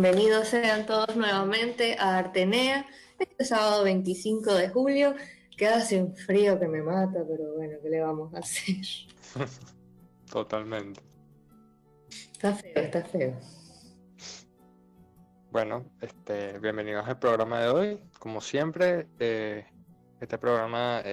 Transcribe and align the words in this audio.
Bienvenidos 0.00 0.48
sean 0.48 0.86
todos 0.86 1.14
nuevamente 1.14 1.96
a 2.00 2.18
Artenea, 2.18 2.84
este 3.16 3.44
sábado 3.44 3.84
25 3.84 4.52
de 4.54 4.68
julio. 4.68 5.14
Queda 5.56 5.76
hace 5.76 6.02
un 6.02 6.16
frío 6.16 6.58
que 6.58 6.66
me 6.66 6.82
mata, 6.82 7.20
pero 7.28 7.54
bueno, 7.54 7.78
¿qué 7.80 7.90
le 7.90 8.00
vamos 8.00 8.34
a 8.34 8.38
hacer? 8.38 8.84
Totalmente. 10.32 11.00
Está 12.10 12.54
feo, 12.54 12.72
está 12.74 13.04
feo. 13.04 13.38
Bueno, 15.52 15.84
este, 16.00 16.58
bienvenidos 16.58 17.06
al 17.06 17.20
programa 17.20 17.60
de 17.60 17.68
hoy. 17.68 18.00
Como 18.18 18.40
siempre, 18.40 19.06
eh, 19.20 19.64
este 20.20 20.38
programa 20.38 21.04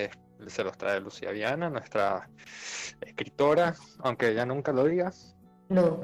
se 0.47 0.63
los 0.63 0.75
trae 0.75 0.99
Lucía 0.99 1.29
Viana, 1.29 1.69
nuestra 1.69 2.27
escritora, 2.99 3.75
aunque 3.99 4.29
ella 4.29 4.47
nunca 4.47 4.71
lo 4.71 4.85
diga. 4.85 5.13
No. 5.69 6.01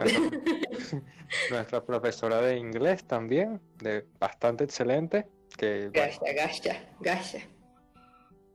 Nuestra, 1.52 1.84
profesora 1.84 2.42
de 2.42 2.58
inglés 2.58 3.04
también, 3.06 3.62
de 3.78 4.06
bastante 4.20 4.64
excelente. 4.64 5.28
Que, 5.58 5.90
gasha, 5.92 6.34
gasha, 6.34 6.90
gasha. 7.00 7.40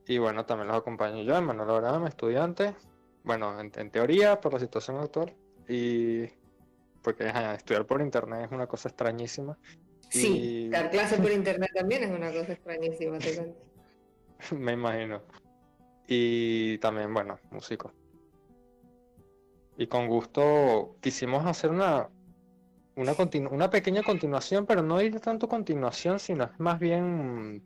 Y 0.07 0.19
bueno, 0.19 0.45
también 0.45 0.69
los 0.69 0.77
acompaño 0.77 1.23
yo, 1.23 1.41
Manuel 1.41 1.71
Abraham, 1.71 2.07
estudiante. 2.07 2.75
Bueno, 3.25 3.59
en, 3.61 3.91
teoría, 3.91 4.41
por 4.41 4.53
la 4.53 4.61
situación 4.61 4.99
actual. 4.99 5.35
Y 5.69 6.27
porque 7.03 7.33
estudiar 7.55 7.87
por 7.87 8.01
internet 8.01 8.47
es 8.47 8.53
una 8.53 8.67
cosa 8.67 8.89
extrañísima. 8.89 9.57
Sí, 10.11 10.69
dar 10.71 10.91
clases 10.91 11.21
por 11.21 11.31
internet 11.31 11.71
también 11.75 12.05
es 12.05 12.11
una 12.11 12.31
cosa 12.33 12.53
extrañísima, 12.53 13.19
Me 14.59 14.73
imagino. 14.73 15.23
Y 16.07 16.79
también, 16.79 17.15
bueno, 17.15 17.39
músico 17.51 17.93
y 19.77 19.87
con 19.87 20.07
gusto 20.07 20.97
quisimos 21.01 21.47
hacer 21.47 21.71
una, 21.71 22.09
una, 22.97 23.15
una 23.51 23.71
pequeña 23.71 24.03
continuación, 24.03 24.67
pero 24.67 24.83
no 24.83 25.01
ir 25.01 25.19
tanto 25.21 25.49
continuación, 25.49 26.19
sino 26.19 26.45
es 26.45 26.59
más 26.59 26.79
bien, 26.79 27.63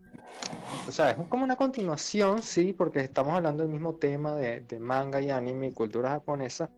o 0.87 0.93
sea, 0.93 1.11
es 1.11 1.17
como 1.29 1.45
una 1.45 1.57
continuación, 1.57 2.43
sí, 2.43 2.73
porque 2.73 3.01
estamos 3.01 3.35
hablando 3.35 3.63
del 3.63 3.73
mismo 3.73 3.95
tema 3.95 4.35
de, 4.35 4.65
manga 4.79 5.21
y 5.21 5.31
anime 5.31 5.69
y 5.69 5.73
cultura 5.73 6.11
japonesa, 6.11 6.71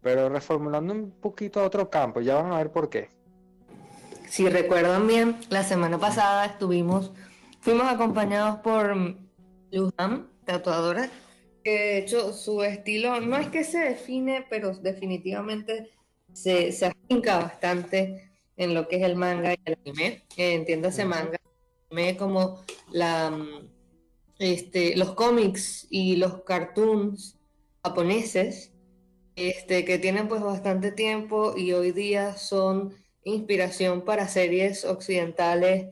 pero 0.00 0.28
reformulando 0.28 0.92
un 0.92 1.10
poquito 1.10 1.60
a 1.60 1.64
otro 1.64 1.90
campo, 1.90 2.20
ya 2.20 2.36
van 2.36 2.52
a 2.52 2.58
ver 2.58 2.70
por 2.70 2.88
qué. 2.88 3.08
Si 4.28 4.48
recuerdan 4.48 5.06
bien, 5.06 5.36
la 5.50 5.62
semana 5.62 5.98
pasada 5.98 6.46
estuvimos, 6.46 7.12
fuimos 7.60 7.86
acompañados 7.86 8.60
por 8.60 8.94
Lujan, 9.70 10.28
tatuadora, 10.44 11.10
que 11.62 11.70
de 11.70 11.98
hecho 11.98 12.32
su 12.32 12.62
estilo 12.62 13.20
no 13.20 13.36
es 13.36 13.48
que 13.48 13.64
se 13.64 13.78
define, 13.78 14.46
pero 14.48 14.74
definitivamente 14.74 15.90
se, 16.32 16.72
se 16.72 16.86
afinca 16.86 17.38
bastante 17.38 18.32
en 18.56 18.74
lo 18.74 18.88
que 18.88 18.96
es 18.96 19.02
el 19.02 19.16
manga 19.16 19.52
y 19.52 19.58
el 19.64 19.78
anime. 19.84 20.26
Eh, 20.36 20.54
entiéndase 20.54 21.04
manga, 21.04 21.38
anime 21.90 22.16
como 22.16 22.64
la, 22.90 23.30
mm, 23.30 23.68
este, 24.38 24.96
los 24.96 25.14
cómics 25.14 25.86
y 25.90 26.16
los 26.16 26.42
cartoons 26.42 27.38
japoneses, 27.84 28.72
este, 29.36 29.84
que 29.84 29.98
tienen 29.98 30.28
pues 30.28 30.42
bastante 30.42 30.92
tiempo 30.92 31.54
y 31.56 31.72
hoy 31.72 31.92
día 31.92 32.36
son 32.36 32.94
inspiración 33.24 34.04
para 34.04 34.28
series 34.28 34.84
occidentales, 34.84 35.88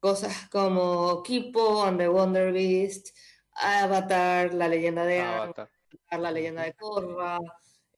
cosas 0.00 0.48
como 0.50 1.22
Kipo 1.22 1.84
and 1.84 1.98
the 1.98 2.08
Wonder 2.08 2.52
Beast, 2.52 3.08
Avatar, 3.54 4.54
la 4.54 4.68
leyenda 4.68 5.04
de 5.04 5.20
Avatar, 5.20 5.68
la 6.10 6.30
leyenda 6.30 6.62
de 6.62 6.72
Korra, 6.74 7.38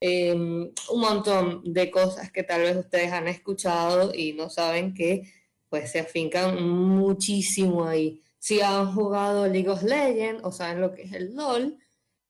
em, 0.05 0.69
un 0.91 0.99
montón 0.99 1.61
de 1.63 1.89
cosas 1.89 2.29
que 2.29 2.43
tal 2.43 2.61
vez 2.61 2.75
ustedes 2.75 3.13
han 3.13 3.29
escuchado 3.29 4.13
y 4.13 4.33
no 4.33 4.49
saben 4.49 4.93
que 4.93 5.31
pues 5.69 5.91
se 5.91 5.99
afincan 6.01 6.61
muchísimo 6.61 7.85
ahí. 7.85 8.21
Si 8.37 8.59
han 8.59 8.93
jugado 8.93 9.47
League 9.47 9.69
of 9.69 9.81
Legends 9.81 10.43
o 10.43 10.51
saben 10.51 10.81
lo 10.81 10.93
que 10.93 11.03
es 11.03 11.13
el 11.13 11.33
LOL, 11.33 11.77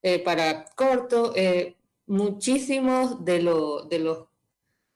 eh, 0.04 0.20
para 0.20 0.66
corto, 0.76 1.34
eh, 1.36 1.76
muchísimos 2.06 3.26
de, 3.26 3.40
de, 3.90 4.00
los, 4.00 4.28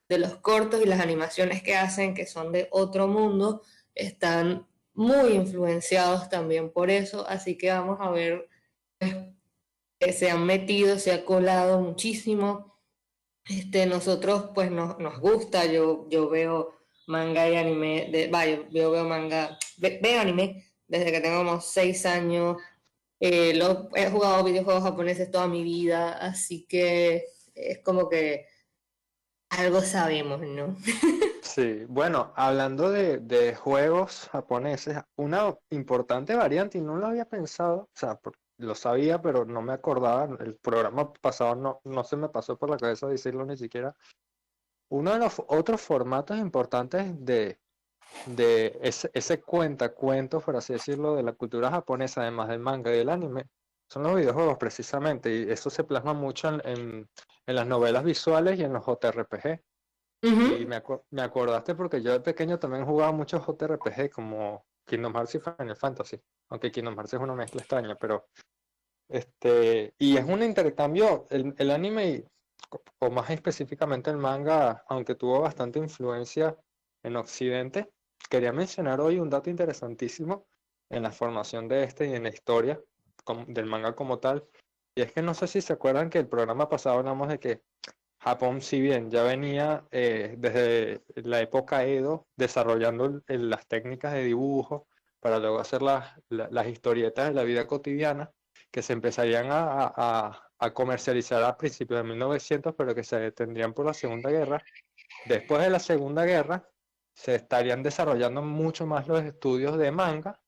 de 0.07 0.19
los 0.19 0.35
cortos 0.35 0.79
y 0.79 0.85
las 0.85 0.99
animaciones 0.99 1.63
que 1.63 1.75
hacen, 1.75 2.13
que 2.13 2.27
son 2.27 2.51
de 2.51 2.67
otro 2.69 3.07
mundo, 3.07 3.63
están 3.95 4.67
muy 4.94 5.31
influenciados 5.31 6.29
también 6.29 6.71
por 6.71 6.91
eso, 6.91 7.27
así 7.27 7.57
que 7.57 7.71
vamos 7.71 7.97
a 7.99 8.11
ver 8.11 8.47
pues, 8.99 9.15
se 10.00 10.30
han 10.30 10.46
metido, 10.46 11.00
se 11.00 11.12
ha 11.12 11.25
colado 11.25 11.81
muchísimo. 11.81 12.78
Este, 13.46 13.85
nosotros 13.85 14.52
pues 14.53 14.72
nos, 14.72 15.00
nos 15.00 15.19
gusta, 15.19 15.66
yo, 15.66 16.08
yo 16.09 16.30
veo 16.30 16.74
manga 17.08 17.50
y 17.50 17.56
anime, 17.56 18.09
de, 18.12 18.68
yo 18.72 18.91
veo 18.91 19.06
manga, 19.06 19.57
veo 19.78 20.22
anime 20.22 20.66
desde 20.88 21.12
que 21.12 21.22
tengo 21.22 21.59
seis 21.62 22.06
años, 22.06 22.57
eh, 23.19 23.53
lo, 23.56 23.90
he 23.96 24.09
jugado 24.09 24.44
videojuegos 24.44 24.84
japoneses 24.84 25.31
toda 25.31 25.47
mi 25.47 25.63
vida, 25.63 26.13
así 26.13 26.66
que 26.68 27.25
es 27.56 27.80
como 27.80 28.09
que 28.09 28.46
algo 29.50 29.81
sabemos, 29.81 30.41
¿no? 30.41 30.78
Sí, 31.41 31.86
bueno, 31.88 32.34
hablando 32.36 32.91
de, 32.91 33.56
juegos 33.56 34.30
japoneses, 34.31 34.97
una 35.16 35.57
importante 35.72 36.36
variante, 36.36 36.78
y 36.78 36.81
no 36.81 36.97
lo 36.97 37.07
había 37.07 37.25
pensado, 37.25 37.78
o 37.78 37.90
sea, 37.96 38.19
lo 38.57 38.75
sabía, 38.75 39.22
pero 39.22 39.45
no 39.45 39.62
me 39.62 39.73
acordaba, 39.73 40.25
el 40.40 40.56
programa 40.56 41.13
pasado 41.13 41.56
no, 41.56 41.81
no 41.84 42.03
se 42.03 42.18
me 42.18 42.29
pasó 42.29 42.57
por 42.57 42.69
la 42.69 42.78
cabeza 42.78 43.07
decirlo 43.07 43.45
ni 43.45 43.57
siquiera. 43.57 43.95
Uno 44.90 45.13
de 45.13 45.19
los 45.19 45.41
otros 45.47 45.81
formatos 45.81 46.38
importantes 46.38 47.13
de, 47.25 47.59
de 48.25 48.78
ese, 48.81 49.12
ese 49.13 49.41
cuenta, 49.41 49.94
cuentos, 49.94 50.44
por 50.44 50.56
así 50.56 50.73
decirlo, 50.73 51.16
de 51.16 51.23
la 51.23 51.34
cultura 51.34 51.69
japonesa, 51.69 52.22
además 52.22 52.50
del 52.50 52.59
manga 52.59 52.94
y 52.94 52.97
del 52.97 53.09
anime, 53.09 53.47
son 53.90 54.03
los 54.03 54.16
videojuegos 54.16 54.57
precisamente, 54.57 55.34
y 55.34 55.51
eso 55.51 55.69
se 55.69 55.84
plasma 55.84 56.13
mucho 56.13 56.50
en, 56.63 57.07
en 57.45 57.56
las 57.56 57.68
novelas 57.68 58.03
visuales 58.03 58.59
y 58.59 58.63
en 58.63 58.74
los 58.74 58.85
JRPG. 58.85 59.62
Y 60.24 60.66
me, 60.66 60.81
me, 61.12 61.22
acordaste 61.22 61.75
porque 61.75 62.01
yo 62.01 62.12
de 62.12 62.19
pequeño 62.19 62.57
también 62.57 62.85
jugaba 62.85 63.12
muchos 63.12 63.45
JRPG 63.45 64.09
como 64.09 64.65
Kingdom 64.88 65.13
Hearts 65.13 65.36
y 65.36 65.39
Final 65.39 65.75
Fantasy. 65.75 66.19
Aunque 66.50 66.72
Kingdom 66.72 66.95
Hearts 66.95 67.13
es 67.13 67.19
una 67.19 67.36
mezcla 67.36 67.62
extraña, 67.62 67.95
pero. 67.95 68.28
Este. 69.07 69.94
Y 70.00 70.18
es 70.18 70.25
un 70.25 70.42
intercambio. 70.42 71.25
El, 71.30 71.54
el 71.57 71.72
anime, 71.72 72.25
o 73.00 73.12
más 73.12 73.30
específicamente 73.30 74.10
el 74.10 74.18
manga, 74.18 74.84
aunque 74.88 75.16
tuvo 75.16 75.42
bastante 75.42 75.80
influencia 75.80 76.57
en 77.04 77.16
Occidente, 77.16 77.92
quería 78.30 78.51
mencionar 78.51 79.00
hoy 79.01 79.19
un 79.19 79.30
dato 79.30 79.50
interesantísimo 79.50 80.48
en 80.90 81.04
la 81.04 81.12
formación 81.12 81.68
de 81.68 81.83
este 81.83 82.07
y 82.07 82.13
en 82.13 82.24
la 82.24 82.30
historia 82.30 82.81
del 83.48 83.66
manga 83.66 83.94
como 83.95 84.19
tal. 84.19 84.48
Y 84.95 85.01
es 85.01 85.12
que 85.12 85.22
no 85.22 85.33
sé 85.33 85.48
si 85.48 85.62
se 85.62 85.74
acuerdan 85.74 86.10
que 86.10 86.19
el 86.19 86.28
programa 86.28 86.69
pasado 86.69 87.00
hablamos 87.00 87.28
de 87.28 87.40
que 87.40 87.62
Japón, 88.27 88.62
si 88.62 88.81
bien 88.81 89.09
ya 89.09 89.24
venía 89.24 89.85
eh, 89.89 90.35
desde 90.38 91.01
la 91.15 91.39
época 91.39 91.85
Edo 91.85 92.27
desarrollando 92.35 93.21
las 93.27 93.68
técnicas 93.68 94.13
de 94.13 94.24
dibujo 94.25 94.88
para 95.21 95.39
luego 95.39 95.59
hacer 95.59 95.81
las, 95.81 96.13
historietas 96.68 97.29
de 97.29 97.33
la 97.33 97.44
vida 97.44 97.65
cotidiana, 97.65 98.29
que 98.69 98.81
se 98.81 98.94
empezarían 98.94 99.47
a, 99.50 100.44
comercializar 100.74 101.41
a 101.44 101.56
principios 101.56 102.01
de 102.01 102.09
1900, 102.09 102.75
pero 102.75 102.94
que 102.94 103.03
se 103.03 103.18
detendrían 103.18 103.74
por 103.74 103.85
la 103.85 103.94
Segunda 103.94 104.30
Guerra. 104.30 104.62
Después 105.25 105.62
de 105.62 105.69
la 105.69 105.80
Segunda 105.80 106.25
Guerra, 106.25 106.68
se 107.13 107.35
estarían 107.35 107.81
desarrollando 107.81 108.41
mucho 108.41 108.85
más 108.85 109.07
los 109.07 109.23
estudios 109.23 109.77
de 109.77 109.91
manga, 109.91 110.41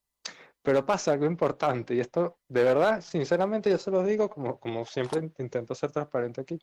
pero 0.61 0.85
pasa 0.85 1.13
algo 1.13 1.25
importante, 1.25 1.95
y 1.95 2.01
esto 2.01 2.39
de 2.47 2.63
verdad, 2.63 3.01
sinceramente 3.01 3.69
yo 3.69 3.77
se 3.77 3.89
lo 3.89 4.03
digo, 4.03 4.29
como, 4.29 4.59
como 4.59 4.85
siempre 4.85 5.31
intento 5.37 5.73
ser 5.73 5.91
transparente 5.91 6.41
aquí, 6.41 6.59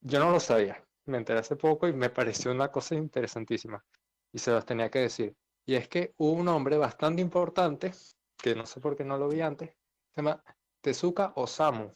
yo 0.00 0.18
no 0.20 0.30
lo 0.30 0.40
sabía, 0.40 0.84
me 1.06 1.18
enteré 1.18 1.40
hace 1.40 1.56
poco 1.56 1.88
y 1.88 1.92
me 1.92 2.10
pareció 2.10 2.52
una 2.52 2.70
cosa 2.70 2.94
interesantísima, 2.94 3.84
y 4.32 4.38
se 4.38 4.50
los 4.50 4.64
tenía 4.64 4.90
que 4.90 5.00
decir, 5.00 5.36
y 5.64 5.74
es 5.74 5.88
que 5.88 6.14
hubo 6.18 6.32
un 6.32 6.48
hombre 6.48 6.76
bastante 6.76 7.22
importante, 7.22 7.92
que 8.36 8.54
no 8.54 8.66
sé 8.66 8.80
por 8.80 8.96
qué 8.96 9.04
no 9.04 9.18
lo 9.18 9.28
vi 9.28 9.40
antes, 9.40 9.70
se 10.14 10.22
llama 10.22 10.42
Tezuka 10.80 11.32
Osamu, 11.36 11.92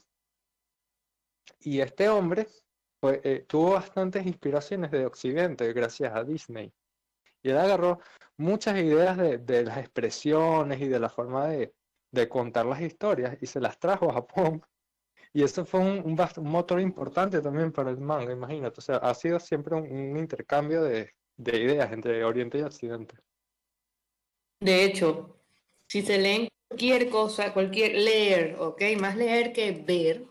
y 1.61 1.81
este 1.81 2.09
hombre 2.09 2.47
pues, 3.01 3.21
eh, 3.25 3.45
tuvo 3.49 3.73
bastantes 3.73 4.27
inspiraciones 4.27 4.91
de 4.91 5.07
Occidente 5.07 5.73
gracias 5.73 6.15
a 6.15 6.25
Disney. 6.25 6.73
Y 7.43 7.51
él 7.51 7.59
agarró 7.59 8.01
muchas 8.37 8.77
ideas 8.79 9.17
de, 9.17 9.65
las 9.65 9.79
expresiones 9.79 10.81
y 10.81 10.89
de 10.89 10.99
la 11.01 11.09
forma 11.09 11.49
de, 11.49 11.73
contar 12.29 12.67
las 12.67 12.81
historias 12.81 13.39
y 13.41 13.47
se 13.47 13.61
las 13.61 13.79
trajo 13.79 14.11
a 14.11 14.15
Japón. 14.15 14.63
Y 15.33 15.45
eso 15.45 15.65
fue 15.65 15.81
un, 15.81 16.17
motor 16.43 16.81
importante 16.81 17.41
también 17.41 17.71
para 17.71 17.91
el 17.91 17.99
manga, 17.99 18.33
imagínate. 18.33 18.79
O 18.79 18.83
sea, 18.83 18.97
ha 18.97 19.15
sido 19.15 19.39
siempre 19.39 19.77
un, 19.77 20.17
intercambio 20.17 20.83
de, 20.83 21.13
ideas 21.37 21.93
entre 21.93 22.25
Oriente 22.25 22.59
y 22.59 22.63
Occidente. 22.63 23.15
De 24.61 24.85
hecho, 24.85 25.41
si 25.87 26.03
se 26.03 26.19
leen 26.19 26.49
cualquier 26.69 27.09
cosa, 27.09 27.53
cualquier 27.53 27.95
leer, 27.95 28.57
¿ok? 28.59 28.83
Más 28.99 29.17
leer 29.17 29.53
que 29.53 29.73
ver, 29.73 30.27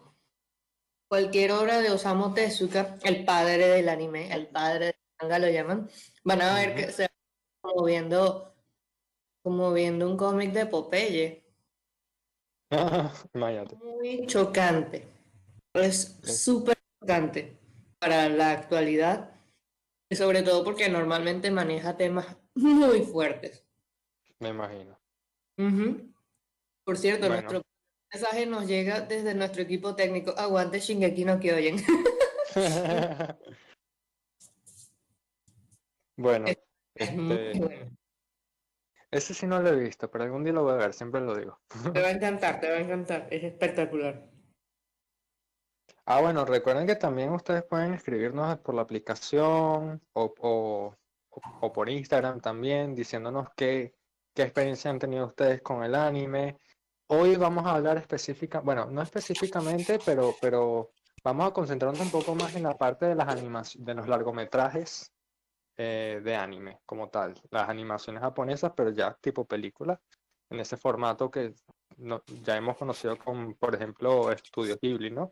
cualquier 1.07 1.53
obra 1.53 1.79
de 1.81 1.91
Osamu 1.91 2.33
Tezuka, 2.33 2.97
el 3.03 3.25
padre 3.25 3.67
del 3.67 3.89
anime, 3.89 4.31
el 4.31 4.47
padre 4.47 4.85
del 4.85 4.95
manga 5.21 5.39
lo 5.39 5.49
llaman, 5.49 5.89
van 6.23 6.41
a 6.41 6.55
ver 6.55 6.75
que 6.75 6.91
se 6.91 7.03
va 7.03 7.09
como 7.61 7.85
viendo, 7.85 8.53
como 9.41 9.73
viendo 9.73 10.09
un 10.09 10.17
cómic 10.17 10.51
de 10.51 10.65
Popeye. 10.65 11.48
Muy 13.33 14.25
chocante. 14.27 15.07
Es 15.73 16.19
súper 16.23 16.77
chocante 16.99 17.57
para 17.99 18.29
la 18.29 18.51
actualidad 18.51 19.31
y 20.09 20.15
sobre 20.15 20.41
todo 20.43 20.63
porque 20.63 20.89
normalmente 20.89 21.51
maneja 21.51 21.97
temas 21.97 22.37
muy 22.55 23.01
fuertes. 23.01 23.65
Me 24.39 24.49
imagino. 24.49 24.97
Por 26.85 26.97
cierto, 26.97 27.27
nuestro 27.27 27.61
mensaje 28.11 28.45
nos 28.45 28.65
llega 28.65 29.01
desde 29.01 29.35
nuestro 29.35 29.61
equipo 29.61 29.95
técnico. 29.95 30.33
Aguante 30.37 30.79
Shingeki 30.79 31.25
no 31.25 31.33
oyen. 31.33 31.83
bueno, 36.17 36.47
este... 36.95 37.98
ese 39.11 39.33
sí 39.33 39.47
no 39.47 39.61
lo 39.61 39.69
he 39.69 39.75
visto, 39.75 40.09
pero 40.09 40.23
algún 40.23 40.43
día 40.43 40.53
lo 40.53 40.63
voy 40.63 40.73
a 40.73 40.77
ver, 40.77 40.93
siempre 40.93 41.21
lo 41.21 41.35
digo. 41.35 41.59
Te 41.93 42.01
va 42.01 42.07
a 42.07 42.11
encantar, 42.11 42.59
te 42.59 42.69
va 42.69 42.77
a 42.77 42.81
encantar, 42.81 43.27
es 43.31 43.43
espectacular. 43.43 44.29
Ah, 46.05 46.21
bueno, 46.21 46.43
recuerden 46.45 46.87
que 46.87 46.95
también 46.95 47.29
ustedes 47.31 47.63
pueden 47.63 47.93
escribirnos 47.93 48.57
por 48.59 48.73
la 48.75 48.81
aplicación 48.81 50.01
o, 50.13 50.33
o, 50.39 50.95
o 51.61 51.73
por 51.73 51.89
Instagram 51.89 52.41
también, 52.41 52.95
diciéndonos 52.95 53.49
qué, 53.55 53.93
qué 54.33 54.43
experiencia 54.43 54.89
han 54.89 54.99
tenido 54.99 55.27
ustedes 55.27 55.61
con 55.61 55.83
el 55.83 55.93
anime, 55.93 56.57
Hoy 57.11 57.37
vamos 57.37 57.65
a 57.65 57.73
hablar 57.73 57.97
específica, 57.97 58.59
bueno, 58.59 58.85
no 58.85 59.01
específicamente, 59.01 59.97
pero, 60.05 60.35
pero 60.39 60.91
vamos 61.23 61.47
a 61.47 61.53
concentrarnos 61.53 61.99
un 61.99 62.11
poco 62.11 62.35
más 62.35 62.55
en 62.55 62.61
la 62.61 62.77
parte 62.77 63.07
de 63.07 63.15
las 63.15 63.27
animaciones, 63.27 63.83
de 63.83 63.95
los 63.95 64.07
largometrajes 64.07 65.11
eh, 65.81 66.19
de 66.21 66.35
anime 66.35 66.81
como 66.85 67.09
tal, 67.09 67.33
las 67.51 67.69
animaciones 67.69 68.21
japonesas, 68.21 68.73
pero 68.75 68.89
ya 68.89 69.17
tipo 69.21 69.45
película, 69.45 69.97
en 70.49 70.59
ese 70.59 70.75
formato 70.75 71.31
que 71.31 71.53
ya 72.43 72.57
hemos 72.57 72.75
conocido 72.75 73.17
con, 73.17 73.53
por 73.55 73.75
ejemplo, 73.75 74.29
Estudio 74.29 74.77
Ghibli, 74.81 75.09
¿no? 75.09 75.31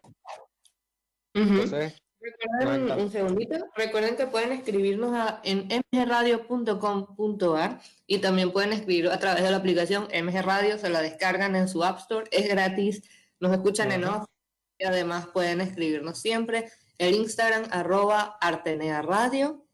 Entonces, 1.33 2.01
Recuerden 2.19 2.91
un 2.91 3.11
segundito, 3.11 3.57
recuerden 3.75 4.15
que 4.15 4.27
pueden 4.27 4.53
escribirnos 4.53 5.13
a, 5.13 5.41
en 5.43 5.67
mgradio.com.ar 5.91 7.81
y 8.07 8.19
también 8.19 8.53
pueden 8.53 8.71
escribir 8.71 9.09
a 9.09 9.19
través 9.19 9.43
de 9.43 9.51
la 9.51 9.57
aplicación 9.57 10.05
MG 10.05 10.41
Radio, 10.43 10.77
se 10.77 10.89
la 10.89 11.01
descargan 11.01 11.57
en 11.57 11.67
su 11.67 11.83
App 11.83 11.99
Store, 11.99 12.25
es 12.31 12.47
gratis, 12.47 13.03
nos 13.41 13.51
escuchan 13.51 13.91
en 13.91 14.05
off 14.05 14.23
y 14.79 14.85
además 14.85 15.27
pueden 15.27 15.59
escribirnos 15.59 16.19
siempre 16.21 16.71
el 16.97 17.15
Instagram 17.15 17.65
arroba 17.69 18.37
Artenea 18.39 19.01
Radio. 19.01 19.66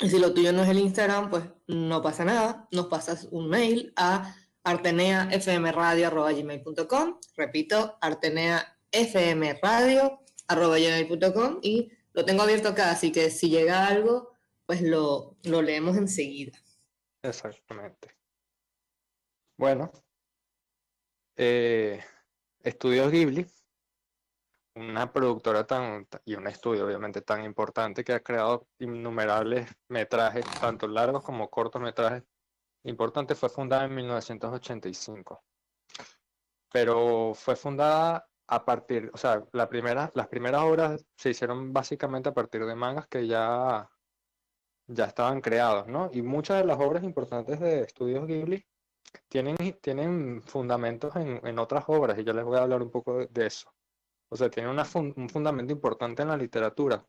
Y 0.00 0.10
si 0.10 0.18
lo 0.18 0.34
tuyo 0.34 0.52
no 0.52 0.62
es 0.62 0.68
el 0.68 0.78
Instagram, 0.78 1.30
pues 1.30 1.44
no 1.66 2.02
pasa 2.02 2.24
nada, 2.24 2.68
nos 2.70 2.86
pasas 2.86 3.26
un 3.30 3.48
mail 3.48 3.92
a 3.96 4.36
arteneafmradio.com, 4.62 7.18
repito, 7.36 7.98
arteneafmradio 8.00 10.20
arroba 10.48 10.78
gmail.com 10.78 11.58
y 11.62 11.90
lo 12.12 12.24
tengo 12.24 12.42
abierto 12.42 12.68
acá, 12.68 12.90
así 12.90 13.12
que 13.12 13.30
si 13.30 13.50
llega 13.50 13.86
algo, 13.86 14.32
pues 14.64 14.82
lo, 14.82 15.36
lo 15.44 15.62
leemos 15.62 15.96
enseguida. 15.96 16.58
Exactamente. 17.22 18.16
Bueno, 19.56 19.92
eh, 21.36 22.02
Estudios 22.60 23.10
Ghibli, 23.10 23.46
una 24.76 25.12
productora 25.12 25.66
tan, 25.66 26.06
y 26.24 26.34
un 26.34 26.46
estudio 26.46 26.86
obviamente 26.86 27.22
tan 27.22 27.44
importante 27.44 28.04
que 28.04 28.12
ha 28.12 28.20
creado 28.20 28.68
innumerables 28.78 29.68
metrajes, 29.88 30.44
tanto 30.60 30.86
largos 30.88 31.24
como 31.24 31.50
cortometrajes 31.50 32.22
importantes, 32.84 33.38
fue 33.38 33.48
fundada 33.48 33.84
en 33.86 33.94
1985. 33.94 35.42
Pero 36.72 37.32
fue 37.34 37.56
fundada 37.56 38.28
a 38.48 38.64
partir, 38.64 39.10
o 39.12 39.16
sea, 39.18 39.44
la 39.52 39.68
primera, 39.68 40.10
las 40.14 40.28
primeras 40.28 40.62
obras 40.62 41.04
se 41.16 41.30
hicieron 41.30 41.72
básicamente 41.72 42.28
a 42.28 42.34
partir 42.34 42.64
de 42.64 42.74
mangas 42.74 43.06
que 43.08 43.26
ya, 43.26 43.88
ya 44.86 45.04
estaban 45.06 45.40
creados, 45.40 45.88
¿no? 45.88 46.10
Y 46.12 46.22
muchas 46.22 46.58
de 46.58 46.66
las 46.66 46.78
obras 46.78 47.02
importantes 47.02 47.60
de 47.60 47.80
Estudios 47.80 48.26
Ghibli 48.26 48.64
tienen, 49.28 49.56
tienen 49.80 50.42
fundamentos 50.42 51.14
en, 51.16 51.58
otras 51.58 51.84
obras, 51.88 52.18
y 52.18 52.24
yo 52.24 52.32
les 52.32 52.44
voy 52.44 52.58
a 52.58 52.62
hablar 52.62 52.82
un 52.82 52.90
poco 52.90 53.26
de, 53.26 53.46
eso. 53.46 53.72
O 54.28 54.36
sea, 54.36 54.50
tienen 54.50 54.76
un 54.76 55.28
fundamento 55.28 55.72
importante 55.72 56.22
en 56.22 56.28
la 56.28 56.36
literatura. 56.36 57.04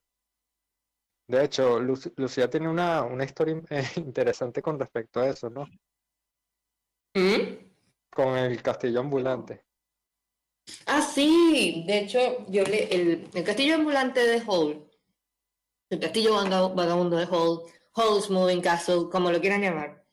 De 1.27 1.43
hecho, 1.43 1.79
Lucía 1.79 2.49
tiene 2.49 2.69
una, 2.69 3.03
una 3.03 3.25
historia 3.25 3.61
eh, 3.69 3.83
interesante 3.97 4.61
con 4.61 4.79
respecto 4.79 5.19
a 5.19 5.27
eso, 5.27 5.49
¿no? 5.49 5.65
¿Mm? 7.15 7.65
Con 8.09 8.37
el 8.37 8.61
castillo 8.61 9.01
ambulante. 9.01 9.65
Ah, 10.85 11.01
sí, 11.01 11.83
de 11.87 11.99
hecho, 11.99 12.45
yo 12.49 12.63
le, 12.63 12.83
el, 12.93 13.43
castillo 13.43 13.75
ambulante 13.75 14.25
de 14.25 14.41
Hall, 14.45 14.89
el 15.89 15.99
castillo 15.99 16.33
vagabundo 16.75 17.15
de 17.17 17.25
Hall, 17.25 17.61
Hall's 17.93 18.29
Moving 18.29 18.61
Castle, 18.61 19.09
como 19.11 19.31
lo 19.31 19.39
quieran 19.39 19.61
llamar, 19.61 20.05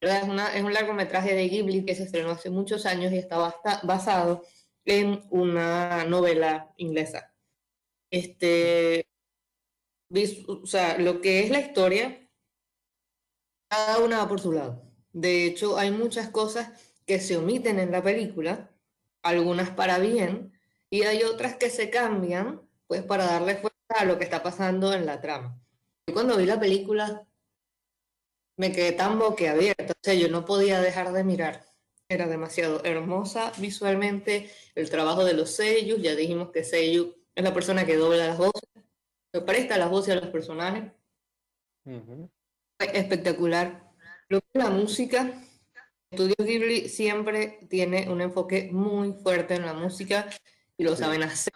es, 0.00 0.22
una, 0.24 0.54
es 0.54 0.62
un 0.62 0.72
largometraje 0.72 1.34
de 1.34 1.48
Ghibli 1.48 1.84
que 1.84 1.94
se 1.94 2.04
estrenó 2.04 2.30
hace 2.30 2.50
muchos 2.50 2.86
años 2.86 3.12
y 3.12 3.18
está 3.18 3.54
basado 3.82 4.44
en 4.88 5.22
una 5.30 6.04
novela 6.04 6.72
inglesa. 6.78 7.34
Este, 8.10 9.06
o 10.46 10.66
sea, 10.66 10.98
lo 10.98 11.20
que 11.20 11.40
es 11.40 11.50
la 11.50 11.60
historia, 11.60 12.26
cada 13.68 13.98
una 13.98 14.18
va 14.18 14.28
por 14.28 14.40
su 14.40 14.52
lado. 14.52 14.82
De 15.12 15.44
hecho, 15.44 15.76
hay 15.76 15.90
muchas 15.90 16.30
cosas 16.30 16.70
que 17.06 17.20
se 17.20 17.36
omiten 17.36 17.78
en 17.78 17.92
la 17.92 18.02
película 18.02 18.70
algunas 19.22 19.70
para 19.70 19.98
bien, 19.98 20.52
y 20.90 21.02
hay 21.02 21.22
otras 21.22 21.56
que 21.56 21.68
se 21.68 21.90
cambian, 21.90 22.62
pues 22.86 23.02
para 23.02 23.26
darle 23.26 23.56
fuerza 23.56 23.76
a 23.90 24.04
lo 24.06 24.16
que 24.16 24.24
está 24.24 24.42
pasando 24.42 24.94
en 24.94 25.04
la 25.04 25.20
trama. 25.20 25.60
Yo 26.06 26.14
cuando 26.14 26.36
vi 26.36 26.46
la 26.46 26.58
película 26.58 27.26
me 28.56 28.72
quedé 28.72 28.92
tan 28.92 29.18
boquiabierta, 29.18 29.92
o 29.92 30.02
sea, 30.02 30.14
yo 30.14 30.28
no 30.28 30.44
podía 30.44 30.80
dejar 30.80 31.12
de 31.12 31.24
mirar. 31.24 31.67
Era 32.10 32.26
demasiado 32.26 32.82
hermosa 32.84 33.52
visualmente, 33.58 34.50
el 34.74 34.88
trabajo 34.88 35.24
de 35.24 35.34
los 35.34 35.50
sellos, 35.50 36.00
ya 36.00 36.16
dijimos 36.16 36.50
que 36.50 36.64
Seiyu 36.64 37.14
es 37.34 37.44
la 37.44 37.52
persona 37.52 37.84
que 37.84 37.96
dobla 37.96 38.28
las 38.28 38.38
voces, 38.38 38.62
que 39.30 39.42
presta 39.42 39.76
las 39.76 39.90
voces 39.90 40.16
a 40.16 40.20
los 40.20 40.30
personajes. 40.30 40.90
Espectacular. 42.78 43.92
Lo 44.30 44.40
que 44.40 44.58
la 44.58 44.70
música, 44.70 45.38
Estudios 46.10 46.36
Ghibli 46.38 46.88
siempre 46.88 47.60
tiene 47.68 48.08
un 48.08 48.22
enfoque 48.22 48.70
muy 48.72 49.12
fuerte 49.12 49.56
en 49.56 49.66
la 49.66 49.74
música 49.74 50.30
y 50.78 50.84
lo 50.84 50.96
saben 50.96 51.22
hacer. 51.22 51.52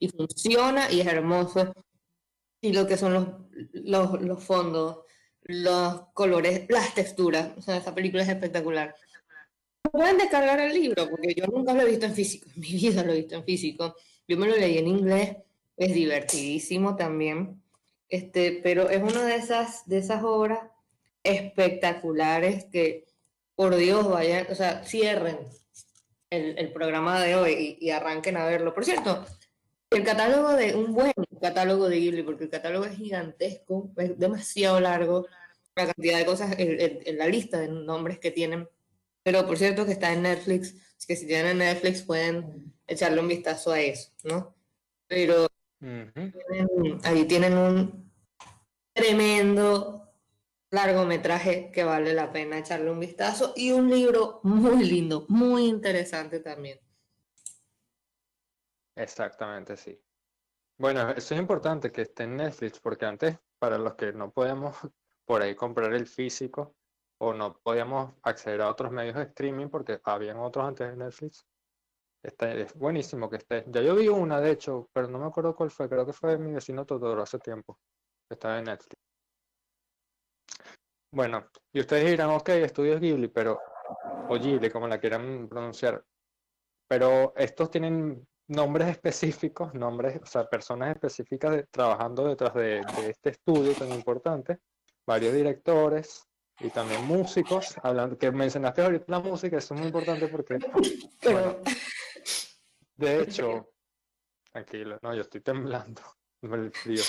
Y 0.00 0.08
funciona 0.08 0.90
y 0.90 1.00
es 1.00 1.06
hermoso. 1.06 1.72
Y 2.60 2.72
lo 2.72 2.88
que 2.88 2.96
son 2.96 3.14
los, 3.14 3.28
los, 3.72 4.20
los 4.20 4.42
fondos, 4.42 5.04
los 5.42 6.08
colores, 6.12 6.66
las 6.68 6.92
texturas. 6.92 7.56
O 7.56 7.62
sea, 7.62 7.76
esa 7.76 7.94
película 7.94 8.24
es 8.24 8.28
espectacular. 8.28 8.96
Pueden 9.90 10.18
descargar 10.18 10.60
el 10.60 10.74
libro, 10.74 11.08
porque 11.10 11.34
yo 11.34 11.46
nunca 11.46 11.74
lo 11.74 11.82
he 11.82 11.90
visto 11.90 12.06
en 12.06 12.14
físico. 12.14 12.48
En 12.54 12.60
mi 12.60 12.72
vida 12.72 13.02
lo 13.02 13.12
he 13.12 13.16
visto 13.16 13.34
en 13.34 13.44
físico. 13.44 13.96
Yo 14.28 14.36
me 14.36 14.46
lo 14.46 14.56
leí 14.56 14.78
en 14.78 14.86
inglés. 14.86 15.36
Es 15.76 15.94
divertidísimo 15.94 16.96
también. 16.96 17.62
este, 18.08 18.60
pero 18.62 18.90
es 18.90 19.02
una 19.02 19.24
de 19.24 19.36
esas, 19.36 19.86
de 19.88 19.98
esas 19.98 20.22
obras 20.22 20.60
espectaculares 21.24 22.66
que, 22.66 23.06
por 23.54 23.76
Dios, 23.76 24.08
vayan, 24.08 24.46
o 24.50 24.54
sea, 24.54 24.84
cierren 24.84 25.38
el, 26.30 26.58
el 26.58 26.72
programa 26.72 27.20
de 27.22 27.36
hoy 27.36 27.78
y, 27.80 27.86
y 27.86 27.90
arranquen 27.90 28.36
a 28.36 28.44
verlo. 28.44 28.74
Por 28.74 28.84
cierto, 28.84 29.24
el 29.90 30.04
catálogo 30.04 30.52
de, 30.54 30.74
un 30.74 30.92
buen 30.94 31.12
catálogo 31.40 31.88
de 31.88 31.98
Ghibli, 31.98 32.22
porque 32.22 32.44
el 32.44 32.50
catálogo 32.50 32.84
es 32.86 32.96
gigantesco, 32.96 33.90
es 33.96 34.18
demasiado 34.18 34.80
largo, 34.80 35.26
la 35.76 35.86
cantidad 35.86 36.18
de 36.18 36.26
cosas, 36.26 36.54
en 36.58 37.18
la 37.18 37.26
lista 37.26 37.60
de 37.60 37.68
nombres 37.68 38.18
que 38.18 38.30
tienen. 38.30 38.68
Pero 39.22 39.46
por 39.46 39.56
cierto 39.56 39.86
que 39.86 39.92
está 39.92 40.12
en 40.12 40.22
Netflix, 40.22 40.74
así 40.96 41.06
que 41.06 41.16
si 41.16 41.26
tienen 41.26 41.58
Netflix 41.58 42.02
pueden 42.02 42.74
echarle 42.86 43.20
un 43.20 43.28
vistazo 43.28 43.72
a 43.72 43.80
eso, 43.80 44.10
¿no? 44.24 44.54
Pero 45.06 45.46
ahí 47.04 47.24
tienen 47.26 47.56
un 47.56 48.12
tremendo 48.92 50.02
largometraje 50.70 51.70
que 51.70 51.84
vale 51.84 52.14
la 52.14 52.32
pena 52.32 52.58
echarle 52.58 52.90
un 52.90 53.00
vistazo 53.00 53.52
y 53.54 53.72
un 53.72 53.90
libro 53.90 54.40
muy 54.42 54.84
lindo, 54.84 55.26
muy 55.28 55.66
interesante 55.66 56.40
también. 56.40 56.80
Exactamente, 58.96 59.76
sí. 59.76 60.00
Bueno, 60.78 61.10
eso 61.10 61.34
es 61.34 61.40
importante 61.40 61.92
que 61.92 62.02
esté 62.02 62.24
en 62.24 62.36
Netflix, 62.36 62.80
porque 62.80 63.06
antes, 63.06 63.38
para 63.58 63.78
los 63.78 63.94
que 63.94 64.12
no 64.12 64.32
podemos 64.32 64.76
por 65.24 65.42
ahí 65.42 65.54
comprar 65.54 65.92
el 65.92 66.06
físico 66.06 66.74
o 67.24 67.32
no 67.32 67.56
podíamos 67.62 68.14
acceder 68.24 68.62
a 68.62 68.68
otros 68.68 68.90
medios 68.90 69.14
de 69.14 69.22
streaming 69.22 69.68
porque 69.68 70.00
habían 70.02 70.38
otros 70.38 70.66
antes 70.66 70.90
de 70.90 70.96
Netflix, 70.96 71.46
este, 72.20 72.62
es 72.62 72.74
buenísimo 72.74 73.30
que 73.30 73.36
esté. 73.36 73.64
Ya 73.68 73.80
yo 73.80 73.94
vi 73.94 74.08
una, 74.08 74.40
de 74.40 74.50
hecho, 74.50 74.88
pero 74.92 75.06
no 75.06 75.20
me 75.20 75.26
acuerdo 75.26 75.54
cuál 75.54 75.70
fue, 75.70 75.88
creo 75.88 76.04
que 76.04 76.12
fue 76.12 76.36
mi 76.36 76.52
vecino 76.52 76.84
Totoro 76.84 77.22
hace 77.22 77.38
tiempo, 77.38 77.78
estaba 78.28 78.58
en 78.58 78.64
Netflix. 78.64 79.00
Bueno, 81.12 81.46
y 81.72 81.78
ustedes 81.78 82.10
dirán, 82.10 82.30
ok, 82.30 82.48
estudios 82.48 83.00
Ghibli, 83.00 83.28
pero, 83.28 83.60
o 84.28 84.36
Ghibli, 84.36 84.68
como 84.68 84.88
la 84.88 84.98
quieran 84.98 85.48
pronunciar, 85.48 86.04
pero 86.88 87.34
estos 87.36 87.70
tienen 87.70 88.26
nombres 88.48 88.88
específicos, 88.88 89.72
nombres, 89.74 90.20
o 90.20 90.26
sea, 90.26 90.48
personas 90.48 90.90
específicas 90.90 91.66
trabajando 91.70 92.26
detrás 92.26 92.52
de, 92.54 92.80
este 93.06 93.30
estudio 93.30 93.74
tan 93.74 93.92
importante, 93.92 94.58
varios 95.06 95.34
directores 95.34 96.26
y 96.62 96.70
también 96.70 97.04
músicos, 97.04 97.74
hablando, 97.82 98.16
que 98.16 98.30
mencionaste 98.30 98.82
ahorita 98.82 99.04
la 99.08 99.20
música, 99.20 99.58
eso 99.58 99.74
es 99.74 99.80
muy 99.80 99.88
importante 99.88 100.28
porque, 100.28 100.58
de 102.96 103.22
hecho, 103.22 103.72
tranquilo, 104.50 104.98
no, 105.02 105.14
yo 105.14 105.22
estoy 105.22 105.40
temblando, 105.40 106.02
el 106.42 106.72
frío. 106.72 107.02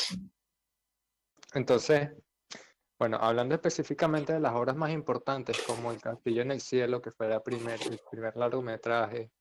Entonces, 1.54 2.10
bueno, 2.98 3.18
hablando 3.18 3.54
específicamente 3.54 4.34
de 4.34 4.40
las 4.40 4.54
obras 4.54 4.76
más 4.76 4.92
importantes, 4.92 5.62
como 5.62 5.92
El 5.92 6.02
Castillo 6.02 6.42
en 6.42 6.52
el 6.52 6.62
Cielo, 6.62 7.02
que 7.02 7.12
fue 7.12 7.28
la 7.28 7.44
primer, 7.44 7.80
el 7.84 8.00
primer 8.10 8.36
largometraje, 8.36 9.32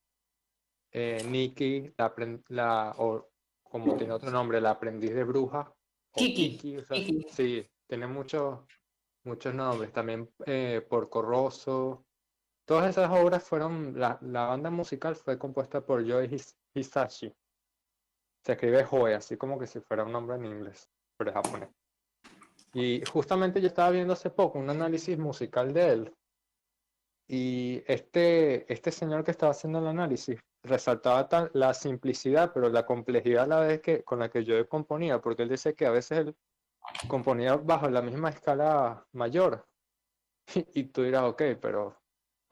eh, 0.90 1.24
Nikki, 1.26 1.94
la, 1.96 2.14
la, 2.48 2.94
o 2.98 3.30
como 3.62 3.96
tiene 3.96 4.12
otro 4.12 4.30
nombre, 4.30 4.60
la 4.60 4.72
aprendiz 4.72 5.14
de 5.14 5.24
bruja. 5.24 5.72
Kiki. 6.14 6.58
Sí, 7.30 7.66
tiene 7.86 8.06
muchos 8.06 8.60
muchos 9.24 9.54
nombres. 9.54 9.92
También 9.92 10.28
eh, 10.46 10.84
por 10.88 11.08
Corroso. 11.08 12.04
Todas 12.64 12.90
esas 12.90 13.10
obras 13.10 13.42
fueron, 13.42 13.98
la, 13.98 14.18
la 14.22 14.46
banda 14.46 14.70
musical 14.70 15.16
fue 15.16 15.38
compuesta 15.38 15.84
por 15.84 16.08
Joe 16.08 16.28
Hisashi. 16.74 17.34
Se 18.44 18.52
escribe 18.52 18.84
Joe, 18.84 19.14
así 19.14 19.36
como 19.36 19.58
que 19.58 19.66
si 19.66 19.80
fuera 19.80 20.04
un 20.04 20.12
nombre 20.12 20.36
en 20.36 20.46
inglés, 20.46 20.88
pero 21.16 21.30
es 21.30 21.34
japonés. 21.34 21.70
Y 22.74 23.02
justamente 23.04 23.60
yo 23.60 23.66
estaba 23.66 23.90
viendo 23.90 24.14
hace 24.14 24.30
poco 24.30 24.58
un 24.58 24.70
análisis 24.70 25.18
musical 25.18 25.72
de 25.72 25.88
él. 25.88 26.14
Y 27.28 27.82
este, 27.86 28.70
este 28.72 28.90
señor 28.90 29.24
que 29.24 29.30
estaba 29.30 29.52
haciendo 29.52 29.78
el 29.78 29.86
análisis 29.86 30.40
resaltaba 30.62 31.28
tan, 31.28 31.50
la 31.54 31.74
simplicidad, 31.74 32.52
pero 32.52 32.68
la 32.68 32.86
complejidad 32.86 33.44
a 33.44 33.46
la 33.46 33.60
vez 33.60 33.80
que, 33.80 34.02
con 34.02 34.20
la 34.20 34.30
que 34.30 34.44
yo 34.44 34.68
componía, 34.68 35.20
porque 35.20 35.42
él 35.42 35.48
dice 35.48 35.74
que 35.74 35.86
a 35.86 35.90
veces 35.90 36.18
él 36.18 36.36
componía 37.08 37.56
bajo 37.56 37.88
la 37.88 38.02
misma 38.02 38.30
escala 38.30 39.06
mayor. 39.12 39.66
Y, 40.74 40.84
tú 40.84 41.02
dirás, 41.02 41.24
ok, 41.24 41.42
pero 41.60 41.96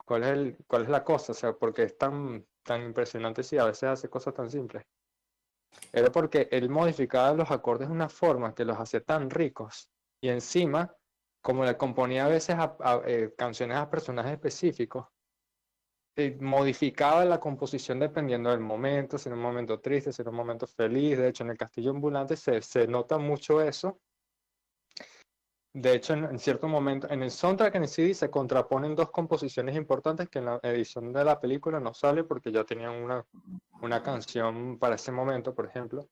¿cuál 0.05 0.23
es, 0.23 0.29
el, 0.29 0.57
¿cuál 0.67 0.83
es 0.83 0.89
la 0.89 1.03
cosa? 1.03 1.33
O 1.33 1.35
sea, 1.35 1.53
porque 1.53 1.83
es 1.83 1.97
tan, 1.97 2.45
tan 2.63 2.83
impresionante 2.83 3.43
si 3.43 3.57
a 3.57 3.65
veces 3.65 3.83
hace 3.83 4.09
cosas 4.09 4.33
tan 4.33 4.49
simples. 4.49 4.85
Era 5.91 6.11
porque 6.11 6.47
él 6.51 6.69
modificaba 6.69 7.33
los 7.33 7.51
acordes 7.51 7.87
de 7.89 7.93
una 7.93 8.09
forma 8.09 8.53
que 8.53 8.65
los 8.65 8.77
hacía 8.77 9.03
tan 9.03 9.29
ricos 9.29 9.89
y 10.21 10.29
encima, 10.29 10.95
como 11.41 11.65
le 11.65 11.77
componía 11.77 12.25
a 12.25 12.29
veces 12.29 12.55
a, 12.57 13.01
eh, 13.05 13.33
canciones 13.37 13.77
a 13.77 13.89
personajes 13.89 14.33
específicos, 14.33 15.07
eh, 16.15 16.37
modificaba 16.39 17.25
la 17.25 17.39
composición 17.39 17.99
dependiendo 17.99 18.51
del 18.51 18.59
momento, 18.59 19.17
si 19.17 19.29
era 19.29 19.35
un 19.35 19.41
momento 19.41 19.79
triste, 19.79 20.11
si 20.11 20.21
era 20.21 20.29
un 20.29 20.37
momento 20.37 20.67
feliz. 20.67 21.17
De 21.17 21.29
hecho, 21.29 21.43
en 21.43 21.51
el 21.51 21.57
Castillo 21.57 21.91
Ambulante 21.91 22.35
se, 22.35 22.61
se 22.61 22.87
nota 22.87 23.17
mucho 23.17 23.61
eso. 23.61 23.99
De 25.73 25.93
hecho, 25.93 26.13
en, 26.13 26.37
cierto 26.37 26.67
momento, 26.67 27.09
en 27.09 27.23
el 27.23 27.31
soundtrack 27.31 27.75
en 27.75 27.83
el 27.83 27.87
CD 27.87 28.13
se 28.13 28.29
contraponen 28.29 28.93
dos 28.93 29.09
composiciones 29.09 29.75
importantes 29.77 30.27
que 30.27 30.39
en 30.39 30.45
la 30.45 30.59
edición 30.63 31.13
de 31.13 31.23
la 31.23 31.39
película 31.39 31.79
no 31.79 31.93
sale 31.93 32.25
porque 32.25 32.51
ya 32.51 32.65
tenían 32.65 32.91
una, 32.91 33.25
una 33.81 34.03
canción 34.03 34.77
para 34.77 34.95
ese 34.95 35.13
momento, 35.13 35.55
por 35.55 35.65
ejemplo. 35.65 36.09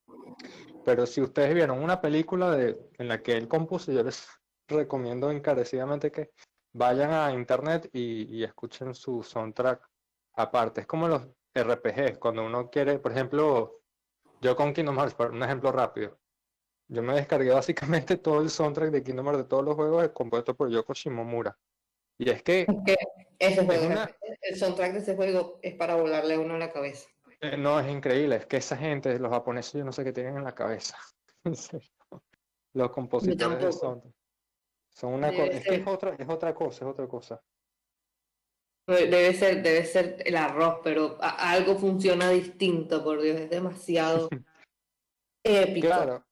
Pero 0.85 1.05
si 1.05 1.21
ustedes 1.21 1.53
vieron 1.53 1.83
una 1.83 1.99
película 1.99 2.51
de, 2.51 2.79
en 2.97 3.09
la 3.09 3.21
que 3.21 3.35
él 3.35 3.49
compuso, 3.49 3.91
yo 3.91 4.01
les 4.01 4.29
recomiendo 4.69 5.29
encarecidamente 5.29 6.09
que 6.09 6.31
vayan 6.73 7.11
a 7.11 7.33
internet 7.33 7.89
y, 7.91 8.43
escuchen 8.43 8.93
su 8.93 9.23
soundtrack 9.23 9.81
aparte. 10.33 10.81
Es 10.81 10.87
como 10.87 11.07
los 11.07 11.27
RPGs, 11.53 12.17
cuando 12.17 12.45
uno 12.45 12.69
quiere, 12.69 12.99
por 12.99 13.11
ejemplo, 13.11 13.81
yo 14.41 14.55
con 14.55 14.73
Kingdom 14.73 14.97
Hearts, 14.97 15.15
por 15.15 15.31
un 15.31 15.43
ejemplo 15.43 15.71
rápido, 15.71 16.17
yo 16.89 17.03
me 17.03 17.13
descargué 17.13 17.51
básicamente 17.51 18.17
todo 18.17 18.41
el 18.41 18.49
soundtrack 18.49 18.91
de 18.91 19.03
Kingdom 19.03 19.27
Hearts 19.27 19.43
de 19.43 19.47
todos 19.47 19.63
los 19.63 19.75
juegos 19.75 20.09
compuesto 20.09 20.55
por 20.55 20.69
Yoko 20.69 20.93
Shimomura. 20.93 21.57
Y 22.17 22.29
es 22.29 22.43
que... 22.43 22.65
ese 23.37 23.65
el 24.41 24.55
soundtrack 24.57 24.93
de 24.93 24.99
ese 24.99 25.15
juego 25.15 25.59
es 25.61 25.75
para 25.75 25.95
volarle 25.95 26.33
a 26.33 26.39
uno 26.39 26.57
la 26.57 26.71
cabeza. 26.71 27.07
Eh, 27.41 27.55
no, 27.55 27.79
es 27.79 27.89
increíble, 27.89 28.35
es 28.35 28.45
que 28.45 28.57
esa 28.57 28.75
gente, 28.75 29.17
los 29.19 29.31
japoneses, 29.31 29.73
yo 29.73 29.85
no 29.85 29.93
sé 29.93 30.03
qué 30.03 30.11
tienen 30.11 30.37
en 30.37 30.43
la 30.43 30.53
cabeza. 30.53 30.97
los 32.73 32.91
compositores 32.91 33.63
de 33.63 33.71
soundtrack. 33.71 34.13
Son 34.89 35.13
una 35.13 35.29
cosa, 35.29 35.45
es, 35.45 35.65
es, 35.65 35.87
otra, 35.87 36.15
es 36.15 36.27
otra 36.27 36.53
cosa, 36.53 36.83
es 36.83 36.91
otra 36.91 37.07
cosa. 37.07 37.41
Debe 38.85 39.33
ser, 39.33 39.61
debe 39.61 39.85
ser 39.85 40.17
el 40.25 40.35
arroz, 40.35 40.79
pero 40.83 41.17
algo 41.21 41.75
funciona 41.75 42.31
distinto, 42.31 43.03
por 43.03 43.21
Dios, 43.21 43.39
es 43.39 43.49
demasiado 43.49 44.27
épico. 45.43 45.87
Claro, 45.87 46.25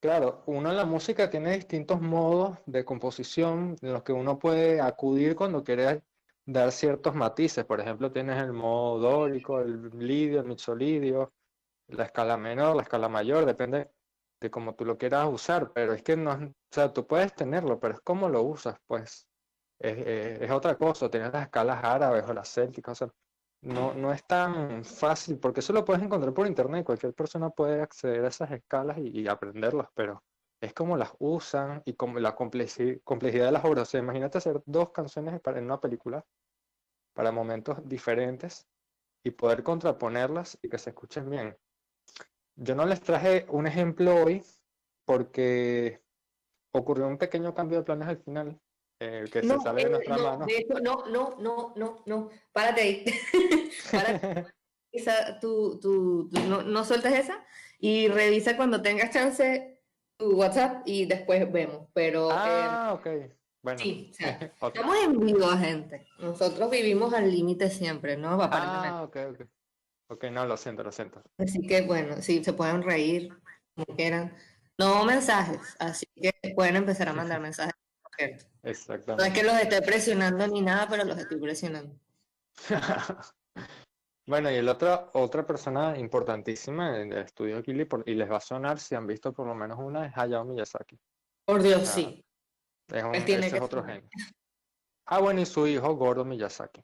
claro, 0.00 0.42
uno 0.46 0.70
en 0.70 0.76
la 0.76 0.84
música 0.84 1.30
tiene 1.30 1.54
distintos 1.54 2.00
modos 2.00 2.58
de 2.66 2.84
composición 2.84 3.76
en 3.82 3.92
los 3.92 4.02
que 4.02 4.12
uno 4.12 4.38
puede 4.38 4.80
acudir 4.80 5.34
cuando 5.36 5.64
quiere 5.64 6.02
dar 6.44 6.72
ciertos 6.72 7.14
matices. 7.14 7.64
Por 7.64 7.80
ejemplo, 7.80 8.12
tienes 8.12 8.42
el 8.42 8.52
modo 8.52 8.98
dórico, 8.98 9.60
el 9.60 9.90
lidio, 9.98 10.40
el 10.40 10.46
mixolidio, 10.46 11.32
la 11.88 12.04
escala 12.04 12.36
menor, 12.36 12.76
la 12.76 12.82
escala 12.82 13.08
mayor, 13.08 13.44
depende 13.44 13.90
de 14.40 14.50
cómo 14.50 14.74
tú 14.74 14.84
lo 14.84 14.98
quieras 14.98 15.28
usar, 15.28 15.72
pero 15.72 15.94
es 15.94 16.02
que 16.02 16.16
no, 16.16 16.32
o 16.32 16.52
sea, 16.70 16.92
tú 16.92 17.06
puedes 17.06 17.34
tenerlo, 17.34 17.80
pero 17.80 17.94
es 17.94 18.00
cómo 18.00 18.28
lo 18.28 18.42
usas, 18.42 18.76
pues 18.86 19.26
es, 19.78 20.50
otra 20.50 20.76
cosa, 20.76 21.10
tener 21.10 21.32
las 21.32 21.44
escalas 21.44 21.82
árabes 21.82 22.24
o 22.28 22.34
las 22.34 22.52
célticas, 22.52 23.04
no, 23.66 23.94
no 23.94 24.12
es 24.12 24.24
tan 24.24 24.84
fácil, 24.84 25.38
porque 25.38 25.58
eso 25.58 25.72
lo 25.72 25.84
puedes 25.84 26.00
encontrar 26.00 26.32
por 26.32 26.46
internet, 26.46 26.84
cualquier 26.84 27.14
persona 27.14 27.50
puede 27.50 27.82
acceder 27.82 28.24
a 28.24 28.28
esas 28.28 28.52
escalas 28.52 28.96
y, 28.98 29.26
aprenderlas, 29.26 29.88
pero 29.92 30.22
es 30.60 30.72
como 30.72 30.96
las 30.96 31.12
usan 31.18 31.82
y 31.84 31.94
como 31.94 32.20
la 32.20 32.36
complejidad 32.36 33.46
de 33.46 33.52
las 33.52 33.64
obras. 33.64 33.92
Imagínate 33.94 34.38
hacer 34.38 34.62
dos 34.66 34.90
canciones 34.90 35.40
en 35.44 35.64
una 35.64 35.80
película 35.80 36.24
para 37.12 37.32
momentos 37.32 37.78
diferentes 37.88 38.68
y 39.24 39.32
poder 39.32 39.64
contraponerlas 39.64 40.58
y 40.62 40.68
que 40.68 40.78
se 40.78 40.90
escuchen 40.90 41.28
bien. 41.28 41.56
Yo 42.54 42.76
no 42.76 42.86
les 42.86 43.00
traje 43.00 43.46
un 43.48 43.66
ejemplo 43.66 44.14
hoy 44.14 44.44
porque 45.04 46.02
ocurrió 46.72 47.08
un 47.08 47.18
pequeño 47.18 47.52
cambio 47.52 47.78
de 47.78 47.84
planes 47.84 48.08
al 48.08 48.18
final 48.18 48.60
eh, 49.00 49.24
que 49.30 49.42
se 49.42 49.60
sale 49.60 49.82
de 49.82 49.88
eh, 49.88 49.90
nuestra 49.90 50.18
mano. 50.18 50.46
no, 50.82 51.06
no, 51.06 51.36
no, 51.38 51.74
no, 51.76 52.02
no, 52.06 52.30
párate 52.52 52.80
ahí. 52.80 53.04
párate. 53.92 54.46
Esa, 54.92 55.38
tú, 55.38 55.78
tú, 55.80 56.30
no, 56.48 56.62
no 56.62 56.84
sueltes 56.84 57.12
esa 57.12 57.44
y 57.78 58.08
revisa 58.08 58.56
cuando 58.56 58.80
tengas 58.80 59.10
chance 59.10 59.80
tu 60.16 60.36
WhatsApp 60.36 60.82
y 60.86 61.06
después 61.06 61.50
vemos. 61.52 61.88
Pero. 61.92 62.28
Ah, 62.30 62.90
eh, 62.90 62.94
ok. 62.94 63.32
Bueno. 63.62 63.78
Sí, 63.80 64.12
estamos 64.62 64.96
en 65.04 65.20
vivo, 65.20 65.48
gente. 65.58 66.06
Nosotros 66.18 66.70
vivimos 66.70 67.12
al 67.12 67.30
límite 67.30 67.68
siempre, 67.68 68.16
¿no? 68.16 68.38
Ah, 68.40 69.02
ok, 69.02 69.16
ok. 69.32 69.40
Ok, 70.08 70.24
no, 70.30 70.46
lo 70.46 70.56
siento, 70.56 70.84
lo 70.84 70.92
siento. 70.92 71.20
Así 71.36 71.66
que 71.66 71.82
bueno, 71.82 72.22
sí, 72.22 72.42
se 72.44 72.52
pueden 72.52 72.82
reír 72.82 73.28
como 73.74 73.96
quieran. 73.96 74.36
No 74.78 75.04
mensajes, 75.04 75.74
así 75.78 76.06
que 76.14 76.32
pueden 76.54 76.76
empezar 76.76 77.08
a 77.08 77.12
mandar 77.12 77.40
mensajes. 77.40 77.74
Exactamente. 78.62 79.22
No 79.22 79.24
es 79.24 79.32
que 79.32 79.42
los 79.42 79.54
esté 79.54 79.82
presionando 79.82 80.46
ni 80.48 80.62
nada, 80.62 80.86
pero 80.88 81.04
los 81.04 81.18
estoy 81.18 81.38
presionando. 81.38 81.98
Bueno, 84.28 84.50
y 84.50 84.56
el 84.56 84.68
otro, 84.68 85.08
otra 85.14 85.46
persona 85.46 85.96
importantísima 85.96 87.00
en 87.00 87.12
el 87.12 87.18
estudio 87.20 87.62
Ghibli, 87.62 87.86
y 88.06 88.14
les 88.14 88.28
va 88.28 88.38
a 88.38 88.40
sonar 88.40 88.80
si 88.80 88.96
han 88.96 89.06
visto 89.06 89.32
por 89.32 89.46
lo 89.46 89.54
menos 89.54 89.78
una, 89.78 90.04
es 90.04 90.12
Hayao 90.16 90.44
Miyazaki. 90.44 90.98
Por 91.44 91.62
Dios, 91.62 91.86
sí. 91.86 92.24
Es 92.92 93.04
un, 93.04 93.14
ese 93.14 93.56
es 93.56 93.60
otro 93.60 93.84
genio. 93.84 94.08
Ah, 95.06 95.20
bueno, 95.20 95.40
y 95.40 95.46
su 95.46 95.68
hijo 95.68 95.94
Gordo 95.94 96.24
Miyazaki. 96.24 96.82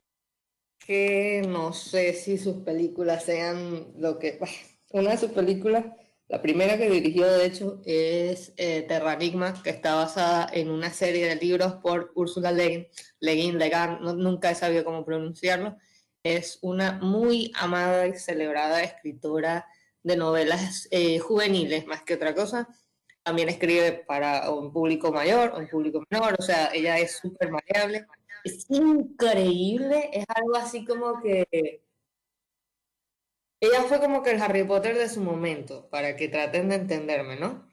Que 0.79 1.43
no 1.47 1.73
sé 1.73 2.13
si 2.13 2.39
sus 2.39 2.59
películas 2.59 3.25
sean 3.25 3.93
lo 3.97 4.21
que... 4.21 4.39
Una 4.93 5.11
de 5.11 5.19
sus 5.19 5.33
películas, 5.33 5.87
la 6.29 6.41
primera 6.41 6.79
que 6.79 6.89
dirigió, 6.89 7.31
de 7.31 7.47
hecho, 7.47 7.81
es 7.85 8.55
eh, 8.57 8.83
Terranigma, 8.89 9.63
que 9.63 9.71
está 9.71 9.95
basada 9.95 10.49
en 10.53 10.71
una 10.71 10.91
serie 10.91 11.27
de 11.27 11.37
libros 11.37 11.75
por 11.83 12.13
Ursula 12.15 12.53
Le 12.53 12.89
Guin, 13.21 13.59
Le 13.59 13.69
Guin, 13.69 14.19
nunca 14.19 14.51
he 14.51 14.55
sabido 14.55 14.85
cómo 14.85 15.05
pronunciarlo 15.05 15.77
es 16.23 16.59
una 16.63 16.93
muy 16.93 17.53
amada 17.55 18.07
y 18.07 18.15
celebrada 18.15 18.83
escritora 18.83 19.67
de 20.03 20.17
novelas 20.17 20.89
eh, 20.91 21.19
juveniles, 21.19 21.87
más 21.87 22.03
que 22.03 22.15
otra 22.15 22.35
cosa. 22.35 22.69
También 23.23 23.49
escribe 23.49 24.05
para 24.07 24.51
un 24.51 24.73
público 24.73 25.13
mayor, 25.13 25.55
un 25.57 25.69
público 25.69 26.03
menor, 26.11 26.37
o 26.39 26.43
sea, 26.43 26.71
ella 26.73 26.99
es 26.99 27.19
súper 27.19 27.51
maleable. 27.51 28.07
Es 28.45 28.67
increíble, 28.69 30.11
es 30.13 30.25
algo 30.29 30.57
así 30.57 30.85
como 30.85 31.21
que... 31.21 31.83
Ella 33.63 33.85
fue 33.85 34.01
como 34.01 34.25
que 34.25 34.33
el 34.33 34.43
Harry 34.43 34.65
Potter 34.65 34.99
de 34.99 35.09
su 35.09 35.21
momento, 35.21 35.89
para 35.89 36.17
que 36.17 36.27
traten 36.27 36.69
de 36.69 36.75
entenderme, 36.75 37.37
¿no? 37.37 37.65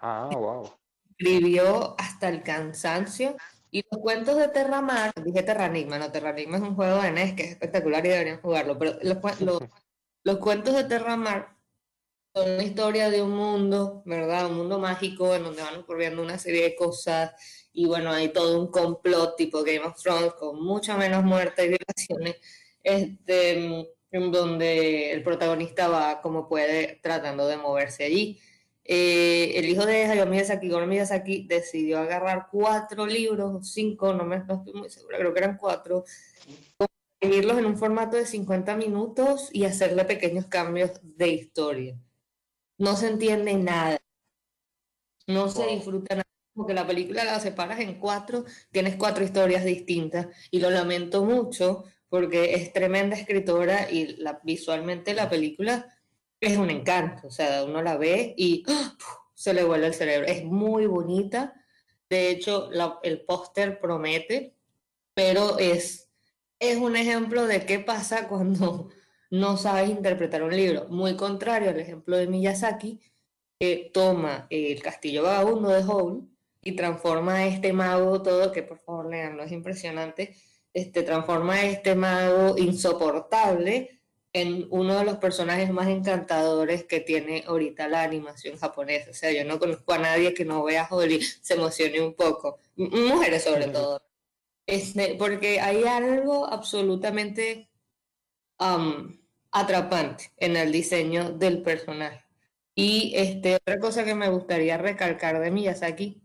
Ah, 0.00 0.30
wow. 0.32 0.70
Escribió 1.18 1.96
hasta 1.98 2.28
el 2.28 2.44
cansancio 2.44 3.36
y 3.68 3.84
los 3.90 4.00
cuentos 4.00 4.36
de 4.36 4.46
Terramar, 4.46 5.12
dije 5.24 5.42
Terranigma, 5.42 5.98
no, 5.98 6.12
Terranigma 6.12 6.58
es 6.58 6.62
un 6.62 6.76
juego 6.76 7.02
de 7.02 7.10
NES 7.10 7.34
que 7.34 7.42
es 7.42 7.50
espectacular 7.50 8.06
y 8.06 8.10
deberían 8.10 8.40
jugarlo, 8.40 8.78
pero 8.78 8.96
los, 9.02 9.18
los, 10.22 10.38
cuentos 10.38 10.76
de 10.76 10.84
Terramar 10.84 11.56
son 12.32 12.52
una 12.52 12.62
historia 12.62 13.10
de 13.10 13.20
un 13.20 13.32
mundo, 13.32 14.02
¿verdad? 14.06 14.46
Un 14.46 14.56
mundo 14.58 14.78
mágico 14.78 15.34
en 15.34 15.42
donde 15.42 15.62
van 15.62 15.80
ocurriendo 15.80 16.22
una 16.22 16.38
serie 16.38 16.62
de 16.62 16.76
cosas 16.76 17.32
y 17.72 17.86
bueno, 17.86 18.12
hay 18.12 18.28
todo 18.28 18.60
un 18.60 18.68
complot 18.70 19.34
tipo 19.34 19.64
Game 19.64 19.84
of 19.84 20.00
Thrones 20.00 20.34
con 20.34 20.62
mucha 20.62 20.96
menos 20.96 21.24
muerte 21.24 21.64
y 21.64 21.68
violaciones, 21.70 22.36
este, 22.84 23.93
en 24.14 24.30
donde 24.30 25.10
el 25.10 25.24
protagonista 25.24 25.88
va 25.88 26.20
como 26.22 26.48
puede 26.48 27.00
tratando 27.02 27.48
de 27.48 27.56
moverse 27.56 28.04
allí. 28.04 28.40
Eh, 28.84 29.54
el 29.56 29.68
hijo 29.68 29.84
de 29.86 30.04
Hayao 30.04 30.26
Miyazaki, 30.26 30.68
Goro 30.68 30.86
Miyazaki, 30.86 31.46
decidió 31.48 31.98
agarrar 31.98 32.46
cuatro 32.50 33.06
libros, 33.06 33.72
cinco, 33.72 34.14
no, 34.14 34.24
me, 34.24 34.36
estoy 34.36 34.72
muy 34.72 34.88
segura, 34.88 35.18
creo 35.18 35.34
que 35.34 35.40
eran 35.40 35.56
cuatro, 35.56 36.04
en 37.20 37.66
un 37.66 37.76
formato 37.76 38.16
de 38.16 38.26
50 38.26 38.76
minutos 38.76 39.48
y 39.52 39.64
hacerle 39.64 40.04
pequeños 40.04 40.46
cambios 40.46 40.92
de 41.02 41.28
historia. 41.28 41.98
No 42.78 42.94
se 42.96 43.08
entiende 43.08 43.54
nada. 43.54 43.98
No 45.26 45.48
se 45.48 45.66
disfruta 45.66 46.16
nada. 46.16 46.24
Porque 46.54 46.74
la 46.74 46.86
película 46.86 47.24
la 47.24 47.40
separas 47.40 47.80
en 47.80 47.98
cuatro, 47.98 48.44
tienes 48.70 48.94
cuatro 48.94 49.24
historias 49.24 49.64
distintas 49.64 50.28
y 50.52 50.60
lo 50.60 50.70
lamento 50.70 51.24
mucho 51.24 51.84
porque 52.14 52.54
es 52.54 52.72
tremenda 52.72 53.16
escritora 53.16 53.90
y 53.90 54.14
la, 54.18 54.38
visualmente 54.44 55.14
la 55.14 55.28
película 55.28 55.92
es 56.38 56.56
un 56.56 56.70
encanto, 56.70 57.26
o 57.26 57.30
sea, 57.32 57.64
uno 57.64 57.82
la 57.82 57.96
ve 57.96 58.34
y 58.36 58.62
¡ah! 58.68 58.96
se 59.34 59.52
le 59.52 59.64
vuelve 59.64 59.88
el 59.88 59.94
cerebro. 59.94 60.28
Es 60.28 60.44
muy 60.44 60.86
bonita, 60.86 61.60
de 62.08 62.30
hecho, 62.30 62.70
el 63.02 63.22
póster 63.22 63.80
promete, 63.80 64.54
pero 65.12 65.58
es, 65.58 66.08
es 66.60 66.76
un 66.76 66.94
ejemplo 66.94 67.48
de 67.48 67.66
qué 67.66 67.80
pasa 67.80 68.28
cuando 68.28 68.90
no 69.30 69.56
sabes 69.56 69.90
interpretar 69.90 70.44
un 70.44 70.56
libro. 70.56 70.86
Muy 70.90 71.16
contrario 71.16 71.70
al 71.70 71.80
ejemplo 71.80 72.16
de 72.16 72.28
Miyazaki, 72.28 73.00
que 73.58 73.90
toma 73.92 74.46
el 74.50 74.80
castillo 74.80 75.24
vagabundo 75.24 75.70
de 75.70 75.82
Howl 75.82 76.28
y 76.62 76.76
transforma 76.76 77.38
a 77.38 77.46
este 77.48 77.72
mago 77.72 78.22
todo, 78.22 78.52
que 78.52 78.62
por 78.62 78.78
favor 78.78 79.10
leanlo, 79.10 79.42
es 79.42 79.50
impresionante, 79.50 80.36
este, 80.74 81.02
transforma 81.04 81.54
a 81.54 81.64
este 81.64 81.94
mago 81.94 82.58
insoportable 82.58 84.00
en 84.34 84.66
uno 84.70 84.98
de 84.98 85.04
los 85.04 85.18
personajes 85.18 85.70
más 85.70 85.86
encantadores 85.86 86.84
que 86.84 87.00
tiene 87.00 87.44
ahorita 87.46 87.88
la 87.88 88.02
animación 88.02 88.58
japonesa. 88.58 89.12
O 89.12 89.14
sea, 89.14 89.30
yo 89.32 89.44
no 89.44 89.60
conozco 89.60 89.92
a 89.92 89.98
nadie 89.98 90.34
que 90.34 90.44
no 90.44 90.64
vea 90.64 90.88
Holly 90.90 91.22
se 91.22 91.54
emocione 91.54 92.00
un 92.00 92.14
poco. 92.14 92.58
mujeres 92.76 93.44
sobre 93.44 93.68
todo. 93.68 94.02
Este, 94.66 95.14
porque 95.14 95.60
hay 95.60 95.84
algo 95.84 96.46
absolutamente 96.46 97.68
atrapante 99.52 100.32
en 100.38 100.56
el 100.56 100.72
diseño 100.72 101.30
del 101.30 101.62
personaje. 101.62 102.24
Y 102.74 103.12
este, 103.14 103.56
otra 103.56 103.78
cosa 103.78 104.04
que 104.04 104.16
me 104.16 104.28
gustaría 104.30 104.78
recalcar 104.78 105.40
de 105.40 105.50
Miyazaki 105.52 106.22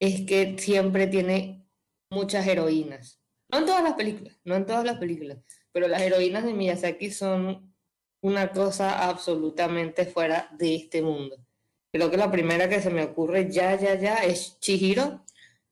es 0.00 0.26
que 0.26 0.56
siempre 0.58 1.06
tiene 1.06 1.66
muchas 2.10 2.46
heroínas. 2.46 3.18
No 3.48 3.58
en 3.58 3.66
todas 3.66 3.82
las 3.82 3.94
películas, 3.94 4.36
no 4.44 4.56
en 4.56 4.66
todas 4.66 4.84
las 4.84 4.98
películas, 4.98 5.38
pero 5.72 5.88
las 5.88 6.02
heroínas 6.02 6.44
de 6.44 6.52
Miyazaki 6.52 7.10
son 7.10 7.74
una 8.20 8.50
cosa 8.50 9.08
absolutamente 9.08 10.04
fuera 10.04 10.50
de 10.58 10.74
este 10.74 11.02
mundo. 11.02 11.36
Creo 11.90 12.10
que 12.10 12.16
la 12.16 12.30
primera 12.30 12.68
que 12.68 12.82
se 12.82 12.90
me 12.90 13.04
ocurre 13.04 13.50
ya, 13.50 13.74
ya, 13.76 13.94
ya 13.94 14.16
es 14.16 14.58
Chihiro, 14.60 15.24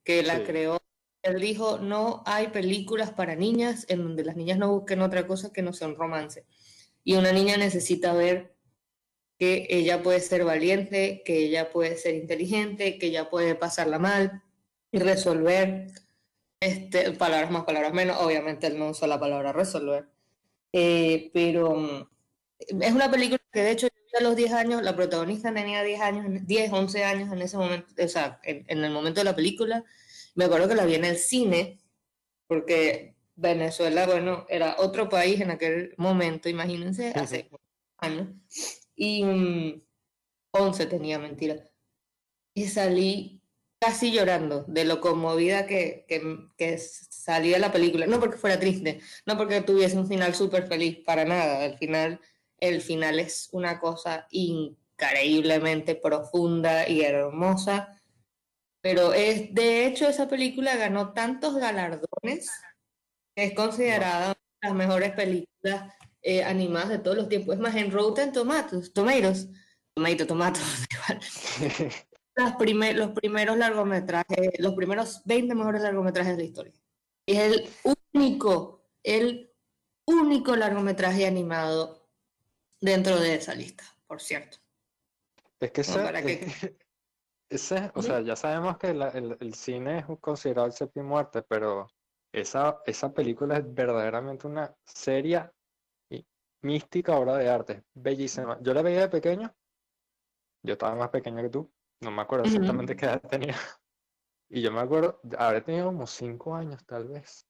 que 0.03 0.23
la 0.23 0.43
creó. 0.43 0.79
Él 1.21 1.39
dijo, 1.39 1.77
no 1.77 2.23
hay 2.25 2.47
películas 2.47 3.11
para 3.11 3.35
niñas 3.35 3.85
en 3.89 4.03
donde 4.03 4.23
las 4.23 4.35
niñas 4.35 4.57
no 4.57 4.71
busquen 4.71 5.01
otra 5.01 5.27
cosa 5.27 5.51
que 5.51 5.61
no 5.61 5.73
sea 5.73 5.87
un 5.87 5.95
romance. 5.95 6.45
Y 7.03 7.15
una 7.15 7.31
niña 7.31 7.57
necesita 7.57 8.13
ver 8.13 8.55
que 9.37 9.67
ella 9.69 10.01
puede 10.01 10.19
ser 10.19 10.43
valiente, 10.43 11.21
que 11.23 11.37
ella 11.37 11.69
puede 11.69 11.97
ser 11.97 12.15
inteligente, 12.15 12.97
que 12.97 13.07
ella 13.07 13.29
puede 13.29 13.53
pasarla 13.55 13.99
mal 13.99 14.41
y 14.91 14.99
resolver 14.99 15.91
este, 16.59 17.11
palabras 17.11 17.51
más, 17.51 17.63
palabras 17.65 17.93
menos. 17.93 18.17
Obviamente 18.19 18.67
él 18.67 18.79
no 18.79 18.89
usa 18.89 19.07
la 19.07 19.19
palabra 19.19 19.53
resolver. 19.53 20.07
Eh, 20.73 21.31
pero 21.33 21.75
mm, 21.75 22.09
es 22.81 22.91
una 22.93 23.09
película 23.09 23.39
que 23.51 23.61
de 23.61 23.71
hecho 23.71 23.87
a 24.17 24.23
los 24.23 24.35
10 24.35 24.51
años, 24.53 24.81
la 24.81 24.95
protagonista 24.95 25.53
tenía 25.53 25.83
10 25.83 26.01
años, 26.01 26.47
10, 26.47 26.73
11 26.73 27.03
años 27.03 27.31
en 27.31 27.41
ese 27.41 27.57
momento, 27.57 27.93
o 28.03 28.07
sea, 28.07 28.39
en, 28.43 28.83
el 28.83 28.91
momento 28.91 29.19
de 29.19 29.25
la 29.25 29.35
película. 29.35 29.83
Me 30.35 30.45
acuerdo 30.45 30.67
que 30.67 30.75
la 30.75 30.85
vi 30.85 30.95
en 30.95 31.05
el 31.05 31.17
cine, 31.17 31.79
porque 32.47 33.15
Venezuela, 33.35 34.05
bueno, 34.05 34.45
era 34.49 34.75
otro 34.79 35.09
país 35.09 35.41
en 35.41 35.51
aquel 35.51 35.93
momento, 35.97 36.49
imagínense, 36.49 37.13
hace 37.15 37.49
años. 37.97 38.29
Y 38.95 39.23
11 40.51 40.85
mm, 40.85 40.89
tenía, 40.89 41.19
mentira. 41.19 41.69
Y 42.53 42.67
salí 42.67 43.36
casi 43.79 44.11
llorando 44.11 44.65
de 44.67 44.85
lo 44.85 45.01
conmovida 45.01 45.67
que, 45.67 46.05
que, 46.57 46.77
salía 46.77 47.59
la 47.59 47.71
película. 47.71 48.07
No 48.07 48.19
porque 48.19 48.37
fuera 48.37 48.59
triste, 48.59 49.01
no 49.25 49.37
porque 49.37 49.61
tuviese 49.61 49.97
un 49.97 50.07
final 50.07 50.33
súper 50.35 50.67
feliz, 50.67 50.99
para 51.05 51.25
nada. 51.25 51.65
El 51.65 51.77
final, 51.77 52.19
el 52.59 52.81
final 52.81 53.19
es 53.19 53.49
una 53.51 53.79
cosa 53.79 54.27
increíblemente 54.31 55.95
profunda 55.95 56.87
y 56.87 57.01
hermosa. 57.01 58.01
Pero 58.81 59.13
es, 59.13 59.53
de 59.53 59.85
hecho, 59.85 60.07
esa 60.07 60.27
película 60.27 60.75
ganó 60.75 61.13
tantos 61.13 61.55
galardones 61.55 62.49
que 63.35 63.45
es 63.45 63.53
considerada 63.53 64.27
una 64.27 64.35
de 64.61 64.67
las 64.69 64.73
mejores 64.75 65.11
películas 65.11 65.93
eh, 66.21 66.43
animadas 66.43 66.89
de 66.89 66.99
todos 66.99 67.17
los 67.17 67.29
tiempos. 67.29 67.55
Es 67.55 67.61
más, 67.61 67.75
en 67.75 67.91
Rotten 67.91 68.31
Tomatoes, 68.31 68.93
Tomatoes, 68.93 69.49
Tomato, 69.93 70.27
Tomato, 70.27 70.59
igual. 70.91 71.91
los 72.37 73.11
primeros 73.11 73.57
largometrajes, 73.57 74.59
los 74.59 74.75
primeros 74.75 75.21
20 75.25 75.55
mejores 75.55 75.81
largometrajes 75.81 76.37
de 76.37 76.43
la 76.43 76.47
historia. 76.47 76.73
Es 77.25 77.39
el 77.39 77.69
único, 78.13 78.83
el 79.03 79.51
único 80.05 80.55
largometraje 80.55 81.25
animado 81.25 82.07
dentro 82.79 83.19
de 83.19 83.35
esa 83.35 83.55
lista, 83.55 83.83
por 84.05 84.21
cierto. 84.21 84.59
Es 85.59 85.71
que, 85.71 85.81
ese, 87.49 87.91
o 87.95 88.03
sea, 88.03 88.21
ya 88.21 88.35
sabemos 88.35 88.77
que 88.77 88.89
el, 88.89 89.53
cine 89.55 89.99
es 89.99 90.05
considerado 90.21 90.67
el 90.67 90.73
séptimo 90.73 91.17
arte, 91.17 91.41
pero 91.41 91.87
esa, 92.31 92.81
esa 92.85 93.13
película 93.13 93.57
es 93.57 93.73
verdaderamente 93.73 94.45
una 94.45 94.75
seria 94.85 95.51
y 96.09 96.23
mística 96.61 97.17
obra 97.17 97.35
de 97.37 97.49
arte, 97.49 97.83
bellísima. 97.95 98.59
Yo 98.61 98.75
la 98.75 98.83
veía 98.83 99.01
de 99.01 99.09
pequeño, 99.09 99.51
yo 100.61 100.73
estaba 100.73 100.95
más 100.95 101.09
pequeño 101.09 101.41
que 101.41 101.49
tú, 101.49 101.71
no 102.01 102.11
me 102.11 102.21
acuerdo 102.21 102.45
exactamente 102.45 102.95
qué 102.95 103.05
edad 103.05 103.21
tenía. 103.21 103.55
Y 104.49 104.61
yo 104.61 104.71
me 104.71 104.79
acuerdo, 104.79 105.19
habré 105.37 105.59
tenido 105.59 105.87
como 105.87 106.07
cinco 106.07 106.55
años 106.55 106.85
tal 106.85 107.09
vez. 107.09 107.45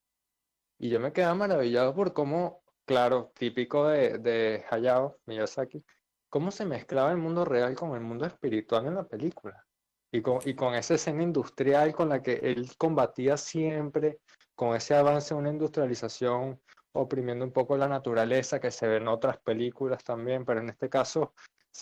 Y 0.79 0.89
yo 0.89 0.99
me 0.99 1.13
quedaba 1.13 1.35
maravillado 1.35 1.93
por 1.93 2.11
cómo, 2.11 2.63
claro, 2.85 3.31
típico 3.35 3.87
de, 3.87 4.17
de 4.17 4.65
Hayao 4.71 5.19
Miyazaki, 5.27 5.85
cómo 6.27 6.49
se 6.49 6.65
mezclaba 6.65 7.11
el 7.11 7.17
mundo 7.17 7.45
real 7.45 7.75
con 7.75 7.93
el 7.93 8.01
mundo 8.01 8.25
espiritual 8.25 8.87
en 8.87 8.95
la 8.95 9.03
película. 9.07 9.63
Y 10.11 10.23
con, 10.23 10.39
y 10.43 10.55
con 10.55 10.73
esa 10.73 10.95
escena 10.95 11.21
industrial 11.21 11.93
con 11.93 12.09
la 12.09 12.23
que 12.23 12.33
él 12.41 12.71
combatía 12.79 13.37
siempre, 13.37 14.19
con 14.55 14.75
ese 14.75 14.95
avance 14.95 15.35
de 15.35 15.39
una 15.39 15.51
industrialización 15.51 16.59
oprimiendo 16.93 17.45
un 17.45 17.51
poco 17.51 17.77
la 17.77 17.87
naturaleza 17.87 18.59
que 18.59 18.71
se 18.71 18.87
ve 18.87 18.97
en 18.97 19.07
otras 19.07 19.37
películas 19.37 20.03
también, 20.03 20.45
pero 20.45 20.61
en 20.61 20.69
este 20.69 20.89
caso 20.89 21.33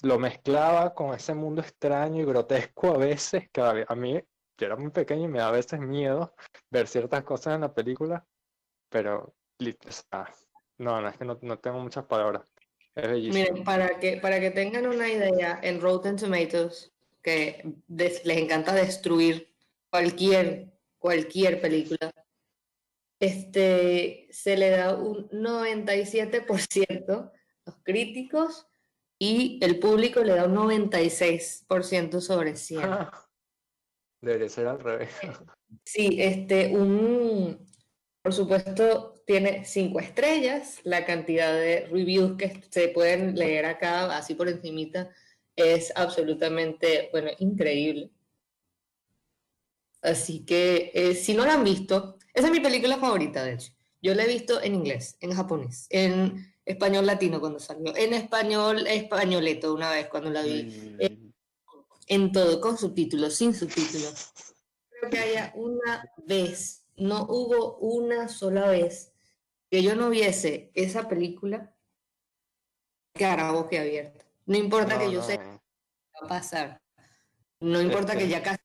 lo 0.04 0.20
mezclaba 0.20 0.94
con 0.94 1.14
ese 1.14 1.34
mundo 1.34 1.62
extraño 1.62 2.22
y 2.22 2.26
grotesco 2.26 2.96
a 2.96 2.98
veces, 2.98 3.50
que 3.52 3.62
a 3.62 3.96
mí, 3.96 4.22
que 4.56 4.66
era 4.66 4.76
muy 4.76 4.92
pequeño 4.92 5.26
y 5.26 5.28
me 5.28 5.40
da 5.40 5.50
a 5.50 5.52
veces 5.52 5.80
miedo 5.80 6.34
ver 6.70 6.88
ciertas 6.88 7.24
cosas 7.24 7.56
en 7.56 7.62
la 7.62 7.74
película, 7.74 8.26
pero 8.90 9.36
no, 10.78 11.02
no, 11.02 11.10
es 11.10 11.18
que 11.18 11.26
no, 11.26 11.38
tengo 11.60 11.80
muchas 11.80 12.06
palabras. 12.06 12.44
Es 12.94 13.10
bellísimo. 13.10 13.34
Miren, 13.36 13.64
para 13.64 14.00
que, 14.00 14.18
para 14.18 14.40
que 14.40 14.52
tengan 14.52 14.86
una 14.88 15.10
idea, 15.10 15.60
en 15.62 15.82
Rotten 15.82 16.18
Tomatoes, 16.18 16.92
que 17.22 17.76
les 17.88 18.26
encanta 18.28 18.74
destruir 18.74 19.54
cualquier, 19.90 20.74
cualquier 21.00 21.62
película, 21.62 22.12
este, 23.20 24.28
se 24.30 24.58
le 24.58 24.72
da 24.72 24.96
un 24.96 25.30
97% 25.30 27.32
los 27.66 27.76
críticos 27.84 28.68
y 29.20 29.60
el 29.62 29.80
público 29.80 30.24
le 30.24 30.36
da 30.36 30.46
un 30.46 30.56
96% 30.56 32.22
sobre 32.22 32.56
100. 32.56 32.82
Debería 34.22 34.50
ser 34.50 34.68
al 34.68 34.80
revés. 34.80 35.10
Sí, 35.84 36.18
este, 36.20 36.70
un, 36.76 37.60
por 38.22 38.34
supuesto, 38.34 39.22
tiene 39.26 39.66
cinco 39.66 40.00
estrellas. 40.00 40.80
La 40.84 41.06
cantidad 41.06 41.54
de 41.54 41.88
reviews 41.92 42.38
que 42.38 42.64
se 42.70 42.88
pueden 42.90 43.36
leer 43.36 43.66
acá, 43.66 44.18
así 44.18 44.34
por 44.34 44.50
encimita, 44.50 45.10
es 45.56 45.94
absolutamente, 45.96 47.10
bueno, 47.12 47.30
increíble. 47.40 48.12
Así 50.02 50.46
que 50.46 50.92
eh, 50.94 51.16
si 51.16 51.34
no 51.34 51.46
la 51.46 51.54
han 51.54 51.64
visto, 51.64 52.18
esa 52.34 52.48
es 52.48 52.52
mi 52.52 52.60
película 52.60 52.98
favorita, 52.98 53.44
de 53.44 53.54
hecho. 53.54 53.72
Yo 54.02 54.14
la 54.14 54.24
he 54.24 54.28
visto 54.28 54.62
en 54.62 54.76
inglés, 54.76 55.18
en 55.20 55.32
japonés, 55.32 55.88
en 55.90 56.54
español 56.66 57.06
latino 57.06 57.40
cuando 57.40 57.60
salió, 57.60 57.96
en 57.96 58.14
español 58.14 58.88
españoleto 58.88 59.74
una 59.74 59.92
vez 59.92 60.08
cuando 60.08 60.32
la 60.32 60.42
vi, 60.42 60.98
en, 62.08 62.32
todo, 62.32 62.60
con 62.60 62.78
subtítulos, 62.78 63.36
sin 63.36 63.54
subtítulos. 63.54 64.34
Creo 64.90 65.12
que 65.12 65.20
haya 65.20 65.54
una 65.56 66.12
vez, 66.26 66.86
no 66.98 67.24
hubo 67.30 67.78
una 67.78 68.28
sola 68.28 68.68
vez 68.70 69.14
que 69.70 69.84
yo 69.84 69.96
no 69.96 70.10
viese 70.10 70.72
esa 70.74 71.08
película 71.08 71.76
cara 73.14 73.52
boca 73.52 73.80
abierta. 73.80 74.26
No 74.46 74.58
importa 74.58 75.00
que 75.00 75.12
yo 75.12 75.24
sé 75.24 75.38
qué 75.38 75.44
va 75.44 76.26
a 76.26 76.28
pasar. 76.28 76.82
No 77.60 77.82
importa 77.82 78.18
que 78.18 78.28
ya 78.28 78.44
casi 78.44 78.62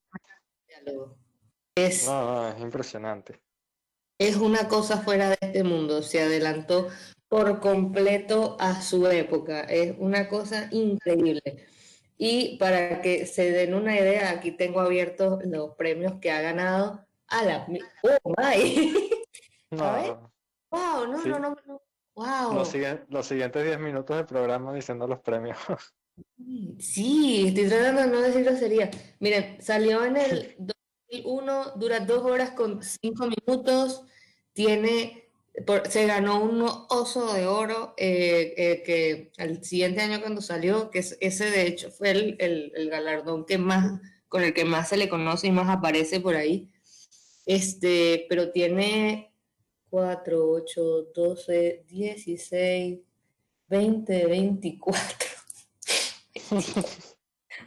Es, 1.75 2.07
no, 2.07 2.49
es 2.49 2.61
impresionante. 2.61 3.41
Es 4.19 4.37
una 4.37 4.69
cosa 4.69 4.99
fuera 4.99 5.31
de 5.31 5.39
este 5.41 5.65
mundo. 5.65 6.03
Se 6.03 6.21
adelantó 6.21 6.89
por 7.31 7.61
completo 7.61 8.57
a 8.59 8.83
su 8.83 9.07
época. 9.07 9.61
Es 9.61 9.95
una 9.99 10.29
cosa 10.29 10.69
increíble. 10.73 11.65
Y 12.19 12.59
para 12.59 13.01
que 13.01 13.25
se 13.25 13.53
den 13.53 13.73
una 13.73 13.99
idea, 13.99 14.31
aquí 14.31 14.51
tengo 14.51 14.81
abiertos 14.81 15.39
los 15.45 15.77
premios 15.77 16.15
que 16.21 16.33
ha 16.33 16.43
ganado 16.43 17.07
a 17.29 17.45
la... 17.45 17.67
¡Oh, 18.03 18.35
my! 18.37 18.95
No. 19.71 20.33
¡Wow! 20.73 21.07
No, 21.07 21.25
no, 21.25 21.39
no, 21.39 21.57
no. 21.65 21.83
¡Wow! 22.17 22.55
Los, 22.55 22.75
los 23.09 23.27
siguientes 23.27 23.65
10 23.65 23.79
minutos 23.79 24.17
del 24.17 24.27
programa 24.27 24.75
diciendo 24.75 25.07
los 25.07 25.21
premios. 25.21 25.57
Sí, 26.79 27.47
estoy 27.49 27.69
tratando 27.69 28.03
de 28.03 28.09
no 28.09 28.21
decir 28.21 28.45
grosería. 28.45 28.91
Miren, 29.21 29.63
salió 29.63 30.05
en 30.05 30.19
el 30.19 30.57
2001, 31.09 31.77
dura 31.77 32.01
dos 32.01 32.23
horas 32.25 32.51
con 32.51 32.83
cinco 32.83 33.27
minutos, 33.27 34.05
tiene 34.53 35.30
se 35.89 36.07
ganó 36.07 36.43
un 36.43 36.63
oso 36.89 37.33
de 37.33 37.47
oro 37.47 37.95
eh, 37.97 38.55
eh, 38.57 38.83
que 38.85 39.33
al 39.39 39.65
siguiente 39.65 40.01
año 40.01 40.21
cuando 40.21 40.41
salió, 40.41 40.91
que 40.91 40.99
ese 40.99 41.51
de 41.51 41.67
hecho 41.67 41.91
fue 41.91 42.11
el, 42.11 42.37
el, 42.75 42.91
galardón 42.91 43.45
que 43.45 43.59
más, 43.59 44.01
con 44.29 44.43
el 44.43 44.55
que 44.55 44.65
más 44.65 44.89
se 44.89 44.97
le 44.97 45.09
conoce 45.09 45.49
y 45.49 45.53
más 45.53 45.69
aparece 45.69 46.21
por 46.21 46.37
ahí. 46.37 46.71
Este, 47.47 48.27
pero 48.29 48.53
tiene 48.53 49.33
4, 49.91 50.51
8, 50.51 50.83
12, 51.15 51.85
16, 51.89 52.99
20, 53.69 54.27
24. 54.27 55.29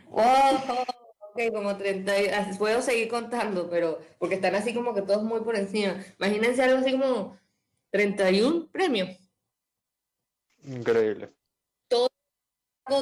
wow, 0.09 0.23
ok, 1.31 1.53
como 1.53 1.77
30, 1.77 2.13
puedo 2.57 2.81
seguir 2.81 3.07
contando, 3.07 3.69
pero 3.69 3.99
porque 4.19 4.35
están 4.35 4.55
así 4.55 4.73
como 4.73 4.93
que 4.93 5.01
todos 5.01 5.23
muy 5.23 5.41
por 5.41 5.55
encima. 5.55 6.03
Imagínense 6.19 6.63
algo 6.63 6.79
así 6.79 6.91
como 6.91 7.42
31 7.93 8.69
premios. 8.71 9.09
Increíble. 10.63 11.31
Todo 11.87 12.09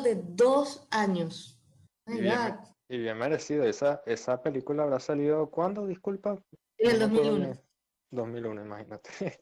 de 0.04 0.16
dos 0.16 0.86
años. 0.92 1.64
y, 2.08 2.98
bien, 2.98 3.18
merecido. 3.18 3.64
Esa, 3.64 4.04
esa 4.06 4.44
película 4.44 4.84
habrá 4.84 5.00
salido 5.00 5.50
¿cuándo? 5.50 5.88
Disculpa. 5.88 6.44
En 6.78 6.92
el 6.92 7.00
2001. 7.00 7.54
2001, 8.12 8.66
imagínate. 8.66 9.10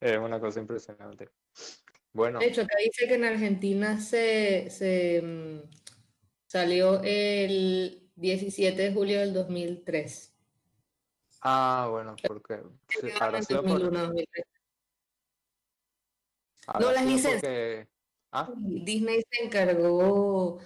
es 0.00 0.18
una 0.18 0.40
cosa 0.40 0.58
impresionante. 0.58 1.28
Bueno. 2.12 2.40
De 2.40 2.46
hecho, 2.46 2.62
acá 2.62 2.76
dice 2.84 3.06
que 3.06 3.14
en 3.14 3.24
Argentina 3.24 4.00
se, 4.00 4.70
se 4.70 5.22
mm, 5.22 5.70
salió 6.48 7.00
el 7.04 8.10
17 8.16 8.82
de 8.82 8.92
julio 8.92 9.20
del 9.20 9.32
2003. 9.32 10.29
Ah, 11.42 11.88
bueno, 11.90 12.16
porque 12.26 12.60
no, 16.78 16.92
las 16.92 17.06
licencias. 17.06 17.86
¿Ah? 18.32 18.48
Disney 18.56 19.22
se 19.28 19.44
encargó 19.44 20.58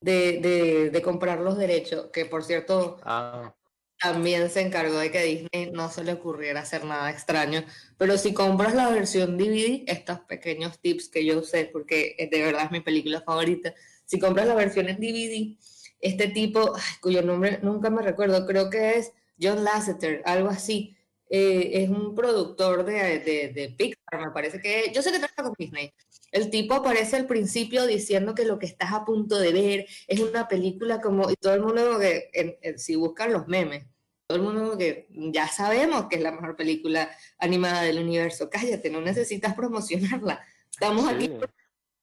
de, 0.00 0.90
de, 0.90 1.02
comprar 1.02 1.40
los 1.40 1.58
derechos, 1.58 2.06
que 2.12 2.24
por 2.24 2.44
cierto, 2.44 2.98
ah. 3.02 3.54
también 3.98 4.48
se 4.48 4.62
encargó 4.62 4.98
de 4.98 5.10
que 5.10 5.18
a 5.18 5.22
Disney 5.22 5.70
no 5.72 5.90
se 5.90 6.02
le 6.02 6.14
ocurriera 6.14 6.60
hacer 6.60 6.84
nada 6.84 7.10
extraño. 7.10 7.62
Pero 7.98 8.16
si 8.16 8.32
compras 8.32 8.74
la 8.74 8.88
versión 8.88 9.36
DVD, 9.36 9.84
estos 9.86 10.20
pequeños 10.20 10.78
tips 10.78 11.08
que 11.08 11.26
yo 11.26 11.42
sé, 11.42 11.68
porque 11.70 12.16
de 12.30 12.42
verdad 12.42 12.64
es 12.64 12.70
mi 12.70 12.80
película 12.80 13.20
favorita, 13.20 13.74
si 14.06 14.18
compras 14.18 14.46
la 14.46 14.54
versión 14.54 14.88
en 14.88 14.96
DVD, 14.96 15.58
este 16.00 16.28
tipo, 16.28 16.72
cuyo 17.02 17.20
nombre 17.20 17.58
nunca 17.62 17.90
me 17.90 18.00
recuerdo, 18.00 18.46
creo 18.46 18.70
que 18.70 18.96
es 18.96 19.12
John 19.40 19.64
Lasseter, 19.64 20.22
algo 20.24 20.48
así. 20.48 20.96
Eh, 21.32 21.84
es 21.84 21.88
un 21.88 22.16
productor 22.16 22.84
de, 22.84 23.20
de, 23.20 23.74
Pixar, 23.78 24.20
me 24.20 24.32
parece 24.32 24.60
que... 24.60 24.90
Yo 24.92 25.00
sé 25.00 25.12
que 25.12 25.18
trabaja 25.18 25.44
con 25.44 25.54
Disney. 25.56 25.94
El 26.32 26.50
tipo 26.50 26.74
aparece 26.74 27.16
al 27.16 27.26
principio 27.26 27.86
diciendo 27.86 28.34
que 28.34 28.44
lo 28.44 28.58
que 28.58 28.66
estás 28.66 28.92
a 28.92 29.04
punto 29.04 29.38
de 29.38 29.52
ver 29.52 29.86
es 30.08 30.20
una 30.20 30.48
película 30.48 31.00
como... 31.00 31.30
Y 31.30 31.36
todo 31.36 31.54
el 31.54 31.62
mundo 31.62 31.98
que... 32.00 32.58
si 32.76 32.96
buscan 32.96 33.32
los 33.32 33.46
memes, 33.46 33.86
todo 34.26 34.38
el 34.38 34.44
mundo 34.44 34.76
que 34.76 35.06
ya 35.08 35.46
sabemos 35.46 36.06
que 36.06 36.16
es 36.16 36.22
la 36.22 36.32
mejor 36.32 36.56
película 36.56 37.10
animada 37.38 37.82
del 37.82 38.00
universo. 38.00 38.50
Cállate, 38.50 38.90
no 38.90 39.00
necesitas 39.00 39.54
promocionarla. 39.54 40.44
Estamos 40.70 41.08
aquí 41.08 41.30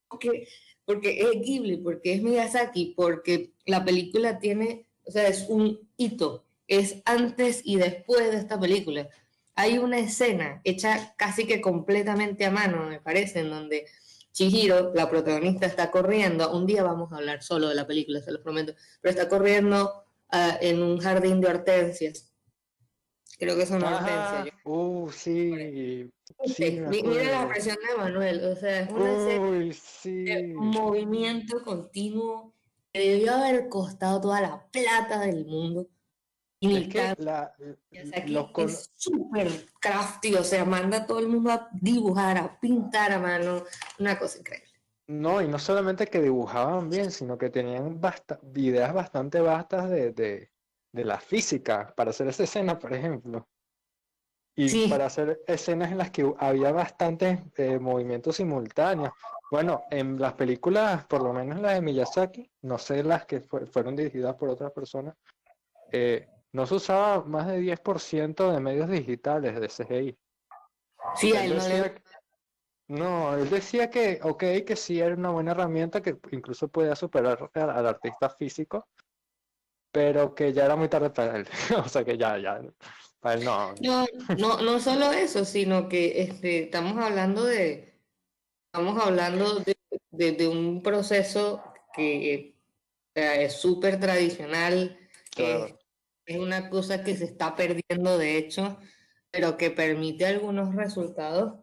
porque, 0.08 0.47
porque 0.86 1.19
es 1.19 1.41
Ghibli, 1.41 1.78
porque 1.78 2.13
es 2.13 2.21
Miyazaki, 2.21 2.93
porque 2.95 3.52
la 3.65 3.84
película 3.84 4.39
tiene... 4.39 4.88
O 5.04 5.12
sea, 5.12 5.28
es 5.28 5.45
un 5.50 5.89
hito 5.97 6.47
es 6.68 7.02
antes 7.06 7.62
y 7.64 7.78
después 7.78 8.32
de 8.32 8.38
esta 8.38 8.60
película. 8.60 9.10
Hay 9.56 9.80
una 9.80 9.98
escena 9.98 10.62
hecha 10.64 11.16
casi 11.18 11.48
que 11.48 11.62
completamente 11.62 12.46
a 12.46 12.52
mano, 12.52 12.84
me 12.88 13.00
parece, 13.00 13.40
en 13.40 13.50
donde 13.50 13.88
Chihiro, 14.32 14.94
la 14.94 15.10
protagonista, 15.10 15.66
está 15.66 15.90
corriendo. 15.90 16.52
Un 16.52 16.68
día 16.68 16.84
vamos 16.84 17.12
a 17.12 17.18
hablar 17.18 17.42
solo 17.42 17.70
de 17.70 17.76
la 17.76 17.88
película, 17.88 18.22
se 18.22 18.32
los 18.32 18.42
prometo, 18.42 18.76
pero 19.02 19.12
está 19.12 19.28
corriendo 19.28 20.04
ah, 20.30 20.58
en 20.62 20.84
un 20.84 21.00
jardín 21.00 21.42
de 21.42 21.48
hortensias. 21.48 22.32
Creo 23.40 23.56
que 23.56 23.66
son 23.66 23.84
hortensias. 23.84 24.56
Uh, 24.64 25.10
sí. 25.12 26.12
mira 26.92 27.24
la 27.24 27.44
expresión 27.44 27.78
de 27.88 27.98
Manuel, 27.98 28.44
o 28.46 28.56
sea, 28.56 28.82
es 28.82 28.92
una 28.92 29.66
escena 29.66 30.60
un 30.60 30.70
movimiento 30.70 31.64
continuo 31.64 32.54
que 32.94 33.12
debió 33.12 33.34
haber 33.34 33.70
costado 33.70 34.22
toda 34.22 34.42
la 34.42 34.68
plata 34.72 35.20
del 35.22 35.46
mundo 35.46 35.88
es 36.60 36.88
que 36.89 37.15
la, 37.20 37.54
es 37.91 38.91
súper 38.96 39.67
crafty, 39.80 40.36
o 40.36 40.43
sea, 40.43 40.65
manda 40.65 40.98
a 40.98 41.06
todo 41.06 41.20
el 41.20 41.28
mundo 41.28 41.52
a 41.52 41.70
dibujar, 41.72 42.38
a 42.38 42.60
pintar 42.60 43.12
a 43.12 43.20
mano, 43.20 43.63
una 44.00 44.17
cosa 44.17 44.39
increíble. 44.39 44.67
No, 45.08 45.41
y 45.41 45.48
no 45.48 45.58
solamente 45.58 46.08
que 46.08 46.22
dibujaban 46.22 46.89
bien, 46.89 47.12
sino 47.12 47.38
que 47.38 47.50
tenían 47.50 48.02
ideas 48.56 48.93
bastante 48.93 49.39
vastas 49.39 49.89
de, 49.89 50.12
de, 50.12 50.50
la 51.06 51.20
física 51.20 51.93
para 51.96 52.10
hacer 52.10 52.28
esa 52.28 52.43
escena, 52.43 52.78
por 52.78 52.93
ejemplo. 52.93 53.48
Y 54.56 54.89
para 54.89 55.06
hacer 55.06 55.43
escenas 55.48 55.91
en 55.91 56.00
las 56.00 56.10
que 56.10 56.34
había 56.39 56.72
bastantes 56.72 57.39
eh, 57.58 57.78
movimientos 57.78 58.38
simultáneos. 58.38 59.12
Bueno, 59.52 59.84
en 59.91 60.20
las 60.20 60.34
películas, 60.34 61.06
por 61.06 61.22
lo 61.22 61.32
menos 61.32 61.62
las 61.62 61.76
de 61.76 61.82
Miyazaki, 61.82 62.52
no 62.63 62.80
sé 62.80 63.04
las 63.04 63.26
que 63.26 63.39
fueron 63.39 63.96
dirigidas 63.96 64.36
por 64.36 64.50
otras 64.50 64.72
personas, 64.72 65.15
eh, 65.91 66.28
no 66.54 66.66
se 66.66 66.76
usaba 66.76 67.24
más 67.24 67.48
de 67.48 67.60
10% 67.60 68.52
de 68.52 68.60
medios 68.60 68.90
digitales 68.90 69.60
de 69.60 69.68
CGI. 69.68 70.18
Sí, 71.16 71.32
él 71.34 71.54
decía, 71.54 71.94
no, 72.88 73.36
él 73.36 73.50
decía 73.50 73.90
que, 73.90 74.20
ok, 74.24 74.44
que 74.66 74.76
sí 74.76 75.00
era 75.00 75.16
una 75.16 75.30
buena 75.30 75.52
herramienta 75.52 76.02
que 76.02 76.18
incluso 76.32 76.68
podía 76.68 76.96
superar 76.96 77.50
al, 77.54 77.88
artista 77.88 78.30
físico, 78.30 78.88
pero 79.92 80.34
que 80.34 80.54
ya 80.54 80.66
era 80.66 80.76
muy 80.76 80.90
tarde 80.90 81.10
para 81.10 81.38
él. 81.38 81.48
o 81.86 81.88
sea 81.88 82.04
que 82.04 82.18
ya, 82.18 82.38
ya, 82.38 82.62
para 83.20 83.36
él 83.36 83.46
no. 83.46 83.74
No, 83.82 84.06
no, 84.38 84.62
no 84.62 84.80
solo 84.80 85.12
eso, 85.12 85.46
sino 85.46 85.88
que 85.88 86.22
este, 86.22 86.64
estamos 86.64 86.98
hablando 86.98 87.44
de 87.44 87.88
Estamos 88.78 89.04
hablando 89.04 89.64
de, 90.12 90.48
un 90.48 90.84
proceso 90.84 91.64
que 91.96 92.56
es 93.16 93.54
súper 93.54 94.00
tradicional, 94.00 95.00
es 96.28 96.38
una 96.38 96.70
cosa 96.70 97.04
que 97.04 97.16
se 97.16 97.26
está 97.26 97.56
perdiendo 97.56 98.18
de 98.18 98.38
hecho, 98.38 98.78
pero 99.32 99.58
que 99.58 99.72
permite 99.72 100.26
algunos 100.26 100.76
resultados 100.76 101.56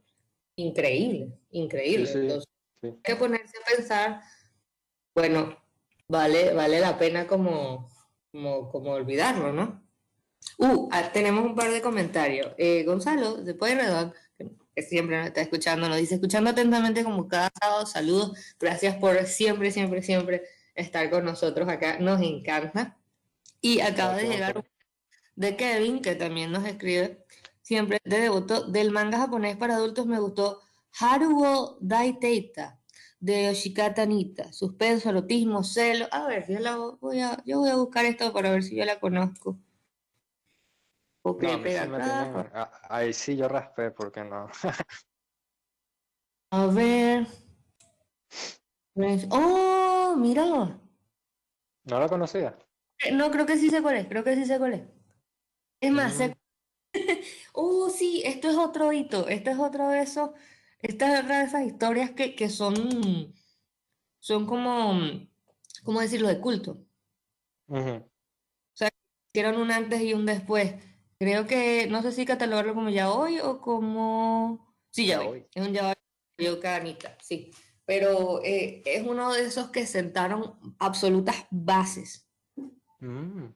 increíbles, 0.57 1.35
increíbles. 1.51 2.15
Entonces, 2.15 2.49
hay 2.83 2.97
que 3.05 3.17
ponerse 3.17 3.57
a 3.59 3.77
pensar, 3.77 4.21
bueno, 5.15 5.57
vale, 6.09 6.55
vale 6.55 6.81
la 6.81 6.99
pena 6.99 7.27
como, 7.27 7.91
como, 8.33 8.71
como 8.71 8.93
olvidarlo, 8.93 9.53
¿no? 9.53 9.85
Uh, 10.59 10.89
ah, 10.93 11.11
tenemos 11.13 11.45
un 11.45 11.55
par 11.55 11.71
de 11.71 11.83
comentarios. 11.83 12.53
Eh, 12.57 12.85
Gonzalo, 12.85 13.37
después 13.37 13.77
de 13.77 13.83
Redón, 13.83 14.15
que 14.75 14.83
siempre 14.83 15.19
nos 15.19 15.27
está 15.27 15.43
escuchando, 15.43 15.89
nos 15.89 15.99
dice, 15.99 16.15
escuchando 16.15 16.51
atentamente 16.51 17.05
como 17.05 17.29
cada 17.29 17.51
sábado, 17.61 17.87
saludos, 17.87 18.33
gracias 18.59 18.97
por 18.97 19.25
siempre, 19.27 19.71
siempre, 19.71 20.03
siempre 20.03 20.43
estar 20.75 21.11
con 21.11 21.25
nosotros 21.25 21.69
acá, 21.69 21.99
nos 21.99 22.21
encanta. 22.23 22.99
Y 23.65 23.81
acaba 23.81 24.17
de 24.17 24.29
llegar 24.29 24.63
de 25.37 25.57
Kevin, 25.57 26.03
que 26.03 26.15
también 26.15 26.53
nos 26.53 26.67
escribe, 26.67 27.25
siempre 27.63 27.99
de 28.05 28.21
devoto, 28.21 28.67
del 28.67 28.91
manga 28.91 29.17
japonés 29.17 29.57
para 29.57 29.77
adultos 29.77 30.05
me 30.05 30.21
gustó 30.21 30.61
Haruo 31.01 31.79
Daiteita, 31.81 32.79
de 33.21 33.47
Yoshikata 33.47 34.05
Nita, 34.05 34.53
suspenso, 34.53 35.09
erotismo, 35.09 35.65
celo. 35.65 36.07
A 36.13 36.27
ver, 36.27 36.45
yo, 36.47 36.59
la 36.59 36.77
voy 36.77 37.21
a, 37.21 37.43
yo 37.47 37.61
voy 37.61 37.71
a 37.71 37.77
buscar 37.77 38.05
esto 38.05 38.31
para 38.35 38.51
ver 38.51 38.65
si 38.65 38.77
yo 38.77 38.85
la 38.85 39.01
conozco. 39.01 39.57
Ahí 42.91 43.15
sí 43.15 43.35
yo 43.35 43.49
raspé, 43.49 43.93
porque 43.93 44.25
no? 44.25 44.47
a 46.51 46.67
ver. 46.67 47.27
Oh, 49.31 50.15
mira. 50.17 50.45
¿No 50.45 51.99
la 51.99 52.09
conocía? 52.09 52.57
Eh, 53.01 53.13
no, 53.13 53.31
creo 53.31 53.47
que 53.47 53.59
sí 53.59 53.71
sé 53.71 53.83
cuál 53.83 53.97
es, 53.97 54.07
creo 54.07 54.25
que 54.25 54.35
sí 54.35 54.45
sé 54.45 54.59
cuál 54.59 54.75
es. 54.75 54.83
Es 55.81 55.93
más, 55.93 56.19
mm. 56.19 56.33
oh, 57.53 57.91
sí, 57.91 58.23
esto 58.25 58.49
es 58.49 58.57
otro 58.57 58.93
hito, 58.93 59.29
esto 59.29 59.51
es 59.51 59.59
otro 59.59 59.89
de 59.89 60.03
esos, 60.03 60.31
esta 60.81 61.21
es 61.21 61.29
de 61.29 61.43
esas 61.43 61.67
historias 61.67 62.11
que, 62.13 62.35
que 62.35 62.49
son, 62.49 63.35
son 64.19 64.47
como, 64.47 64.99
¿cómo 65.83 66.01
decirlo?, 66.01 66.29
de 66.29 66.41
culto. 66.41 66.87
O 67.67 68.05
sea, 68.75 68.91
hicieron 69.33 69.61
un 69.61 69.71
antes 69.71 70.03
y 70.03 70.15
un 70.15 70.27
después. 70.27 70.75
Creo 71.19 71.47
que, 71.47 71.87
no 71.89 72.03
sé 72.03 72.13
si 72.13 72.27
catalogarlo 72.27 72.75
como 72.75 72.91
ya 72.91 73.11
hoy 73.13 73.39
o 73.41 73.61
como... 73.61 74.75
Sí, 74.91 75.07
ya 75.07 75.23
hoy. 75.23 75.47
Es 75.55 75.67
un 75.67 75.73
ya 75.73 75.95
hoy, 76.39 76.61
canita, 76.61 77.17
sí. 77.23 77.51
Pero 77.87 78.43
eh, 78.43 78.83
es 78.85 79.07
uno 79.07 79.33
de 79.33 79.45
esos 79.45 79.71
que 79.71 79.87
sentaron 79.87 80.59
absolutas 80.79 81.47
bases. 81.51 82.24
Mm. 83.05 83.55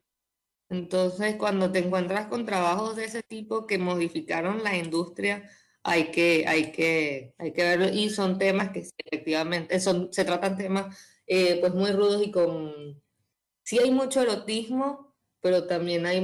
Entonces, 0.70 1.36
cuando 1.36 1.72
te 1.72 1.78
encuentras 1.80 2.26
con 2.26 2.44
trabajos 2.44 2.96
de 2.96 3.06
ese 3.06 3.22
tipo 3.22 3.66
que 3.66 3.78
modificaron 3.78 4.62
la 4.62 4.76
industria, 4.76 5.50
hay 5.82 6.10
que, 6.10 6.44
hay 6.46 6.72
que, 6.72 7.34
hay 7.38 7.52
que 7.52 7.62
verlo. 7.62 7.88
Y 7.88 8.10
son 8.10 8.38
temas 8.38 8.70
que 8.70 8.80
efectivamente, 8.80 9.80
son, 9.80 10.12
se 10.12 10.24
tratan 10.24 10.56
temas 10.58 10.98
eh, 11.26 11.58
pues 11.60 11.74
muy 11.74 11.92
rudos 11.92 12.22
y 12.26 12.30
con... 12.30 13.02
Sí 13.64 13.78
hay 13.78 13.90
mucho 13.90 14.22
erotismo, 14.22 15.14
pero 15.40 15.66
también 15.66 16.06
hay 16.06 16.20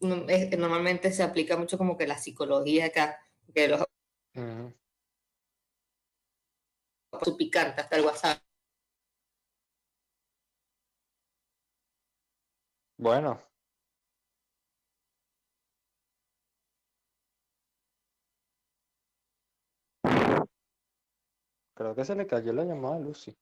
normalmente 0.00 1.12
se 1.12 1.22
aplica 1.22 1.56
mucho 1.56 1.78
como 1.78 1.96
que 1.96 2.06
la 2.06 2.18
psicología 2.18 2.86
acá, 2.86 3.18
que 3.54 3.68
los 3.68 3.84
su 7.22 7.36
picante 7.36 7.80
hasta 7.80 7.96
el 7.96 8.04
WhatsApp. 8.04 8.42
Bueno. 13.02 13.40
Creo 21.74 21.94
que 21.94 22.04
se 22.06 22.14
le 22.14 22.26
cayó 22.26 22.52
la 22.54 22.64
llamada 22.64 22.98
Lucy. 22.98 23.36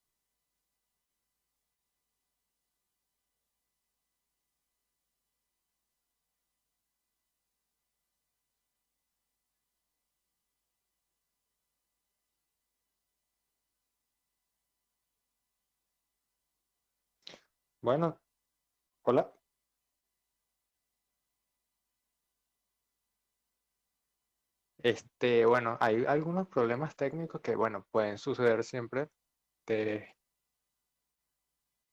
Bueno, 17.83 18.19
hola. 19.05 19.33
Este, 24.83 25.45
bueno, 25.45 25.77
hay 25.81 26.05
algunos 26.07 26.49
problemas 26.49 26.97
técnicos 26.97 27.41
que, 27.41 27.55
bueno, 27.55 27.87
pueden 27.91 28.19
suceder 28.19 28.65
siempre. 28.65 29.09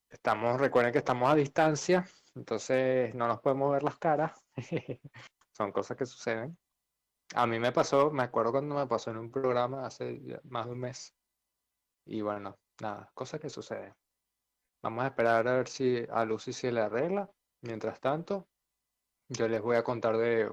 estamos, 0.09 0.59
recuerden 0.59 0.91
que 0.91 0.99
estamos 0.99 1.29
a 1.29 1.35
distancia, 1.35 2.05
entonces 2.35 3.13
no 3.15 3.27
nos 3.27 3.41
podemos 3.41 3.71
ver 3.71 3.83
las 3.83 3.97
caras. 3.97 4.43
Son 5.57 5.71
cosas 5.71 5.97
que 5.97 6.05
suceden. 6.05 6.57
A 7.35 7.45
mí 7.45 7.59
me 7.59 7.71
pasó, 7.71 8.11
me 8.11 8.23
acuerdo 8.23 8.51
cuando 8.51 8.75
me 8.75 8.87
pasó 8.87 9.11
en 9.11 9.17
un 9.17 9.31
programa 9.31 9.85
hace 9.85 10.39
más 10.43 10.65
de 10.65 10.71
un 10.71 10.79
mes. 10.79 11.13
Y 12.05 12.21
bueno, 12.21 12.57
nada, 12.81 13.11
cosas 13.13 13.41
que 13.41 13.49
suceden. 13.49 13.93
Vamos 14.81 15.03
a 15.03 15.07
esperar 15.07 15.47
a 15.47 15.57
ver 15.57 15.67
si 15.67 16.05
a 16.09 16.23
Lucy 16.23 16.53
se 16.53 16.71
le 16.71 16.81
arregla. 16.81 17.29
Mientras 17.61 17.99
tanto, 17.99 18.47
yo 19.27 19.47
les 19.47 19.61
voy 19.61 19.75
a 19.75 19.83
contar 19.83 20.17
de 20.17 20.49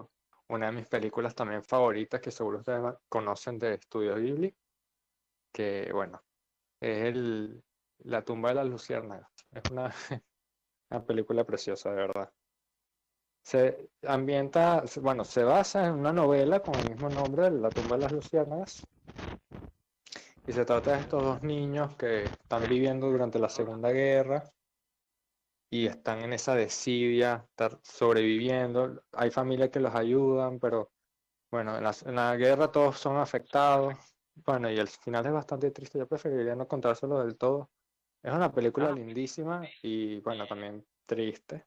una 0.48 0.66
de 0.66 0.72
mis 0.72 0.87
películas 0.87 1.35
también 1.35 1.62
favoritas 1.62 2.20
que 2.20 2.30
seguro 2.30 2.59
ustedes 2.59 2.94
conocen 3.09 3.59
de 3.59 3.74
Estudio 3.74 4.16
Ghibli, 4.16 4.54
que 5.52 5.90
bueno, 5.92 6.22
es 6.80 7.04
el, 7.04 7.62
La 8.00 8.24
tumba 8.24 8.50
de 8.50 8.57
las 8.57 8.66
luciérnagas. 8.66 9.28
Es 9.52 9.70
una, 9.70 9.92
una 10.90 11.04
película 11.04 11.44
preciosa, 11.44 11.90
de 11.90 11.96
verdad. 11.96 12.33
Se 13.42 13.90
ambienta, 14.07 14.85
bueno, 15.02 15.24
se 15.24 15.44
basa 15.44 15.87
en 15.87 15.94
una 15.94 16.12
novela 16.12 16.61
con 16.61 16.74
el 16.76 16.90
mismo 16.90 17.09
nombre, 17.11 17.50
La 17.50 17.70
tumba 17.70 17.96
de 17.96 18.02
las 18.02 18.12
luciérnagas, 18.12 18.87
y 20.46 20.52
se 20.52 20.64
trata 20.64 20.92
de 20.92 21.00
estos 21.00 21.22
dos 21.22 21.42
niños 21.42 21.94
que 21.96 22.24
están 22.24 22.68
viviendo 22.68 23.11
durante 23.11 23.38
la 23.38 23.48
Segunda 23.48 23.90
Guerra 23.90 24.53
y 25.74 25.88
están 25.88 26.20
en 26.22 26.32
esa 26.32 26.54
desidia, 26.54 27.44
estar 27.50 27.80
sobreviviendo. 27.82 29.02
Hay 29.10 29.32
familias 29.32 29.70
que 29.70 29.80
los 29.80 29.92
ayudan, 29.92 30.60
pero 30.60 30.92
bueno, 31.50 31.76
en 31.76 32.14
la, 32.14 32.37
guerra 32.37 32.70
todos 32.70 32.96
son 32.96 33.16
afectados. 33.16 33.96
Bueno, 34.46 34.70
y 34.70 34.78
el 34.78 34.87
final 34.87 35.26
es 35.26 35.32
bastante 35.32 35.72
triste. 35.72 35.98
Yo 35.98 36.06
preferiría 36.06 36.54
no 36.54 36.68
contárselo 36.68 37.24
del 37.24 37.37
todo. 37.37 37.72
Es 38.22 38.32
una 38.32 38.52
película 38.52 38.90
ah. 38.90 38.92
lindísima 38.92 39.66
y 39.82 40.20
bueno, 40.20 40.46
también 40.46 40.87
triste. 41.06 41.66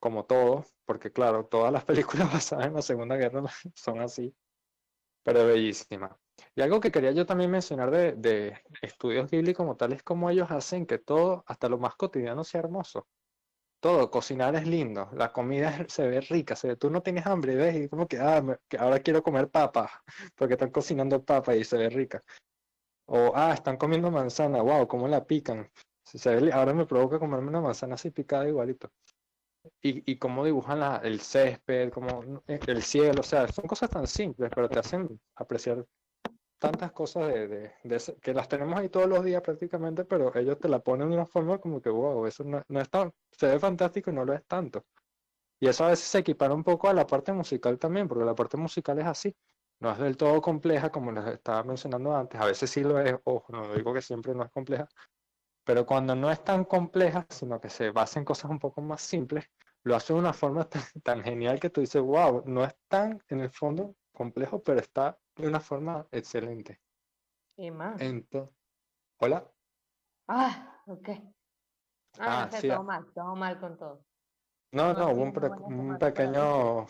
Como 0.00 0.24
todo, 0.24 0.64
porque 0.86 1.12
claro, 1.12 1.44
todas 1.44 1.70
las 1.70 1.84
películas 2.24 2.32
basadas 2.32 2.64
en 2.64 2.72
la 2.72 2.82
Segunda 2.82 3.16
Guerra 3.16 3.42
son 3.74 4.00
así, 4.00 4.34
pero 5.22 5.46
bellísima. 5.46 6.18
Y 6.54 6.62
algo 6.62 6.80
que 6.80 6.90
quería 6.90 7.12
yo 7.12 7.26
también 7.26 7.50
mencionar 7.50 7.90
de, 7.90 8.12
de 8.12 8.58
estudios 8.82 9.30
Ghibli 9.30 9.54
como 9.54 9.76
tal 9.76 9.92
es 9.92 10.02
como 10.02 10.30
ellos 10.30 10.50
hacen 10.50 10.86
que 10.86 10.98
todo, 10.98 11.44
hasta 11.46 11.68
lo 11.68 11.78
más 11.78 11.96
cotidiano, 11.96 12.44
sea 12.44 12.60
hermoso. 12.60 13.06
Todo, 13.80 14.10
cocinar 14.10 14.54
es 14.56 14.66
lindo, 14.66 15.08
la 15.14 15.32
comida 15.32 15.72
se 15.88 16.06
ve 16.06 16.20
rica, 16.20 16.54
se 16.54 16.68
ve, 16.68 16.76
tú 16.76 16.90
no 16.90 17.02
tienes 17.02 17.26
hambre, 17.26 17.54
ves, 17.56 17.76
y 17.76 17.88
como 17.88 18.06
que, 18.06 18.18
ah, 18.18 18.42
que 18.68 18.76
ahora 18.76 19.00
quiero 19.00 19.22
comer 19.22 19.48
papa, 19.48 19.90
porque 20.36 20.54
están 20.54 20.70
cocinando 20.70 21.24
papa 21.24 21.56
y 21.56 21.64
se 21.64 21.78
ve 21.78 21.88
rica. 21.88 22.22
O, 23.06 23.32
ah, 23.34 23.52
están 23.54 23.76
comiendo 23.76 24.10
manzana, 24.10 24.62
wow, 24.62 24.86
cómo 24.86 25.08
la 25.08 25.24
pican. 25.26 25.70
Se 26.04 26.34
ve, 26.34 26.52
ahora 26.52 26.74
me 26.74 26.86
provoca 26.86 27.18
comerme 27.18 27.48
una 27.48 27.60
manzana 27.60 27.94
así 27.94 28.10
picada 28.10 28.48
igualito. 28.48 28.90
Y, 29.82 30.10
y 30.10 30.16
cómo 30.18 30.44
dibujan 30.44 30.80
la, 30.80 30.96
el 30.98 31.20
césped, 31.20 31.90
como 31.90 32.42
el 32.46 32.82
cielo, 32.82 33.20
o 33.20 33.22
sea, 33.24 33.48
son 33.48 33.66
cosas 33.66 33.90
tan 33.90 34.06
simples, 34.06 34.50
pero 34.54 34.68
te 34.68 34.78
hacen 34.78 35.20
apreciar 35.36 35.84
tantas 36.60 36.92
cosas 36.92 37.28
de, 37.28 37.48
de, 37.48 37.72
de 37.82 38.16
que 38.22 38.34
las 38.34 38.48
tenemos 38.48 38.78
ahí 38.78 38.88
todos 38.88 39.08
los 39.08 39.24
días 39.24 39.42
prácticamente, 39.42 40.04
pero 40.04 40.34
ellos 40.36 40.58
te 40.60 40.68
la 40.68 40.80
ponen 40.80 41.10
de 41.10 41.16
una 41.16 41.26
forma 41.26 41.58
como 41.58 41.82
que, 41.82 41.90
wow, 41.90 42.26
eso 42.26 42.44
no, 42.44 42.62
no 42.68 42.80
es 42.80 42.90
tan, 42.90 43.12
se 43.32 43.48
ve 43.48 43.58
fantástico 43.58 44.10
y 44.10 44.14
no 44.14 44.24
lo 44.24 44.34
es 44.34 44.46
tanto. 44.46 44.84
Y 45.60 45.68
eso 45.68 45.84
a 45.84 45.88
veces 45.88 46.06
se 46.06 46.18
equipara 46.18 46.54
un 46.54 46.64
poco 46.64 46.88
a 46.88 46.94
la 46.94 47.06
parte 47.06 47.32
musical 47.32 47.78
también, 47.78 48.08
porque 48.08 48.24
la 48.24 48.34
parte 48.34 48.56
musical 48.56 48.98
es 48.98 49.06
así. 49.06 49.36
No 49.80 49.90
es 49.92 49.98
del 49.98 50.16
todo 50.16 50.40
compleja, 50.42 50.90
como 50.90 51.12
les 51.12 51.26
estaba 51.26 51.64
mencionando 51.64 52.14
antes. 52.14 52.40
A 52.40 52.46
veces 52.46 52.70
sí 52.70 52.82
lo 52.82 53.00
es, 53.00 53.16
ojo, 53.24 53.52
no 53.52 53.74
digo 53.74 53.92
que 53.94 54.02
siempre 54.02 54.34
no 54.34 54.44
es 54.44 54.50
compleja, 54.50 54.88
pero 55.64 55.86
cuando 55.86 56.14
no 56.16 56.30
es 56.30 56.42
tan 56.44 56.64
compleja, 56.64 57.26
sino 57.30 57.60
que 57.60 57.70
se 57.70 57.90
basa 57.90 58.18
en 58.18 58.24
cosas 58.24 58.50
un 58.50 58.58
poco 58.58 58.82
más 58.82 59.02
simples, 59.02 59.46
lo 59.82 59.96
hace 59.96 60.12
de 60.12 60.18
una 60.18 60.32
forma 60.32 60.64
tan, 60.68 60.82
tan 61.02 61.22
genial 61.22 61.60
que 61.60 61.70
tú 61.70 61.80
dices, 61.80 62.02
wow, 62.02 62.42
no 62.46 62.64
es 62.64 62.74
tan 62.88 63.22
en 63.28 63.40
el 63.40 63.50
fondo 63.50 63.96
complejo, 64.12 64.62
pero 64.62 64.80
está 64.80 65.18
de 65.40 65.48
una 65.48 65.60
forma 65.60 66.06
excelente. 66.12 66.80
Y 67.56 67.70
más. 67.70 68.00
Entonces, 68.00 68.54
¿hola? 69.18 69.44
Ah, 70.28 70.82
ok. 70.86 71.08
Ah, 72.18 72.42
Ah, 72.42 72.44
no 72.44 72.50
sé, 72.50 72.60
sí, 72.62 72.68
todo 72.68 72.80
ah. 72.80 72.84
mal, 72.84 73.06
todo 73.14 73.36
mal 73.36 73.60
con 73.60 73.76
todo. 73.78 74.04
No, 74.72 74.94
No, 74.94 75.10
hubo 75.10 75.22
un, 75.22 75.32
pre- 75.32 75.50
pequeño, 75.98 76.86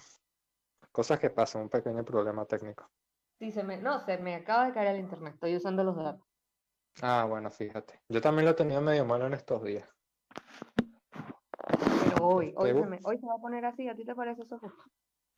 cosas 0.93 1.19
que 1.19 1.31
pasan, 1.31 1.63
un 1.63 1.69
pequeño 1.69 2.05
problema 2.05 2.45
técnico. 2.45 2.91
Sí, 3.39 3.51
se 3.53 3.63
me, 3.65 3.79
no, 3.79 4.01
se 4.01 4.19
me 4.19 4.35
acaba 4.35 4.67
de 4.67 4.73
caer 4.75 4.95
el 4.95 5.01
internet, 5.01 5.35
estoy 5.35 5.57
usando 5.57 5.83
los 5.83 5.97
datos. 5.97 6.27
Ah, 7.03 7.25
bueno, 7.29 7.51
fíjate. 7.51 8.01
Yo 8.09 8.21
también 8.21 8.45
lo 8.45 8.51
he 8.51 8.55
tenido 8.55 8.81
medio 8.81 9.05
malo 9.05 9.27
en 9.27 9.35
estos 9.35 9.63
días. 9.63 9.89
Pero 12.05 12.27
hoy, 12.27 12.53
hoy 12.57 12.73
se, 12.75 12.87
me, 12.87 12.99
hoy 13.05 13.19
se 13.19 13.27
va 13.27 13.35
a 13.35 13.39
poner 13.39 13.65
así, 13.65 13.89
¿a 13.89 13.95
ti 13.95 14.05
te 14.05 14.15
parece 14.15 14.43
eso 14.43 14.59
justo? 14.59 14.83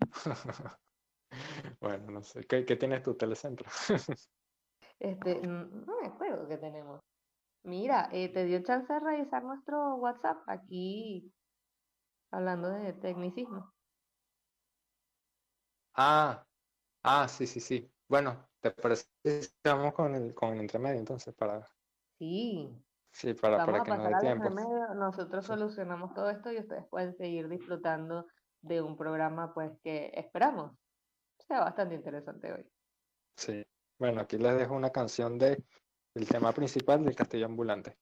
Bueno, 1.81 2.11
no 2.11 2.23
sé. 2.23 2.45
¿Qué, 2.47 2.65
qué 2.65 2.77
tienes 2.77 3.03
tu 3.03 3.15
telecentro? 3.17 3.69
Este, 4.99 5.47
mm, 5.47 5.85
no 5.87 6.01
me 6.01 6.07
acuerdo 6.09 6.49
qué 6.49 6.57
tenemos. 6.59 7.01
Mira, 7.65 8.09
eh, 8.13 8.33
te 8.33 8.45
dio 8.47 8.63
chance 8.63 8.93
de 8.93 9.01
revisar 9.01 9.45
nuestro 9.45 9.97
WhatsApp 9.97 10.39
aquí, 10.49 11.33
hablando 12.33 12.71
de 12.71 12.93
tecnicismo. 12.95 13.73
Ah, 15.95 16.47
ah, 17.05 17.29
sí, 17.29 17.47
sí, 17.47 17.61
sí. 17.61 17.93
Bueno, 18.09 18.49
¿te 18.61 18.71
parece 18.73 19.07
que 19.23 19.41
vamos 19.65 19.95
con 19.95 20.15
el, 20.15 20.35
con 20.35 20.55
el 20.55 20.61
entremedio 20.61 20.99
entonces 21.01 21.35
para, 21.35 21.67
Sí, 22.19 22.69
sí, 23.13 23.35
para, 23.35 23.59
vamos 23.59 23.65
para 23.65 23.83
a 23.83 23.85
que 23.85 23.93
nos 23.93 23.99
pasar 23.99 24.09
dé 24.09 24.15
al 24.15 24.21
tiempo? 24.21 24.51
remedio. 24.51 24.95
Nosotros 24.95 25.47
Sí. 25.47 25.53
solucionamos 25.53 26.15
todo 26.15 26.31
esto 26.31 26.53
y 26.53 26.59
ustedes 26.59 26.87
pueden 26.89 27.15
seguir 27.17 27.49
disfrutando 27.49 28.27
de 28.63 28.83
un 28.83 28.97
programa, 28.97 29.53
pues, 29.55 29.73
que 29.83 30.13
esperamos 30.15 30.73
bastante 31.61 31.95
interesante 31.95 32.53
hoy. 32.53 32.67
Sí. 33.37 33.63
Bueno, 33.99 34.21
aquí 34.23 34.39
les 34.39 34.57
dejo 34.57 34.75
una 34.75 34.91
canción 34.91 35.39
de 35.39 35.63
el 36.15 36.29
tema 36.29 36.53
principal 36.53 37.05
del 37.05 37.15
Castillo 37.15 37.47
Ambulante. 37.47 37.97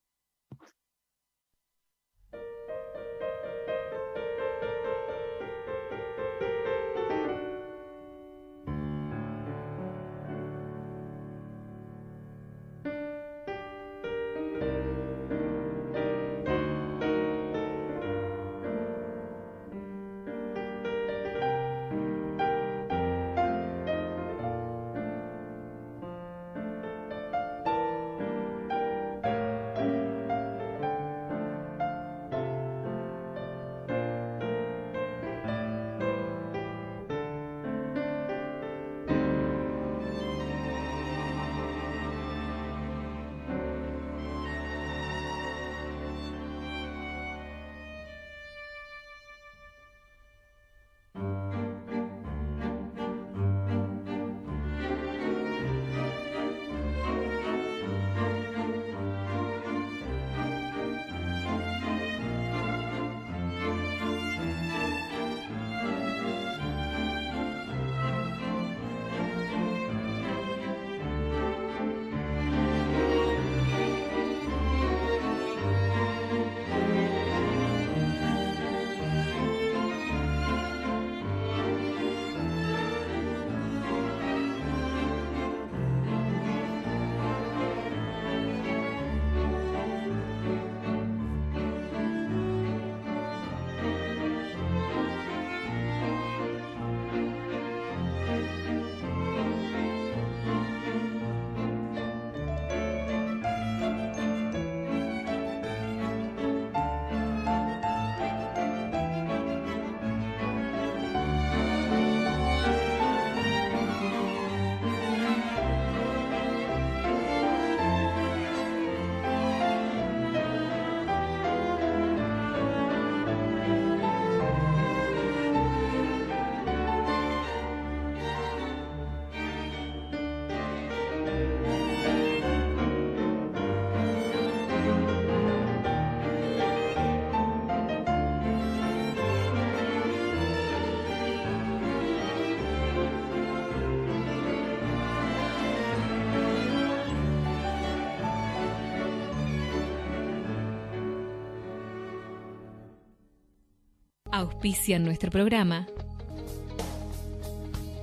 Auspician 154.63 155.05
nuestro 155.05 155.31
programa 155.31 155.87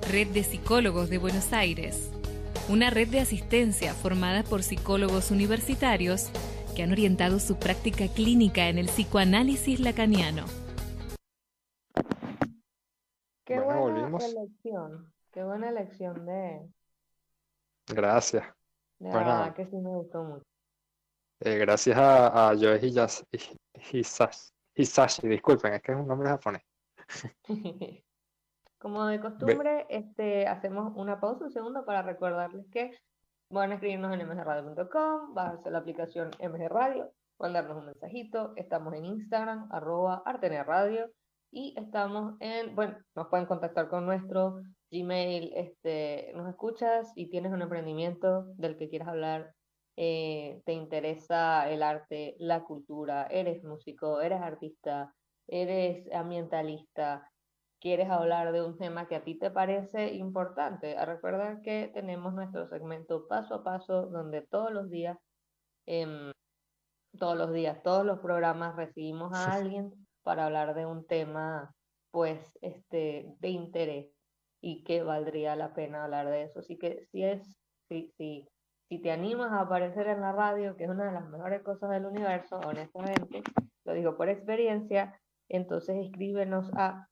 Red 0.10 0.30
de 0.30 0.44
Psicólogos 0.44 1.08
de 1.08 1.20
Buenos 1.20 1.54
Aires, 1.54 2.10
una 2.68 2.90
red 2.90 3.10
de 3.10 3.20
asistencia 3.20 3.94
formada 3.94 4.42
por 4.42 4.64
psicólogos 4.64 5.30
universitarios 5.30 6.32
que 6.76 6.82
han 6.82 6.92
orientado 6.92 7.38
su 7.38 7.60
práctica 7.60 8.08
clínica 8.08 8.70
en 8.70 8.80
el 8.80 8.88
psicoanálisis 8.88 9.80
lacaniano. 9.80 10.46
Qué 13.46 13.60
Bueno, 13.60 13.66
buena 13.66 13.80
volvimos. 13.80 14.24
elección, 14.24 15.14
qué 15.32 15.44
buena 15.44 15.70
elección 15.70 16.26
de, 16.26 16.68
Gracias. 17.86 18.44
de 18.98 19.10
Bueno. 19.12 19.20
verdad 19.28 19.54
que 19.56 19.66
sí 19.68 19.76
me 19.76 19.90
gustó 19.90 20.24
mucho. 20.24 20.46
Eh, 21.42 21.60
gracias 21.60 21.96
a, 22.00 22.50
a 22.50 22.56
Joe 22.58 22.82
Hiyas- 22.82 23.24
Hisashi, 24.78 25.28
disculpen, 25.28 25.74
es 25.74 25.82
que 25.82 25.92
es 25.92 25.98
un 25.98 26.08
nombre 26.08 26.30
japonés. 26.30 26.62
Como 28.80 29.08
de 29.08 29.20
costumbre, 29.20 29.88
este, 29.90 30.48
hacemos 30.48 30.94
una 30.96 31.20
pausa, 31.20 31.46
un 31.46 31.52
segundo, 31.52 31.84
para 31.84 32.04
recordarles 32.04 32.68
que 32.72 32.92
van 33.50 33.72
a 33.72 33.76
escribirnos 33.76 34.14
en 34.14 34.28
mgradio.com, 34.28 35.34
bajarse 35.34 35.72
la 35.72 35.80
aplicación 35.80 36.30
MG 36.40 36.70
Radio, 36.70 37.12
mandarnos 37.40 37.78
un 37.78 37.88
mensajito. 37.88 38.54
Estamos 38.56 38.94
en 38.94 39.06
Instagram, 39.06 39.68
arroba 39.72 40.22
Artenia 40.26 40.64
Radio, 40.64 41.10
y 41.50 41.74
estamos 41.76 42.36
en, 42.40 42.76
bueno, 42.76 43.00
nos 43.16 43.30
pueden 43.30 43.48
contactar 43.48 43.90
con 43.90 44.06
nuestro 44.06 44.62
Gmail, 44.92 45.54
este, 45.56 46.32
nos 46.36 46.48
escuchas 46.50 47.12
y 47.16 47.32
tienes 47.32 47.52
un 47.52 47.64
emprendimiento 47.64 48.44
del 48.58 48.78
que 48.78 48.90
quieras 48.90 49.08
hablar, 49.08 49.56
eh, 49.98 50.62
te 50.66 50.74
interesa 50.74 51.70
el 51.70 51.82
arte, 51.82 52.36
la 52.38 52.64
cultura, 52.64 53.28
eres 53.32 53.64
músico, 53.64 54.22
eres 54.22 54.40
artista, 54.42 55.14
eres 55.48 56.08
ambientalista, 56.14 57.32
quieres 57.80 58.10
hablar 58.10 58.52
de 58.52 58.64
un 58.64 58.78
tema 58.78 59.08
que 59.08 59.16
a 59.16 59.24
ti 59.24 59.40
te 59.40 59.50
parece 59.50 60.14
importante. 60.14 60.96
Recuerda 61.04 61.62
que 61.62 61.90
tenemos 61.94 62.34
nuestro 62.34 62.68
segmento 62.70 63.28
paso 63.28 63.56
a 63.56 63.64
paso 63.64 64.06
donde 64.06 64.44
todos 64.44 64.72
los 64.72 64.90
días, 64.90 65.18
em, 65.88 66.32
todos 67.20 67.38
los 67.38 67.52
días, 67.52 67.82
todos 67.84 68.06
los 68.06 68.20
programas 68.20 68.76
recibimos 68.76 69.34
a 69.34 69.54
alguien 69.54 69.92
para 70.24 70.46
hablar 70.46 70.76
de 70.76 70.86
un 70.86 71.08
tema 71.08 71.74
pues 72.12 72.58
este 72.62 73.34
de 73.40 73.50
interés 73.50 74.08
y 74.62 74.84
que 74.84 75.04
valdría 75.04 75.56
la 75.56 75.74
pena 75.74 76.04
hablar 76.04 76.30
de 76.30 76.44
eso. 76.44 76.60
Así 76.60 76.78
que 76.78 77.06
si 77.12 77.24
es, 77.24 77.58
si, 77.90 78.12
si, 78.18 78.48
si 78.90 79.00
te 79.00 79.12
animas 79.12 79.52
a 79.52 79.62
aparecer 79.62 80.08
en 80.08 80.22
la 80.22 80.32
radio, 80.32 80.78
que 80.78 80.86
es 80.86 80.90
una 80.90 81.06
de 81.06 81.12
las 81.12 81.28
mejores 81.30 81.62
cosas 81.64 81.90
del 81.90 82.06
universo, 82.06 82.60
honestamente, 82.66 83.44
lo 83.86 83.94
digo 83.94 84.16
por 84.16 84.30
experiencia, 84.30 85.20
entonces 85.50 85.98
escríbenos 86.06 86.72
a 86.74 87.10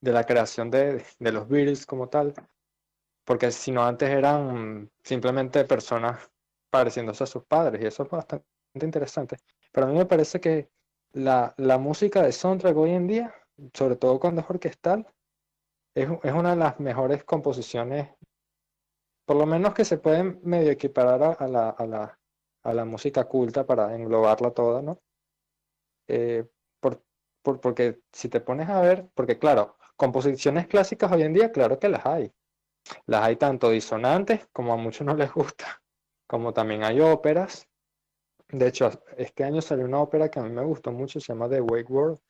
de 0.07 0.13
la 0.13 0.25
creación 0.25 0.71
de, 0.71 1.05
de, 1.19 1.33
los 1.33 1.49
Beatles 1.49 1.85
como 1.85 2.09
tal, 2.09 2.33
porque 3.25 3.51
si 3.51 3.73
no 3.73 3.85
antes 3.85 4.09
eran 4.09 4.89
simplemente 5.03 5.65
personas 5.65 6.31
pareciéndose 6.71 7.25
a 7.25 7.27
sus 7.27 7.45
padres 7.45 7.83
y 7.83 7.87
eso 7.87 8.05
es 8.05 8.11
bastante 8.11 8.47
interesante. 8.75 9.37
Pero 9.73 9.89
a 9.89 9.91
mí 9.91 9.99
me 9.99 10.07
parece 10.07 10.41
que 10.41 10.71
la, 11.13 11.53
la 11.57 11.79
música 11.79 12.23
de 12.23 12.31
soundtrack 12.31 12.77
hoy 12.77 12.93
en 12.93 13.09
día, 13.09 13.35
sobre 13.75 13.97
todo 13.97 14.21
cuando 14.21 14.43
es 14.43 14.49
orquestal, 14.49 15.13
es, 15.93 16.09
es 16.23 16.33
una 16.33 16.51
de 16.51 16.57
las 16.57 16.79
mejores 16.79 17.25
composiciones, 17.25 18.09
por 19.25 19.37
lo 19.37 19.47
menos 19.47 19.75
que 19.75 19.85
se 19.85 19.99
pueden 19.99 20.39
medio 20.45 20.71
equiparar 20.71 21.37
a, 21.41 21.49
la, 21.49 21.71
a, 21.71 21.85
la, 21.85 22.21
a 22.63 22.75
la 22.75 22.85
música 22.85 23.25
culta 23.25 23.67
para 23.67 23.93
englobarla 23.97 24.53
toda, 24.53 24.83
¿no? 24.83 25.01
Eh, 26.07 26.47
por, 27.47 27.61
porque 27.61 28.01
si 28.13 28.29
te 28.29 28.41
pones 28.41 28.69
a 28.69 28.81
ver, 28.81 29.09
porque 29.15 29.39
claro, 29.39 29.76
composiciones 29.97 30.67
clásicas 30.67 31.11
hoy 31.13 31.23
en 31.23 31.33
día, 31.33 31.53
claro 31.53 31.79
que 31.79 31.89
las 31.89 32.05
hay. 32.07 32.33
Las 33.07 33.25
hay 33.25 33.37
tanto 33.37 33.71
disonantes, 33.71 34.49
como 34.53 34.73
a 34.73 34.77
muchos 34.77 35.07
no 35.07 35.15
les 35.17 35.33
gusta, 35.33 35.83
como 36.27 36.53
también 36.53 36.85
hay 36.85 37.01
óperas. 37.01 37.69
De 38.49 38.69
hecho, 38.69 38.91
este 39.17 39.45
año 39.45 39.61
salió 39.61 39.85
una 39.85 40.01
ópera 40.01 40.31
que 40.31 40.39
a 40.39 40.43
mí 40.43 40.51
me 40.51 40.65
gustó 40.65 40.93
mucho, 40.93 41.19
se 41.21 41.33
llama 41.33 41.49
The 41.49 41.61
Wake 41.61 41.91
World. 41.93 42.21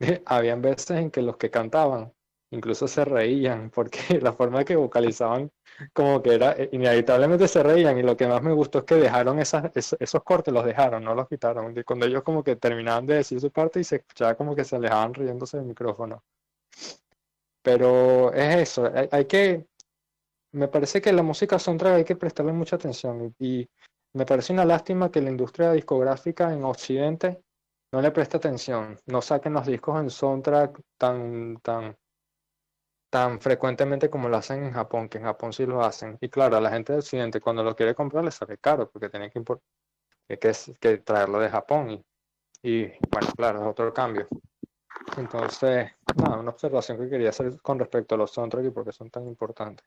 Habían 0.26 0.62
veces 0.62 0.92
en 0.92 1.10
que 1.10 1.22
los 1.22 1.36
que 1.36 1.50
cantaban 1.50 2.12
incluso 2.50 2.88
se 2.88 3.04
reían, 3.04 3.70
porque 3.70 3.98
la 4.20 4.32
forma 4.32 4.64
que 4.64 4.76
vocalizaban 4.76 5.50
como 5.92 6.22
que 6.22 6.34
era, 6.34 6.52
eh, 6.52 6.68
inevitablemente 6.72 7.48
se 7.48 7.62
reían 7.62 7.98
y 7.98 8.02
lo 8.02 8.16
que 8.16 8.26
más 8.26 8.42
me 8.42 8.52
gustó 8.52 8.80
es 8.80 8.84
que 8.84 8.96
dejaron 8.96 9.38
esos, 9.38 9.62
cortes, 10.24 10.52
los 10.52 10.64
dejaron, 10.64 11.04
no 11.04 11.14
los 11.14 11.28
quitaron. 11.28 11.74
Cuando 11.84 12.06
ellos 12.06 12.22
como 12.22 12.42
que 12.44 12.56
terminaban 12.56 13.06
de 13.06 13.16
decir 13.16 13.40
su 13.40 13.50
parte 13.50 13.80
y 13.80 13.84
se 13.84 13.96
escuchaba 13.96 14.34
como 14.34 14.54
que 14.54 14.64
se 14.64 14.76
alejaban 14.76 15.14
riéndose 15.14 15.58
del 15.58 15.66
micrófono. 15.66 16.22
Pero 17.62 18.32
es 18.32 18.56
eso, 18.56 18.90
hay, 19.12 19.26
que, 19.26 19.66
me 20.52 20.68
parece 20.68 21.00
que 21.00 21.12
la 21.12 21.22
música 21.22 21.58
soundtrack 21.58 21.94
hay 21.94 22.04
que 22.04 22.16
prestarle 22.16 22.52
mucha 22.52 22.76
atención 22.76 23.34
y, 23.38 23.68
me 24.12 24.26
parece 24.26 24.52
una 24.52 24.64
lástima 24.64 25.10
que 25.10 25.20
la 25.20 25.30
industria 25.30 25.70
discográfica 25.72 26.52
en 26.52 26.64
Occidente 26.64 27.44
no 27.92 28.00
le 28.00 28.10
preste 28.10 28.36
atención, 28.36 28.98
no 29.06 29.22
saquen 29.22 29.52
los 29.52 29.66
discos 29.66 30.00
en 30.00 30.10
soundtrack 30.10 30.80
tan, 30.96 31.58
tan, 31.58 31.96
tan 33.08 33.40
frecuentemente 33.40 34.10
como 34.10 34.28
lo 34.28 34.36
hacen 34.36 34.64
en 34.64 34.72
Japón, 34.72 35.08
que 35.08 35.18
en 35.18 35.24
Japón 35.24 35.52
sí 35.52 35.66
lo 35.66 35.82
hacen. 35.82 36.18
Y 36.20 36.28
claro, 36.28 36.56
a 36.56 36.60
la 36.60 36.70
gente 36.70 36.92
del 36.92 37.00
occidente 37.00 37.40
cuando 37.40 37.62
lo 37.62 37.76
quiere 37.76 37.94
comprar 37.94 38.24
le 38.24 38.30
sale 38.30 38.58
caro 38.58 38.90
porque 38.90 39.10
tiene 39.10 39.30
que, 39.30 39.42
que, 40.28 40.52
que 40.80 40.98
traerlo 40.98 41.40
de 41.40 41.50
Japón. 41.50 42.04
Y 42.62 42.86
bueno, 43.10 43.28
claro, 43.36 43.60
es 43.62 43.66
otro 43.68 43.92
cambio. 43.92 44.28
Entonces, 45.16 45.90
nada, 46.16 46.40
una 46.40 46.50
observación 46.50 46.98
que 46.98 47.08
quería 47.08 47.30
hacer 47.30 47.60
con 47.60 47.78
respecto 47.78 48.14
a 48.14 48.18
los 48.18 48.30
soundtracks 48.30 48.68
y 48.68 48.70
por 48.70 48.84
qué 48.84 48.92
son 48.92 49.10
tan 49.10 49.26
importantes. 49.26 49.86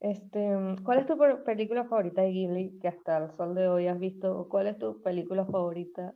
Este, 0.00 0.54
¿Cuál 0.84 0.98
es 0.98 1.06
tu 1.06 1.18
película 1.44 1.84
favorita 1.84 2.22
de 2.22 2.30
Ghibli 2.30 2.78
que 2.80 2.88
hasta 2.88 3.18
el 3.18 3.36
sol 3.36 3.54
de 3.54 3.68
hoy 3.68 3.88
has 3.88 3.98
visto? 3.98 4.46
¿Cuál 4.48 4.68
es 4.68 4.78
tu 4.78 5.02
película 5.02 5.44
favorita 5.46 6.14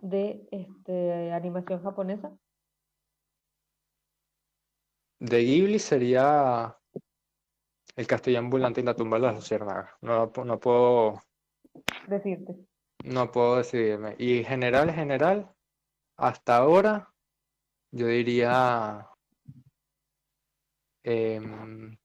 de 0.00 0.46
este, 0.50 1.32
animación 1.32 1.82
japonesa? 1.82 2.32
De 5.18 5.42
Ghibli 5.42 5.78
sería 5.78 6.76
El 7.96 8.06
castillo 8.06 8.40
ambulante 8.40 8.80
y 8.80 8.84
la 8.84 8.94
tumba 8.94 9.18
de 9.18 9.22
las 9.22 9.34
luciérnagas. 9.36 9.90
No, 10.00 10.30
no 10.44 10.60
puedo 10.60 11.22
decirte. 12.08 12.56
No 13.04 13.30
puedo 13.30 13.56
decidirme. 13.56 14.16
Y 14.18 14.44
general, 14.44 14.90
general, 14.90 15.54
hasta 16.16 16.56
ahora, 16.56 17.12
yo 17.90 18.06
diría 18.06 19.06
em, 21.02 21.98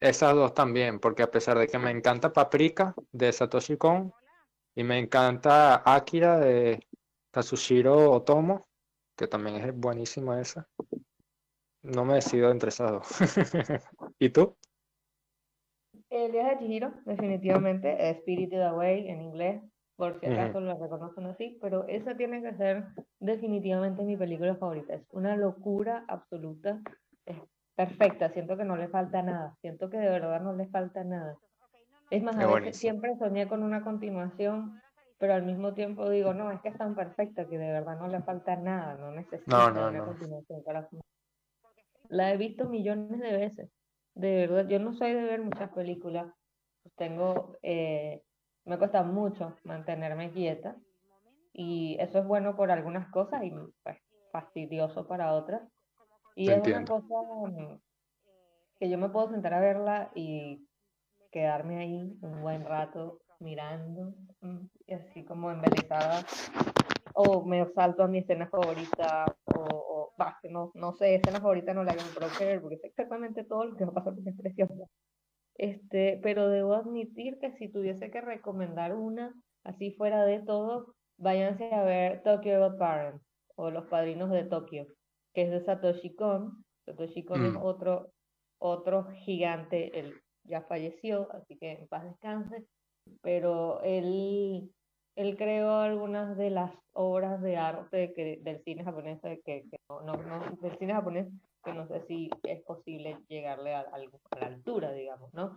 esas 0.00 0.34
dos 0.34 0.54
también, 0.54 0.98
porque 0.98 1.22
a 1.22 1.30
pesar 1.30 1.58
de 1.58 1.66
que 1.66 1.78
me 1.78 1.90
encanta 1.90 2.32
Paprika 2.32 2.94
de 3.12 3.30
Satoshi 3.30 3.76
Kon 3.76 4.10
y 4.74 4.84
me 4.84 4.98
encanta 4.98 5.82
Akira 5.84 6.38
de 6.38 6.88
Kazushiro 7.30 8.10
Otomo, 8.10 8.66
que 9.18 9.26
también 9.26 9.56
es 9.56 9.74
buenísima 9.74 10.40
esa. 10.40 10.66
No 11.82 12.06
me 12.06 12.14
decido 12.14 12.50
entre 12.50 12.70
esas 12.70 12.90
dos. 12.90 13.06
¿Y 14.18 14.30
tú? 14.30 14.56
El 16.10 16.32
viaje 16.32 16.50
de 16.52 16.58
Chihiro, 16.58 16.92
definitivamente, 17.04 18.14
Spirited 18.20 18.62
Away 18.62 19.08
en 19.08 19.20
inglés, 19.20 19.62
por 19.96 20.18
si 20.20 20.26
acaso 20.26 20.60
lo 20.60 20.78
reconocen 20.78 21.26
así, 21.26 21.58
pero 21.60 21.86
esa 21.88 22.16
tiene 22.16 22.40
que 22.40 22.54
ser 22.54 22.84
definitivamente 23.18 24.04
mi 24.04 24.16
película 24.16 24.54
favorita. 24.56 24.94
Es 24.94 25.06
una 25.10 25.36
locura 25.36 26.04
absoluta, 26.08 26.80
es 27.26 27.36
perfecta, 27.74 28.30
siento 28.30 28.56
que 28.56 28.64
no 28.64 28.76
le 28.76 28.88
falta 28.88 29.22
nada, 29.22 29.54
siento 29.60 29.90
que 29.90 29.98
de 29.98 30.08
verdad 30.08 30.40
no 30.40 30.54
le 30.54 30.66
falta 30.68 31.04
nada. 31.04 31.36
Es 32.10 32.22
más, 32.22 32.36
a 32.36 32.46
veces 32.46 32.76
siempre 32.76 33.16
soñé 33.18 33.48
con 33.48 33.62
una 33.62 33.82
continuación, 33.82 34.80
pero 35.18 35.34
al 35.34 35.44
mismo 35.44 35.74
tiempo 35.74 36.08
digo, 36.08 36.32
no, 36.32 36.50
es 36.50 36.60
que 36.62 36.68
es 36.68 36.78
tan 36.78 36.94
perfecta 36.94 37.46
que 37.46 37.58
de 37.58 37.70
verdad 37.70 37.98
no 37.98 38.08
le 38.08 38.22
falta 38.22 38.56
nada, 38.56 38.94
no 38.94 39.10
necesito 39.10 39.56
una 39.56 40.04
continuación 40.04 40.62
para 40.64 40.88
la 42.08 42.32
he 42.32 42.36
visto 42.36 42.68
millones 42.68 43.20
de 43.20 43.32
veces. 43.36 43.70
De 44.18 44.46
verdad, 44.46 44.68
yo 44.68 44.80
no 44.80 44.94
soy 44.94 45.14
de 45.14 45.22
ver 45.22 45.40
muchas 45.40 45.70
películas. 45.70 46.26
Tengo, 46.96 47.56
eh, 47.62 48.24
me 48.64 48.76
cuesta 48.76 49.04
mucho 49.04 49.56
mantenerme 49.62 50.32
quieta. 50.32 50.76
Y 51.52 51.96
eso 52.00 52.18
es 52.18 52.26
bueno 52.26 52.56
por 52.56 52.72
algunas 52.72 53.08
cosas 53.12 53.44
y 53.44 53.52
pues, 53.84 53.96
fastidioso 54.32 55.06
para 55.06 55.34
otras. 55.34 55.62
Y 56.34 56.50
es 56.50 56.66
una 56.66 56.84
cosa 56.84 57.14
mm, 57.46 57.80
que 58.80 58.90
yo 58.90 58.98
me 58.98 59.08
puedo 59.08 59.30
sentar 59.30 59.54
a 59.54 59.60
verla 59.60 60.10
y 60.16 60.66
quedarme 61.30 61.78
ahí 61.78 62.18
un 62.20 62.42
buen 62.42 62.64
rato 62.64 63.20
mirando, 63.38 64.14
mm, 64.40 64.66
y 64.86 64.94
así 64.94 65.24
como 65.24 65.52
embelesada, 65.52 66.24
o 67.20 67.44
me 67.44 67.66
salto 67.72 68.04
a 68.04 68.06
mi 68.06 68.18
escena 68.18 68.46
favorita, 68.46 69.24
o, 69.46 69.60
o 69.60 70.12
no, 70.50 70.70
no 70.74 70.92
sé, 70.92 71.16
escena 71.16 71.40
favorita 71.40 71.74
no 71.74 71.82
la 71.82 71.90
hago 71.90 72.00
en 72.00 72.60
porque 72.60 72.76
sé 72.78 72.86
exactamente 72.86 73.42
todo 73.42 73.64
lo 73.64 73.76
que 73.76 73.84
va 73.84 73.90
a 73.90 73.94
pasar 73.94 74.14
porque 74.14 74.30
es 74.30 74.36
preciosa. 74.36 74.74
Este, 75.56 76.20
pero 76.22 76.48
debo 76.48 76.74
admitir 76.74 77.40
que 77.40 77.50
si 77.56 77.68
tuviese 77.68 78.12
que 78.12 78.20
recomendar 78.20 78.94
una, 78.94 79.34
así 79.64 79.90
fuera 79.90 80.24
de 80.24 80.38
todo, 80.38 80.94
váyanse 81.16 81.74
a 81.74 81.82
ver 81.82 82.22
Tokyo 82.22 82.60
Got 82.60 82.78
Parents 82.78 83.24
o 83.56 83.72
Los 83.72 83.86
Padrinos 83.86 84.30
de 84.30 84.44
Tokio, 84.44 84.86
que 85.34 85.42
es 85.42 85.50
de 85.50 85.60
Satoshi 85.64 86.14
Kon. 86.14 86.64
Satoshi 86.86 87.24
Kon 87.24 87.44
es 87.44 87.54
mm. 87.54 87.62
otro, 87.62 88.12
otro 88.58 89.08
gigante, 89.24 89.98
él 89.98 90.14
ya 90.44 90.62
falleció, 90.62 91.28
así 91.32 91.58
que 91.58 91.72
en 91.72 91.88
paz 91.88 92.04
descanse, 92.04 92.64
pero 93.22 93.82
él, 93.82 94.70
él 95.18 95.36
creó 95.36 95.80
algunas 95.80 96.36
de 96.36 96.48
las 96.50 96.70
obras 96.92 97.42
de 97.42 97.56
arte 97.56 98.12
que, 98.14 98.38
del 98.40 98.62
cine 98.62 98.84
japonés, 98.84 99.20
que, 99.20 99.64
que 99.68 99.80
no, 99.88 100.00
no, 100.02 100.16
no, 100.16 100.56
del 100.60 100.78
cine 100.78 100.92
japonés 100.94 101.26
que 101.64 101.74
no 101.74 101.88
sé 101.88 102.04
si 102.06 102.30
es 102.44 102.62
posible 102.62 103.18
llegarle 103.26 103.74
a, 103.74 103.80
a, 103.80 103.98
la 104.38 104.46
altura, 104.46 104.92
digamos, 104.92 105.34
¿no? 105.34 105.56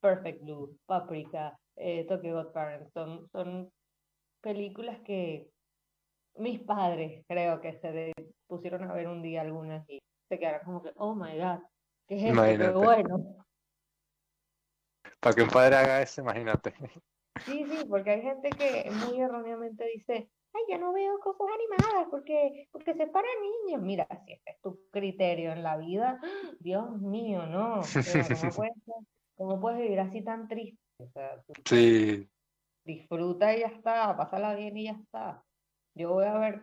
Perfect 0.00 0.42
Blue, 0.42 0.78
Paprika, 0.86 1.58
eh, 1.74 2.06
Tokyo 2.08 2.34
Got 2.34 2.52
Parents, 2.52 2.92
son, 2.94 3.28
son 3.32 3.72
películas 4.40 5.00
que 5.00 5.50
mis 6.36 6.60
padres 6.60 7.24
creo 7.26 7.60
que 7.60 7.80
se 7.80 8.12
pusieron 8.46 8.84
a 8.84 8.92
ver 8.94 9.08
un 9.08 9.22
día 9.22 9.40
algunas 9.40 9.90
y 9.90 9.98
se 10.28 10.38
quedaron 10.38 10.64
como 10.64 10.82
que, 10.84 10.92
oh 10.94 11.16
my 11.16 11.36
god, 11.36 11.58
¿qué 12.06 12.16
es 12.16 12.24
esto? 12.30 12.42
Qué 12.44 12.70
bueno. 12.70 13.44
Para 15.18 15.34
que 15.34 15.42
un 15.42 15.50
padre 15.50 15.74
haga 15.74 16.00
eso, 16.00 16.20
imagínate. 16.20 16.72
Sí, 17.44 17.64
sí, 17.64 17.84
porque 17.88 18.10
hay 18.10 18.22
gente 18.22 18.50
que 18.50 18.90
muy 18.90 19.20
erróneamente 19.20 19.84
dice, 19.94 20.30
ay, 20.52 20.62
yo 20.70 20.78
no 20.78 20.92
veo 20.92 21.18
cosas 21.20 21.46
animadas 21.54 22.08
porque, 22.10 22.68
porque 22.72 22.94
se 22.94 23.06
para 23.06 23.28
niños. 23.66 23.82
Mira, 23.82 24.06
si 24.24 24.32
ese 24.32 24.50
es 24.50 24.60
tu 24.60 24.80
criterio 24.90 25.52
en 25.52 25.62
la 25.62 25.76
vida, 25.76 26.20
Dios 26.58 27.00
mío, 27.00 27.46
no. 27.46 27.80
¿cómo, 29.36 29.60
puedes, 29.60 29.80
vivir 29.80 30.00
así 30.00 30.22
tan 30.22 30.48
triste? 30.48 30.80
sí. 31.64 32.28
Disfruta 32.84 33.54
y 33.54 33.60
ya 33.60 33.66
está, 33.66 34.16
pásala 34.16 34.54
bien 34.54 34.76
y 34.76 34.84
ya 34.84 34.92
está. 34.92 35.44
Yo 35.94 36.12
voy 36.14 36.24
a 36.24 36.38
ver 36.38 36.62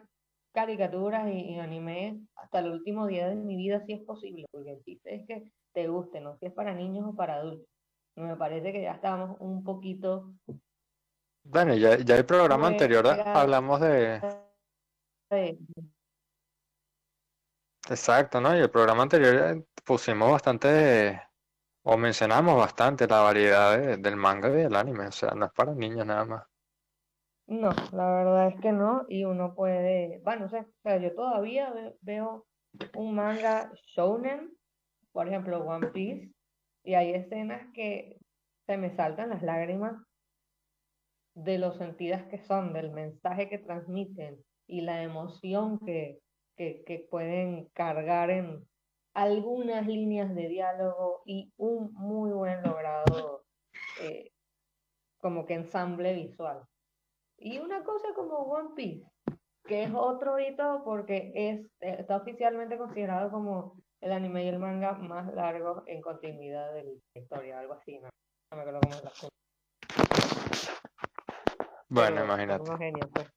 caricaturas 0.51 1.31
y, 1.31 1.59
anime 1.59 2.21
hasta 2.35 2.59
el 2.59 2.71
último 2.71 3.05
día 3.05 3.29
de 3.29 3.35
mi 3.35 3.55
vida 3.55 3.85
si 3.85 3.93
es 3.93 4.01
posible, 4.01 4.47
porque 4.51 4.71
el 4.71 4.83
chiste 4.83 5.15
es 5.15 5.27
que 5.27 5.51
te 5.73 5.87
guste, 5.87 6.19
no 6.19 6.35
si 6.37 6.47
es 6.47 6.53
para 6.53 6.73
niños 6.73 7.05
o 7.07 7.15
para 7.15 7.35
adultos. 7.35 7.69
Me 8.17 8.35
parece 8.35 8.71
que 8.71 8.81
ya 8.81 8.93
estábamos 8.93 9.37
un 9.39 9.63
poquito 9.63 10.33
bueno, 11.49 11.73
ya, 11.75 11.97
ya 11.97 12.17
el 12.17 12.25
programa 12.25 12.67
anterior 12.67 13.07
hablamos 13.07 13.79
de... 13.79 14.21
Exacto, 17.89 18.41
¿no? 18.41 18.55
Y 18.55 18.59
el 18.59 18.69
programa 18.69 19.03
anterior 19.03 19.65
pusimos 19.85 20.29
bastante, 20.29 21.21
o 21.83 21.95
mencionamos 21.95 22.57
bastante 22.57 23.07
la 23.07 23.21
variedad 23.21 23.97
del 23.97 24.15
manga 24.17 24.49
y 24.49 24.55
del 24.55 24.75
anime, 24.75 25.07
o 25.07 25.11
sea, 25.11 25.31
no 25.31 25.45
es 25.45 25.53
para 25.53 25.73
niños 25.73 26.05
nada 26.05 26.25
más. 26.25 26.43
No, 27.47 27.69
la 27.93 28.11
verdad 28.11 28.47
es 28.49 28.59
que 28.59 28.73
no, 28.73 29.05
y 29.07 29.23
uno 29.23 29.55
puede, 29.55 30.19
bueno, 30.25 30.47
o 30.47 30.49
sea, 30.49 30.65
yo 30.97 31.15
todavía 31.15 31.73
veo 32.01 32.45
un 32.95 33.15
manga 33.15 33.71
shounen, 33.95 34.53
por 35.13 35.29
ejemplo, 35.29 35.59
One 35.59 35.87
Piece, 35.87 36.33
y 36.87 36.95
hay 36.95 37.11
escenas 37.11 37.67
que 37.73 38.17
se 38.65 38.77
me 38.77 38.95
saltan 38.95 39.29
las 39.29 39.43
lágrimas 39.43 40.01
de 41.35 41.57
los 41.57 41.75
sentidos 41.75 42.21
que 42.29 42.39
son, 42.39 42.71
del 42.71 42.91
mensaje 42.91 43.49
que 43.49 43.57
transmiten 43.57 44.41
y 44.67 44.81
la 44.81 45.03
emoción 45.03 45.79
que, 45.79 46.21
que, 46.55 47.05
pueden 47.11 47.65
cargar 47.73 48.29
en 48.29 48.65
algunas 49.13 49.85
líneas 49.85 50.33
de 50.33 50.47
diálogo 50.47 51.23
y 51.25 51.51
un 51.57 51.91
muy 51.93 52.31
buen 52.31 52.63
logrado 52.63 53.43
eh, 54.01 54.31
como 55.17 55.45
que 55.45 55.55
ensamble 55.55 56.13
visual. 56.13 56.63
Y 57.37 57.59
una 57.59 57.83
cosa 57.83 58.13
como 58.15 58.37
One 58.43 58.69
Piece, 58.77 59.11
que 59.65 59.83
es 59.83 59.91
otro 59.93 60.39
hito 60.39 60.83
porque 60.85 61.33
es, 61.35 61.67
está 61.81 62.15
oficialmente 62.15 62.77
considerado 62.77 63.29
como 63.29 63.75
el 64.01 64.11
anime 64.11 64.45
y 64.45 64.47
el 64.47 64.59
manga 64.59 64.93
más 64.93 65.33
largo 65.33 65.83
en 65.87 66.01
continuidad 66.01 66.73
de 66.73 66.83
la 66.83 66.91
historia, 67.21 67.59
algo 67.59 67.73
así, 67.73 67.99
no, 67.99 68.09
me 68.55 68.61
acuerdo 68.61 68.79
cómo 68.81 68.95
es 68.95 69.03
la 69.03 69.11
bueno, 71.89 72.25
imagínate. 72.25 72.63
Pues. 73.13 73.27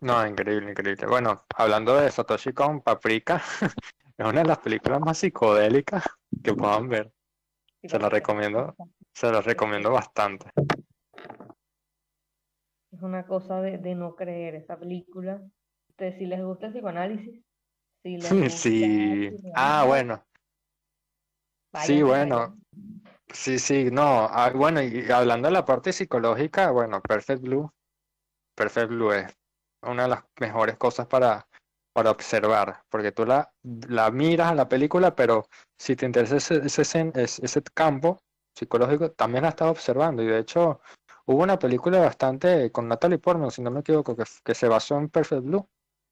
No, 0.00 0.24
increíble, 0.24 0.70
increíble. 0.70 1.06
Bueno, 1.08 1.44
hablando 1.56 1.96
de 1.96 2.10
Satoshi 2.10 2.52
Kon, 2.52 2.80
Paprika 2.80 3.42
es 4.16 4.26
una 4.26 4.42
de 4.42 4.48
las 4.48 4.58
películas 4.58 5.00
más 5.00 5.18
psicodélicas 5.18 6.04
que 6.44 6.54
puedan 6.54 6.88
ver. 6.88 7.12
Se 7.82 7.98
la 7.98 8.08
recomiendo, 8.08 8.76
se 9.12 9.32
la 9.32 9.40
recomiendo 9.40 9.90
bastante. 9.90 10.50
Es 12.92 13.02
una 13.02 13.26
cosa 13.26 13.60
de, 13.60 13.94
no 13.96 14.14
creer 14.14 14.54
esa 14.54 14.78
película. 14.78 15.42
si 15.98 16.26
les 16.26 16.42
gusta 16.42 16.66
el 16.66 16.72
psicoanálisis, 16.72 17.44
si 18.02 18.18
sí. 18.50 19.30
Ah, 19.54 19.84
bueno. 19.86 20.24
sí, 21.84 22.02
bueno. 22.02 22.58
Sí, 23.32 23.58
sí, 23.58 23.90
no, 23.90 24.28
ah, 24.30 24.50
bueno, 24.54 24.80
y 24.82 25.10
hablando 25.10 25.48
de 25.48 25.52
la 25.52 25.64
parte 25.64 25.92
psicológica, 25.92 26.70
bueno, 26.70 27.02
Perfect 27.02 27.42
Blue, 27.42 27.70
Perfect 28.54 28.88
Blue 28.88 29.12
es 29.12 29.36
una 29.82 30.04
de 30.04 30.08
las 30.08 30.24
mejores 30.40 30.78
cosas 30.78 31.06
para, 31.06 31.46
para 31.92 32.10
observar, 32.10 32.84
porque 32.88 33.12
tú 33.12 33.26
la, 33.26 33.52
la 33.88 34.10
miras 34.10 34.52
a 34.52 34.54
la 34.54 34.66
película, 34.66 35.14
pero 35.14 35.46
si 35.78 35.94
te 35.94 36.06
interesa 36.06 36.36
ese, 36.36 36.62
ese, 36.64 37.12
ese 37.14 37.62
campo 37.74 38.18
psicológico, 38.56 39.10
también 39.12 39.42
la 39.42 39.50
estás 39.50 39.68
observando, 39.68 40.22
y 40.22 40.26
de 40.26 40.38
hecho 40.38 40.80
hubo 41.26 41.42
una 41.42 41.58
película 41.58 42.00
bastante 42.00 42.72
con 42.72 42.88
Natalie 42.88 43.18
Portman, 43.18 43.50
si 43.50 43.60
no 43.60 43.70
me 43.70 43.80
equivoco, 43.80 44.16
que, 44.16 44.24
que 44.42 44.54
se 44.54 44.68
basó 44.68 44.96
en 44.96 45.10
Perfect 45.10 45.42
Blue. 45.42 45.68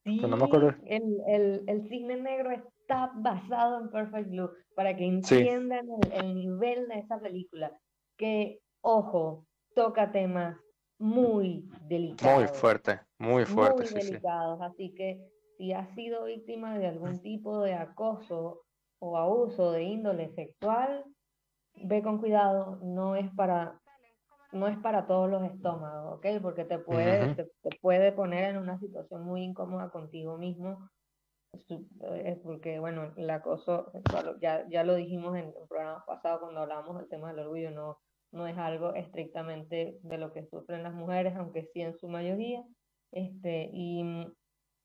Sí, 0.06 0.20
no 0.20 0.36
me 0.36 0.44
acuerdo. 0.44 0.72
El, 0.84 1.20
el, 1.26 1.64
el 1.66 1.88
cisne 1.88 2.16
negro 2.16 2.52
está 2.52 3.10
basado 3.16 3.80
en 3.80 3.90
Perfect 3.90 4.30
Blue, 4.30 4.50
para 4.76 4.96
que 4.96 5.04
entiendan 5.04 5.84
el, 6.12 6.34
nivel 6.36 6.86
de 6.86 7.00
esa 7.00 7.18
película, 7.18 7.72
que, 8.16 8.60
ojo, 8.82 9.46
toca 9.74 10.12
temas 10.12 10.56
muy 10.98 11.68
delicados. 11.88 12.38
Muy 12.38 12.48
fuerte, 12.48 13.00
muy 13.18 13.44
fuerte. 13.44 13.82
Muy 13.82 14.04
delicados, 14.04 14.60
así 14.62 14.94
que 14.94 15.18
si 15.58 15.72
has 15.72 15.92
sido 15.96 16.26
víctima 16.26 16.78
de 16.78 16.86
algún 16.86 17.20
tipo 17.20 17.60
de 17.62 17.74
acoso 17.74 18.62
o 19.00 19.16
abuso 19.16 19.72
de 19.72 19.82
índole 19.82 20.32
sexual, 20.36 21.04
ve 21.82 22.00
con 22.00 22.18
cuidado, 22.18 22.78
no 22.80 23.16
es 23.16 23.28
para 23.34 23.80
no 24.56 24.68
es 24.68 24.78
para 24.78 25.06
todos 25.06 25.30
los 25.30 25.44
estómagos, 25.44 26.18
¿ok? 26.18 26.26
Porque 26.42 26.64
te 26.64 26.78
puede, 26.78 27.34
te, 27.34 27.48
puede 27.80 28.12
poner 28.12 28.50
en 28.50 28.58
una 28.58 28.78
situación 28.78 29.24
muy 29.24 29.42
incómoda 29.42 29.90
contigo 29.90 30.36
mismo 30.36 30.88
es 32.24 32.38
porque, 32.40 32.78
bueno, 32.78 33.12
el 33.16 33.30
acoso, 33.30 33.92
ya, 34.40 34.66
ya 34.68 34.84
lo 34.84 34.94
dijimos 34.94 35.36
en 35.36 35.46
el 35.46 35.68
programa 35.68 36.04
pasado 36.06 36.40
cuando 36.40 36.60
hablábamos 36.60 36.98
del 36.98 37.08
tema 37.08 37.28
del 37.28 37.40
orgullo, 37.40 37.70
no, 37.70 37.98
no 38.32 38.46
es 38.46 38.56
algo 38.58 38.94
estrictamente 38.94 39.98
de 40.02 40.18
lo 40.18 40.32
que 40.32 40.46
sufren 40.46 40.82
las 40.82 40.94
mujeres, 40.94 41.34
aunque 41.36 41.64
sí 41.72 41.80
en 41.80 41.96
su 41.98 42.08
mayoría. 42.08 42.62
Este, 43.12 43.70
y 43.72 44.04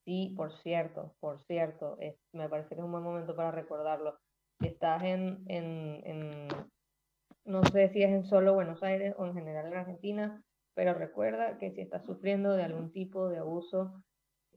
sí, 0.05 0.33
por 0.37 0.53
cierto, 0.61 1.15
por 1.19 1.41
cierto, 1.43 1.97
es, 1.99 2.15
me 2.33 2.49
parece 2.49 2.69
que 2.69 2.75
es 2.75 2.85
un 2.85 2.91
buen 2.91 3.03
momento 3.03 3.35
para 3.35 3.51
recordarlo. 3.51 4.17
Si 4.59 4.67
estás 4.67 5.03
en, 5.03 5.43
en, 5.47 6.01
en, 6.05 6.47
no 7.45 7.63
sé 7.65 7.89
si 7.89 8.03
es 8.03 8.09
en 8.09 8.25
solo 8.25 8.53
Buenos 8.53 8.81
Aires 8.83 9.15
o 9.17 9.25
en 9.25 9.33
general 9.33 9.67
en 9.67 9.75
Argentina, 9.75 10.43
pero 10.73 10.93
recuerda 10.93 11.57
que 11.57 11.71
si 11.71 11.81
estás 11.81 12.05
sufriendo 12.05 12.53
de 12.53 12.63
algún 12.63 12.91
tipo 12.91 13.29
de 13.29 13.39
abuso 13.39 14.01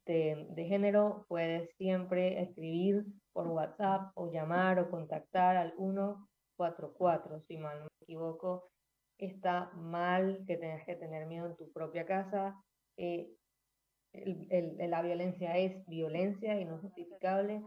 de, 0.06 0.66
género, 0.68 1.24
puedes 1.28 1.74
siempre 1.76 2.42
escribir 2.42 3.04
por 3.32 3.48
WhatsApp 3.48 4.12
o 4.14 4.30
llamar 4.30 4.78
o 4.78 4.90
contactar 4.90 5.56
al 5.56 5.72
144, 5.76 7.40
si 7.48 7.56
mal 7.56 7.78
no 7.78 7.84
me 7.84 8.04
equivoco. 8.04 8.68
Está 9.18 9.70
mal 9.74 10.44
que 10.46 10.56
tengas 10.56 10.84
que 10.84 10.96
tener 10.96 11.26
miedo 11.26 11.46
en 11.46 11.56
tu 11.56 11.72
propia 11.72 12.04
casa. 12.04 12.54
Eh, 12.96 13.30
la 14.12 15.02
violencia 15.02 15.56
es 15.58 15.84
violencia 15.86 16.60
y 16.60 16.64
no 16.64 16.78
justificable 16.78 17.62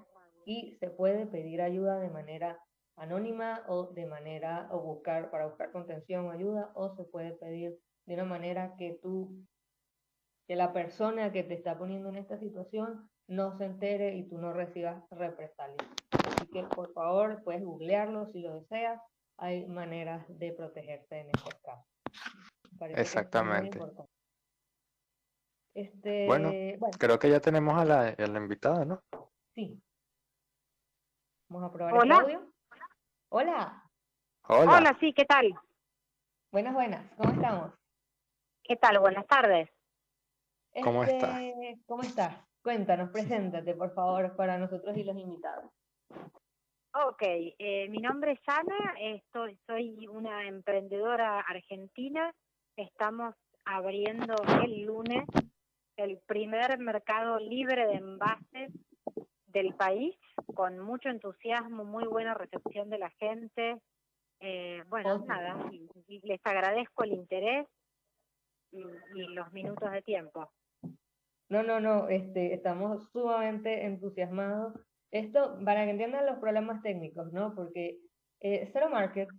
y 0.45 0.77
se 0.79 0.89
puede 0.89 1.25
pedir 1.25 1.61
ayuda 1.61 1.99
de 1.99 2.09
manera 2.09 2.57
anónima 2.97 3.63
o 3.67 3.87
de 3.93 4.05
manera 4.05 4.67
o 4.71 4.81
buscar 4.81 5.29
para 5.31 5.45
buscar 5.45 5.71
contención 5.71 6.25
o 6.25 6.31
ayuda 6.31 6.71
o 6.73 6.95
se 6.95 7.03
puede 7.03 7.31
pedir 7.33 7.79
de 8.05 8.13
una 8.15 8.25
manera 8.25 8.75
que 8.77 8.99
tú 9.01 9.45
que 10.47 10.55
la 10.55 10.73
persona 10.73 11.31
que 11.31 11.43
te 11.43 11.53
está 11.53 11.77
poniendo 11.77 12.09
en 12.09 12.15
esta 12.15 12.39
situación 12.39 13.09
no 13.27 13.57
se 13.57 13.65
entere 13.65 14.15
y 14.15 14.27
tú 14.29 14.37
no 14.37 14.53
recibas 14.53 15.03
represalias. 15.11 15.85
Así 16.11 16.47
que 16.47 16.63
por 16.63 16.93
favor 16.93 17.43
puedes 17.43 17.63
googlearlo 17.63 18.27
si 18.31 18.39
lo 18.39 18.53
deseas. 18.53 19.01
Hay 19.39 19.67
maneras 19.67 20.25
de 20.29 20.53
protegerse 20.53 21.19
en 21.19 21.27
estos 21.27 21.53
casos. 21.61 21.85
Exactamente. 22.95 23.79
Este, 25.75 26.25
bueno, 26.25 26.49
creo 26.97 27.19
que 27.19 27.29
ya 27.29 27.39
tenemos 27.39 27.77
a 27.77 27.85
la, 27.85 28.07
a 28.07 28.27
la 28.27 28.39
invitada, 28.39 28.85
¿no? 28.85 29.03
Sí. 29.53 29.79
Vamos 31.49 31.69
a 31.69 31.73
probar 31.73 32.05
el 32.05 32.11
audio. 32.11 32.56
Hola. 33.29 33.83
Hola. 34.47 34.77
Hola, 34.77 34.97
sí, 34.99 35.13
¿qué 35.13 35.25
tal? 35.25 35.53
Buenas, 36.51 36.73
buenas. 36.73 37.11
¿Cómo 37.17 37.33
estamos? 37.33 37.73
¿Qué 38.63 38.75
tal? 38.77 38.99
Buenas 38.99 39.27
tardes. 39.27 39.69
¿Cómo 40.81 41.03
estás? 41.03 41.41
Este, 41.41 41.79
¿Cómo 41.85 42.03
estás? 42.03 42.37
Cuéntanos, 42.61 43.09
preséntate, 43.11 43.73
por 43.75 43.93
favor, 43.93 44.35
para 44.35 44.57
nosotros 44.57 44.95
y 44.97 45.03
los 45.03 45.17
invitados. 45.17 45.71
Ok, 46.93 47.21
eh, 47.21 47.87
mi 47.89 47.99
nombre 47.99 48.31
es 48.31 48.39
Ana, 48.47 48.95
estoy, 48.99 49.57
soy 49.67 50.07
una 50.07 50.47
emprendedora 50.47 51.41
argentina. 51.41 52.33
Estamos 52.75 53.35
abriendo 53.65 54.35
el 54.63 54.83
lunes 54.83 55.25
el 55.97 56.19
primer 56.27 56.77
mercado 56.77 57.39
libre 57.39 57.87
de 57.87 57.95
envases 57.95 58.71
del 59.47 59.73
país, 59.73 60.15
con 60.53 60.79
mucho 60.79 61.09
entusiasmo, 61.09 61.83
muy 61.83 62.05
buena 62.05 62.33
recepción 62.33 62.89
de 62.89 62.97
la 62.97 63.09
gente. 63.11 63.81
Eh, 64.39 64.83
bueno, 64.87 65.19
nada, 65.27 65.69
les 66.07 66.41
agradezco 66.43 67.03
el 67.03 67.13
interés 67.13 67.67
y, 68.71 68.83
los 69.33 69.51
minutos 69.51 69.91
de 69.91 70.01
tiempo. 70.01 70.51
No, 71.49 71.63
no, 71.63 71.79
no, 71.79 72.09
este, 72.09 72.53
estamos 72.53 73.09
sumamente 73.11 73.85
entusiasmados. 73.85 74.73
Esto, 75.11 75.57
para 75.63 75.85
que 75.85 75.91
entiendan 75.91 76.25
los 76.25 76.39
problemas 76.39 76.81
técnicos, 76.81 77.31
¿no? 77.31 77.55
Porque 77.55 77.97
eh, 78.41 78.69
Zero 78.73 78.89
Market, 78.89 79.29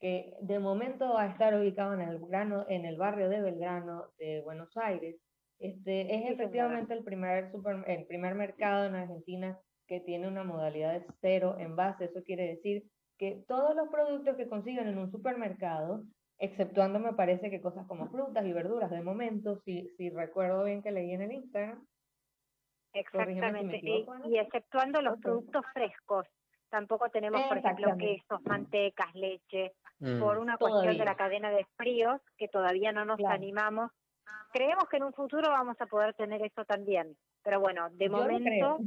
que 0.00 0.34
de 0.40 0.58
momento 0.58 1.12
va 1.14 1.24
a 1.24 1.30
estar 1.30 1.54
ubicado 1.54 1.94
en 1.94 2.00
el, 2.00 2.18
grano, 2.20 2.64
en 2.68 2.86
el 2.86 2.96
barrio 2.96 3.28
de 3.28 3.42
Belgrano 3.42 4.06
de 4.18 4.40
Buenos 4.42 4.74
Aires, 4.76 5.16
este, 5.58 6.14
es 6.14 6.30
efectivamente 6.30 6.94
el 6.94 7.04
primer, 7.04 7.50
super, 7.50 7.84
el 7.86 8.06
primer 8.06 8.34
mercado 8.34 8.86
en 8.86 8.94
Argentina 8.94 9.58
que 9.88 10.00
tiene 10.00 10.28
una 10.28 10.44
modalidad 10.44 10.92
de 10.92 11.06
cero 11.20 11.56
envase. 11.58 12.04
Eso 12.04 12.22
quiere 12.22 12.46
decir 12.46 12.84
que 13.18 13.42
todos 13.48 13.74
los 13.74 13.88
productos 13.88 14.36
que 14.36 14.48
consiguen 14.48 14.86
en 14.86 14.98
un 14.98 15.10
supermercado, 15.10 16.04
exceptuando 16.38 17.00
me 17.00 17.14
parece 17.14 17.50
que 17.50 17.60
cosas 17.60 17.86
como 17.88 18.08
frutas 18.10 18.46
y 18.46 18.52
verduras 18.52 18.90
de 18.90 19.00
momento, 19.00 19.60
si, 19.64 19.88
si 19.96 20.10
recuerdo 20.10 20.64
bien 20.64 20.82
que 20.82 20.92
leí 20.92 21.12
en 21.12 21.22
el 21.22 21.32
Instagram. 21.32 21.84
Exactamente, 22.92 23.80
y, 23.82 24.38
exceptuando 24.38 25.02
los 25.02 25.18
productos 25.20 25.64
frescos. 25.72 26.26
Tampoco 26.70 27.08
tenemos, 27.08 27.42
por 27.48 27.58
ejemplo, 27.58 27.96
quesos, 27.96 28.42
mantecas, 28.44 29.14
leche, 29.14 29.72
por 30.20 30.38
mm. 30.38 30.42
una 30.42 30.56
cuestión 30.58 30.96
de 30.98 31.04
la 31.04 31.16
cadena 31.16 31.50
de 31.50 31.64
fríos 31.76 32.20
que 32.36 32.48
todavía 32.48 32.92
no 32.92 33.04
nos 33.04 33.20
animamos 33.24 33.90
creemos 34.52 34.88
que 34.88 34.96
en 34.96 35.04
un 35.04 35.12
futuro 35.12 35.48
vamos 35.50 35.76
a 35.80 35.86
poder 35.86 36.14
tener 36.14 36.42
eso 36.42 36.64
también. 36.64 37.16
Pero 37.42 37.60
bueno, 37.60 37.88
de 37.90 38.08
momento, 38.08 38.78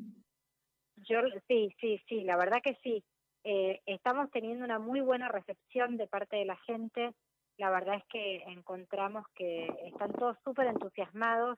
yo 0.97 1.19
sí, 1.47 1.75
sí, 1.79 2.01
sí, 2.07 2.21
la 2.23 2.37
verdad 2.37 2.61
que 2.63 2.77
sí. 2.83 3.03
Eh, 3.43 3.81
estamos 3.85 4.29
teniendo 4.31 4.65
una 4.65 4.79
muy 4.79 5.01
buena 5.01 5.27
recepción 5.27 5.97
de 5.97 6.07
parte 6.07 6.37
de 6.37 6.45
la 6.45 6.57
gente. 6.57 7.13
La 7.57 7.69
verdad 7.69 7.95
es 7.95 8.05
que 8.05 8.43
encontramos 8.47 9.25
que 9.35 9.67
están 9.85 10.11
todos 10.13 10.37
súper 10.43 10.67
entusiasmados. 10.67 11.57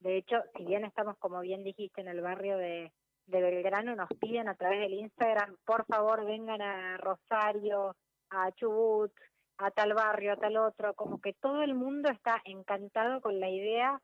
De 0.00 0.16
hecho, 0.16 0.36
si 0.56 0.64
bien 0.64 0.84
estamos, 0.84 1.16
como 1.18 1.40
bien 1.40 1.64
dijiste, 1.64 2.00
en 2.00 2.08
el 2.08 2.20
barrio 2.20 2.56
de, 2.56 2.92
de 3.26 3.40
Belgrano, 3.40 3.96
nos 3.96 4.08
piden 4.20 4.48
a 4.48 4.54
través 4.54 4.80
del 4.80 4.94
Instagram, 4.94 5.56
por 5.64 5.86
favor 5.86 6.24
vengan 6.24 6.62
a 6.62 6.96
Rosario, 6.98 7.96
a 8.30 8.50
Chubut, 8.52 9.12
a 9.58 9.70
tal 9.70 9.94
barrio, 9.94 10.32
a 10.32 10.36
tal 10.36 10.56
otro, 10.56 10.94
como 10.94 11.20
que 11.20 11.32
todo 11.34 11.62
el 11.62 11.74
mundo 11.74 12.10
está 12.10 12.40
encantado 12.44 13.20
con 13.20 13.40
la 13.40 13.48
idea. 13.48 14.00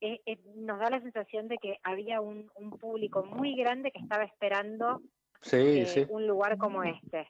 Eh, 0.00 0.20
eh, 0.26 0.38
nos 0.56 0.78
da 0.78 0.90
la 0.90 1.00
sensación 1.00 1.48
de 1.48 1.58
que 1.58 1.78
había 1.82 2.20
un, 2.20 2.50
un 2.56 2.70
público 2.78 3.24
muy 3.24 3.56
grande 3.56 3.90
que 3.90 4.00
estaba 4.00 4.24
esperando 4.24 5.00
eh, 5.52 6.06
un 6.08 6.26
lugar 6.26 6.58
como 6.58 6.82
este. 6.82 7.26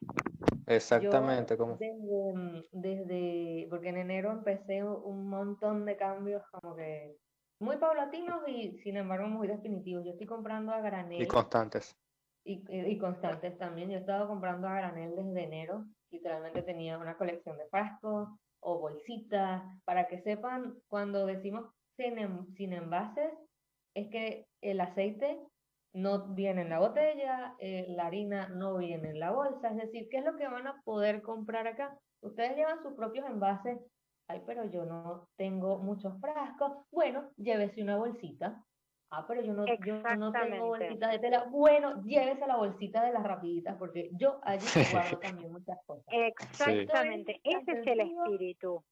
Exactamente, 0.67 1.57
como 1.57 1.77
desde, 1.77 2.69
desde, 2.73 3.67
porque 3.69 3.89
en 3.89 3.99
enero 3.99 4.33
empecé 4.33 4.83
un 4.83 5.29
montón 5.29 5.85
de 5.85 5.97
cambios 5.97 6.43
como 6.51 6.75
que 6.75 7.17
muy 7.61 7.77
paulatinos 7.77 8.41
y 8.49 8.79
sin 8.79 8.97
embargo 8.97 9.29
muy 9.29 9.47
definitivos. 9.47 10.05
Yo 10.05 10.13
estoy 10.13 10.27
comprando 10.27 10.73
a 10.73 10.81
granel. 10.81 11.23
Y 11.23 11.27
constantes. 11.27 11.97
Y, 12.45 12.63
y 12.69 12.99
constantes 12.99 13.57
también. 13.59 13.91
Yo 13.91 13.97
he 13.97 14.01
estado 14.01 14.29
comprando 14.29 14.69
a 14.69 14.75
granel 14.75 15.15
desde 15.17 15.45
enero 15.45 15.85
literalmente 16.15 16.63
tenía 16.63 16.97
una 16.97 17.17
colección 17.17 17.59
de 17.59 17.67
frascos 17.67 18.29
o 18.61 18.79
bolsitas, 18.79 19.63
para 19.85 20.07
que 20.07 20.23
sepan, 20.23 20.75
cuando 20.89 21.27
decimos 21.27 21.69
sin, 21.97 22.55
sin 22.55 22.73
envases, 22.73 23.33
es 23.95 24.09
que 24.09 24.47
el 24.61 24.81
aceite 24.81 25.39
no 25.93 26.35
viene 26.35 26.63
en 26.63 26.71
la 26.71 26.81
botella, 26.81 27.55
eh, 27.59 27.87
la 27.89 28.07
harina 28.07 28.49
no 28.49 28.77
viene 28.79 29.11
en 29.11 29.21
la 29.21 29.31
bolsa, 29.31 29.69
es 29.69 29.77
decir, 29.77 30.09
¿qué 30.11 30.19
es 30.19 30.25
lo 30.25 30.37
que 30.37 30.49
van 30.49 30.67
a 30.67 30.83
poder 30.83 31.23
comprar 31.23 31.67
acá? 31.67 31.97
Ustedes 32.21 32.57
llevan 32.57 32.83
sus 32.83 32.95
propios 32.95 33.27
envases, 33.27 33.79
ay, 34.29 34.43
pero 34.47 34.65
yo 34.65 34.85
no 34.85 35.29
tengo 35.37 35.79
muchos 35.79 36.21
frascos, 36.21 36.73
bueno, 36.91 37.31
llévese 37.37 37.83
una 37.83 37.97
bolsita, 37.97 38.65
Ah, 39.17 39.25
pero 39.29 39.43
yo 39.43 39.53
no, 39.53 39.65
yo 39.87 40.03
no 40.17 40.33
tengo 40.33 40.67
bolsitas 40.67 41.13
de 41.13 41.19
tela. 41.21 41.45
Bueno, 41.49 42.03
llévese 42.03 42.47
la 42.49 42.57
bolsita 42.57 43.05
de 43.05 43.13
las 43.13 43.23
rapiditas, 43.23 43.77
porque 43.79 44.11
yo 44.15 44.41
allí 44.43 44.65
guardo 45.15 45.19
también 45.19 45.53
muchas 45.53 45.79
cosas. 45.87 46.05
Exactamente, 46.09 47.41
ese 47.45 47.73
es 47.79 47.87
el 47.87 48.01
espíritu. 48.01 48.83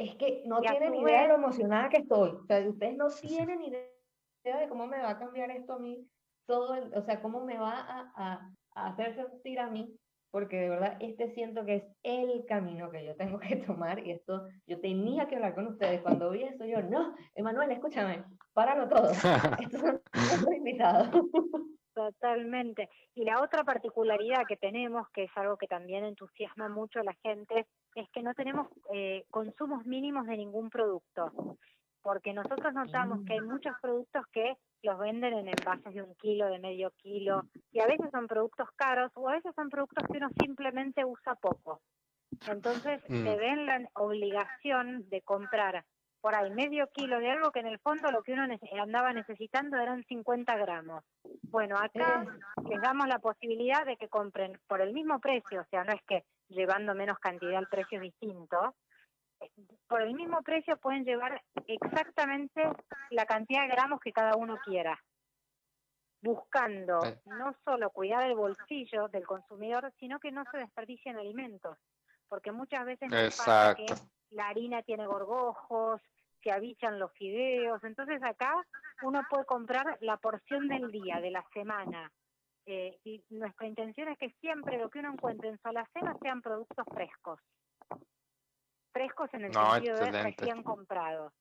Es 0.00 0.14
que 0.16 0.42
no 0.46 0.60
tienen 0.60 0.94
idea 0.94 1.22
de 1.22 1.28
lo 1.28 1.34
emocionada 1.34 1.88
que 1.88 1.98
estoy. 1.98 2.30
O 2.30 2.44
sea, 2.46 2.66
ustedes 2.68 2.96
no 2.96 3.08
tienen 3.08 3.62
idea 3.62 4.58
de 4.58 4.68
cómo 4.68 4.86
me 4.86 4.98
va 5.00 5.10
a 5.10 5.18
cambiar 5.18 5.50
esto 5.50 5.74
a 5.74 5.78
mí, 5.78 6.08
todo, 6.46 6.74
el, 6.74 6.94
o 6.94 7.02
sea, 7.02 7.20
cómo 7.20 7.44
me 7.44 7.58
va 7.58 7.78
a, 7.78 8.12
a, 8.16 8.50
a 8.74 8.86
hacer 8.88 9.14
sentir 9.14 9.60
a 9.60 9.68
mí 9.68 9.94
porque 10.30 10.56
de 10.56 10.68
verdad 10.68 10.96
este 11.00 11.34
siento 11.34 11.64
que 11.64 11.74
es 11.74 11.84
el 12.02 12.44
camino 12.46 12.90
que 12.90 13.04
yo 13.04 13.16
tengo 13.16 13.38
que 13.40 13.56
tomar 13.56 14.06
y 14.06 14.12
esto 14.12 14.48
yo 14.66 14.80
tenía 14.80 15.28
que 15.28 15.36
hablar 15.36 15.54
con 15.54 15.66
ustedes. 15.66 16.00
Cuando 16.02 16.30
vi 16.30 16.44
eso 16.44 16.64
yo 16.64 16.82
no 16.82 17.14
Emanuel 17.34 17.70
escúchame 17.72 18.24
páralo 18.52 18.88
todo 18.88 19.10
estos 19.60 19.80
son 19.80 20.54
invitados 20.54 21.08
Totalmente. 21.94 22.88
Y 23.14 23.24
la 23.24 23.42
otra 23.42 23.64
particularidad 23.64 24.46
que 24.46 24.56
tenemos, 24.56 25.08
que 25.10 25.24
es 25.24 25.30
algo 25.36 25.56
que 25.56 25.66
también 25.66 26.04
entusiasma 26.04 26.68
mucho 26.68 27.00
a 27.00 27.04
la 27.04 27.14
gente, 27.22 27.66
es 27.94 28.08
que 28.10 28.22
no 28.22 28.32
tenemos 28.34 28.68
eh, 28.92 29.24
consumos 29.30 29.84
mínimos 29.86 30.26
de 30.26 30.36
ningún 30.36 30.70
producto. 30.70 31.56
Porque 32.02 32.32
nosotros 32.32 32.72
notamos 32.72 33.24
que 33.26 33.34
hay 33.34 33.40
muchos 33.40 33.74
productos 33.82 34.24
que 34.32 34.56
los 34.82 34.98
venden 34.98 35.34
en 35.34 35.48
envases 35.48 35.92
de 35.92 36.02
un 36.02 36.14
kilo, 36.14 36.46
de 36.46 36.58
medio 36.58 36.90
kilo, 36.92 37.42
y 37.72 37.80
a 37.80 37.86
veces 37.86 38.10
son 38.10 38.26
productos 38.26 38.68
caros 38.76 39.12
o 39.14 39.28
a 39.28 39.32
veces 39.32 39.54
son 39.54 39.68
productos 39.68 40.04
que 40.10 40.16
uno 40.16 40.28
simplemente 40.40 41.04
usa 41.04 41.34
poco. 41.34 41.82
Entonces 42.48 43.02
mm. 43.08 43.22
se 43.22 43.36
ven 43.36 43.66
la 43.66 43.90
obligación 43.94 45.08
de 45.10 45.20
comprar 45.22 45.84
por 46.20 46.34
ahí 46.34 46.50
medio 46.50 46.86
kilo 46.88 47.18
de 47.18 47.30
algo 47.30 47.50
que 47.50 47.60
en 47.60 47.66
el 47.66 47.78
fondo 47.78 48.10
lo 48.10 48.22
que 48.22 48.32
uno 48.32 48.46
andaba 48.80 49.12
necesitando 49.12 49.78
eran 49.78 50.04
50 50.04 50.56
gramos. 50.56 51.04
Bueno, 51.42 51.76
acá 51.76 52.26
les 52.68 52.80
damos 52.80 53.08
la 53.08 53.18
posibilidad 53.18 53.84
de 53.86 53.96
que 53.96 54.08
compren 54.08 54.58
por 54.66 54.80
el 54.80 54.92
mismo 54.92 55.18
precio, 55.18 55.62
o 55.62 55.66
sea, 55.70 55.84
no 55.84 55.92
es 55.92 56.02
que 56.02 56.24
llevando 56.48 56.94
menos 56.94 57.18
cantidad 57.18 57.58
el 57.58 57.68
precio 57.68 57.98
es 57.98 58.02
distinto, 58.02 58.74
por 59.88 60.02
el 60.02 60.14
mismo 60.14 60.42
precio 60.42 60.76
pueden 60.76 61.04
llevar 61.04 61.42
exactamente 61.66 62.62
la 63.10 63.24
cantidad 63.24 63.62
de 63.62 63.68
gramos 63.68 64.00
que 64.00 64.12
cada 64.12 64.36
uno 64.36 64.58
quiera, 64.64 65.02
buscando 66.20 67.00
no 67.24 67.54
solo 67.64 67.90
cuidar 67.90 68.24
el 68.24 68.34
bolsillo 68.34 69.08
del 69.08 69.26
consumidor, 69.26 69.92
sino 69.98 70.20
que 70.20 70.30
no 70.30 70.44
se 70.50 70.58
desperdicien 70.58 71.16
alimentos, 71.16 71.78
porque 72.28 72.52
muchas 72.52 72.84
veces 72.84 73.10
pasa 73.10 73.74
que 73.74 73.86
la 74.30 74.48
harina 74.48 74.82
tiene 74.82 75.06
gorgojos, 75.06 76.00
se 76.42 76.50
avichan 76.50 76.98
los 76.98 77.12
fideos, 77.12 77.82
entonces 77.84 78.22
acá 78.22 78.54
uno 79.02 79.22
puede 79.28 79.44
comprar 79.44 79.98
la 80.00 80.16
porción 80.16 80.68
del 80.68 80.90
día, 80.90 81.20
de 81.20 81.30
la 81.30 81.44
semana, 81.52 82.10
eh, 82.66 82.98
y 83.04 83.24
nuestra 83.30 83.66
intención 83.66 84.08
es 84.08 84.18
que 84.18 84.30
siempre 84.40 84.78
lo 84.78 84.90
que 84.90 85.00
uno 85.00 85.12
encuentre 85.12 85.48
en 85.48 85.58
su 85.58 85.68
alacena 85.68 86.16
sean 86.22 86.42
productos 86.42 86.84
frescos 86.92 87.40
frescos 88.92 89.32
en 89.34 89.44
el 89.44 89.52
sentido 89.52 89.96
de 89.96 90.22
recién 90.22 90.62
comprados. 90.62 91.32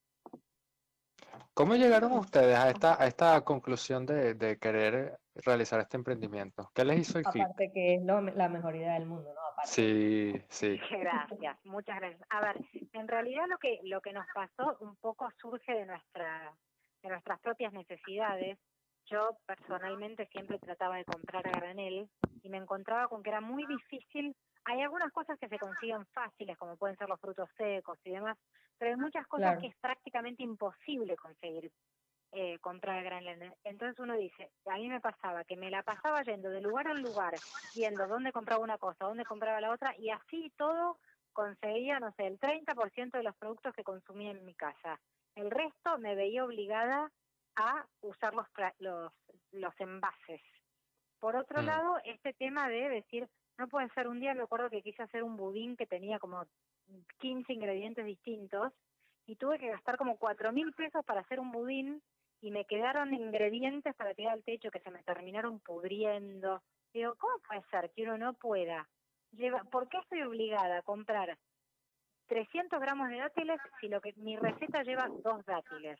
¿Cómo 1.53 1.75
llegaron 1.75 2.13
ustedes 2.13 2.57
a 2.57 2.69
esta, 2.69 3.01
a 3.01 3.07
esta 3.07 3.41
conclusión 3.41 4.05
de, 4.05 4.33
de 4.33 4.57
querer 4.57 5.19
realizar 5.35 5.79
este 5.79 5.97
emprendimiento? 5.97 6.71
¿Qué 6.73 6.85
les 6.85 6.99
hizo 6.99 7.19
el 7.19 7.27
Aparte 7.27 7.71
que 7.73 7.95
es 7.95 8.03
la 8.03 8.49
mejor 8.49 8.75
idea 8.75 8.93
del 8.93 9.05
mundo, 9.05 9.33
¿no? 9.33 9.38
Sí, 9.65 10.33
sí. 10.49 10.79
Gracias, 10.89 11.57
muchas 11.65 11.99
gracias. 11.99 12.21
A 12.29 12.41
ver, 12.41 12.57
en 12.93 13.07
realidad 13.07 13.45
lo 13.47 13.57
que, 13.57 13.79
lo 13.83 14.01
que 14.01 14.13
nos 14.13 14.25
pasó 14.33 14.77
un 14.81 14.95
poco 14.97 15.29
surge 15.39 15.73
de, 15.73 15.85
nuestra, 15.85 16.53
de 17.01 17.09
nuestras 17.09 17.39
propias 17.39 17.73
necesidades. 17.73 18.57
yo 19.05 19.37
personalmente 19.45 20.27
siempre 20.27 20.59
trataba 20.59 20.97
de 20.97 21.05
comprar 21.05 21.47
a 21.47 21.51
granel 21.51 22.09
y 22.43 22.49
me 22.49 22.57
encontraba 22.57 23.07
con 23.07 23.23
que 23.23 23.29
era 23.29 23.41
muy 23.41 23.65
difícil. 23.65 24.35
Hay 24.65 24.81
algunas 24.81 25.11
cosas 25.11 25.39
que 25.39 25.47
se 25.47 25.57
consiguen 25.57 26.05
fáciles, 26.07 26.57
como 26.57 26.77
pueden 26.77 26.97
ser 26.97 27.09
los 27.09 27.19
frutos 27.19 27.49
secos 27.57 27.97
y 28.03 28.11
demás, 28.11 28.37
pero 28.77 28.91
hay 28.91 28.97
muchas 28.97 29.25
cosas 29.27 29.59
que 29.59 29.67
es 29.67 29.75
prácticamente 29.77 30.43
imposible 30.43 31.15
conseguir 31.15 31.71
eh, 32.31 32.59
comprar 32.59 32.99
a 32.99 33.03
granel. 33.03 33.53
Entonces 33.63 33.99
uno 33.99 34.15
dice, 34.15 34.51
a 34.65 34.75
mí 34.75 34.87
me 34.87 34.99
pasaba 34.99 35.43
que 35.45 35.57
me 35.57 35.71
la 35.71 35.81
pasaba 35.83 36.21
yendo 36.21 36.49
de 36.49 36.61
lugar 36.61 36.87
en 36.87 37.01
lugar, 37.01 37.33
viendo 37.75 38.07
dónde 38.07 38.31
compraba 38.31 38.63
una 38.63 38.77
cosa, 38.77 39.05
dónde 39.05 39.25
compraba 39.25 39.59
la 39.61 39.71
otra, 39.71 39.95
y 39.97 40.09
así 40.09 40.51
todo 40.55 40.99
conseguía, 41.33 41.99
no 41.99 42.11
sé, 42.13 42.27
el 42.27 42.39
30% 42.39 43.11
de 43.11 43.23
los 43.23 43.35
productos 43.35 43.73
que 43.73 43.83
consumía 43.83 44.31
en 44.31 44.45
mi 44.45 44.53
casa. 44.53 44.99
El 45.35 45.49
resto 45.49 45.97
me 45.97 46.15
veía 46.15 46.45
obligada 46.45 47.11
a 47.55 47.85
usar 48.01 48.33
los, 48.33 48.45
los, 48.79 49.11
los 49.51 49.73
envases. 49.79 50.41
Por 51.19 51.35
otro 51.35 51.61
mm. 51.61 51.65
lado, 51.65 51.97
este 52.05 52.33
tema 52.33 52.69
de 52.69 52.89
decir, 52.89 53.27
no 53.57 53.67
puede 53.67 53.89
ser 53.89 54.07
un 54.07 54.19
día, 54.19 54.33
me 54.33 54.43
acuerdo 54.43 54.69
que 54.69 54.81
quise 54.81 55.03
hacer 55.03 55.23
un 55.23 55.35
budín 55.35 55.75
que 55.75 55.85
tenía 55.85 56.19
como 56.19 56.45
15 57.19 57.53
ingredientes 57.53 58.05
distintos 58.05 58.71
y 59.25 59.35
tuve 59.35 59.59
que 59.59 59.69
gastar 59.69 59.97
como 59.97 60.17
cuatro 60.17 60.51
mil 60.51 60.73
pesos 60.73 61.05
para 61.05 61.21
hacer 61.21 61.39
un 61.39 61.51
budín 61.51 62.01
y 62.41 62.51
me 62.51 62.65
quedaron 62.65 63.13
ingredientes 63.13 63.95
para 63.95 64.13
tirar 64.13 64.33
al 64.33 64.43
techo 64.43 64.71
que 64.71 64.79
se 64.79 64.91
me 64.91 65.03
terminaron 65.03 65.59
pudriendo. 65.59 66.61
Digo, 66.93 67.15
¿cómo 67.17 67.39
puede 67.47 67.63
ser 67.69 67.91
que 67.91 68.03
uno 68.03 68.17
no 68.17 68.33
pueda? 68.33 68.87
Lleva, 69.31 69.63
¿Por 69.65 69.89
qué 69.89 69.97
estoy 69.97 70.23
obligada 70.23 70.79
a 70.79 70.81
comprar 70.81 71.37
300 72.27 72.79
gramos 72.79 73.09
de 73.09 73.17
dátiles 73.17 73.59
si 73.79 73.89
lo 73.89 74.01
que 74.01 74.13
mi 74.17 74.37
receta 74.37 74.83
lleva 74.83 75.07
dos 75.07 75.45
dátiles? 75.45 75.99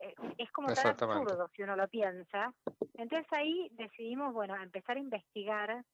Eh, 0.00 0.14
es 0.38 0.50
como 0.52 0.72
tan 0.72 0.88
absurdo 0.88 1.48
si 1.54 1.62
uno 1.62 1.76
lo 1.76 1.88
piensa. 1.88 2.52
Entonces 2.94 3.26
ahí 3.32 3.68
decidimos, 3.72 4.34
bueno, 4.34 4.56
empezar 4.56 4.96
a 4.96 5.00
investigar 5.00 5.84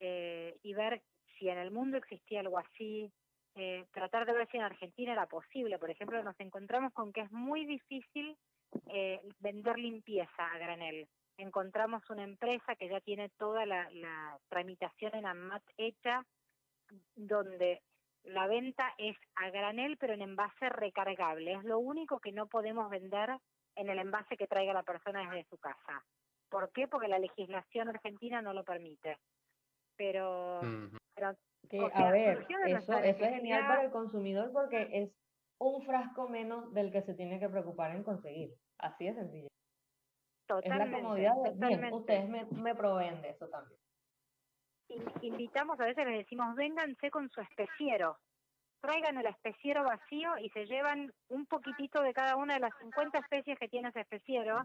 eh, 0.00 0.58
y 0.62 0.74
ver 0.74 1.02
si 1.38 1.48
en 1.48 1.58
el 1.58 1.70
mundo 1.70 1.98
existía 1.98 2.40
algo 2.40 2.58
así, 2.58 3.12
eh, 3.54 3.86
tratar 3.92 4.26
de 4.26 4.32
ver 4.32 4.48
si 4.50 4.56
en 4.56 4.64
Argentina 4.64 5.12
era 5.12 5.26
posible. 5.26 5.78
Por 5.78 5.90
ejemplo, 5.90 6.22
nos 6.22 6.38
encontramos 6.40 6.92
con 6.92 7.12
que 7.12 7.20
es 7.20 7.30
muy 7.30 7.64
difícil 7.66 8.36
vender 9.40 9.78
limpieza 9.78 10.46
a 10.46 10.58
granel. 10.58 11.08
Encontramos 11.36 12.08
una 12.10 12.24
empresa 12.24 12.74
que 12.76 12.88
ya 12.88 13.00
tiene 13.00 13.28
toda 13.30 13.64
la, 13.64 13.88
la 13.90 14.38
tramitación 14.48 15.14
en 15.14 15.26
AMAT 15.26 15.62
hecha, 15.76 16.24
donde 17.14 17.80
la 18.24 18.46
venta 18.46 18.92
es 18.98 19.16
a 19.36 19.50
granel, 19.50 19.96
pero 19.98 20.14
en 20.14 20.22
envase 20.22 20.68
recargable. 20.68 21.54
Es 21.54 21.64
lo 21.64 21.78
único 21.78 22.18
que 22.18 22.32
no 22.32 22.46
podemos 22.46 22.90
vender 22.90 23.30
en 23.76 23.88
el 23.88 23.98
envase 23.98 24.36
que 24.36 24.46
traiga 24.46 24.72
la 24.72 24.82
persona 24.82 25.20
desde 25.20 25.48
su 25.48 25.58
casa. 25.58 26.04
¿Por 26.48 26.70
qué? 26.72 26.88
Porque 26.88 27.08
la 27.08 27.18
legislación 27.18 27.88
argentina 27.88 28.42
no 28.42 28.52
lo 28.52 28.64
permite. 28.64 29.18
Pero, 29.96 30.60
a 30.60 32.10
ver, 32.10 32.46
eso, 32.66 32.98
es 32.98 33.16
genial 33.16 33.66
para 33.66 33.84
el 33.84 33.90
consumidor 33.90 34.52
porque 34.52 34.88
es 34.92 35.10
un 35.58 35.82
frasco 35.84 36.28
menos 36.28 36.72
del 36.72 36.92
que 36.92 37.02
se 37.02 37.14
tiene 37.14 37.38
que 37.40 37.48
preocupar 37.48 37.94
en 37.94 38.04
conseguir. 38.04 38.54
Así 38.78 39.06
de 39.06 39.14
sencillo. 39.14 39.48
Totalmente, 40.46 40.84
es 40.84 40.90
la 40.90 40.98
comodidad 40.98 41.34
de, 41.52 41.92
ustedes 41.92 42.28
me, 42.28 42.44
me 42.46 42.74
proveen 42.74 43.20
de 43.20 43.30
eso 43.30 43.48
también 43.48 43.78
invitamos, 45.22 45.78
a 45.80 45.86
veces 45.86 46.06
les 46.06 46.18
decimos, 46.18 46.54
vénganse 46.56 47.10
con 47.10 47.28
su 47.30 47.40
especiero, 47.40 48.18
traigan 48.80 49.18
el 49.18 49.26
especiero 49.26 49.84
vacío 49.84 50.38
y 50.38 50.48
se 50.50 50.66
llevan 50.66 51.12
un 51.28 51.46
poquitito 51.46 52.02
de 52.02 52.12
cada 52.12 52.36
una 52.36 52.54
de 52.54 52.60
las 52.60 52.72
50 52.78 53.18
especies 53.18 53.58
que 53.58 53.68
tiene 53.68 53.88
ese 53.88 54.00
especiero 54.00 54.62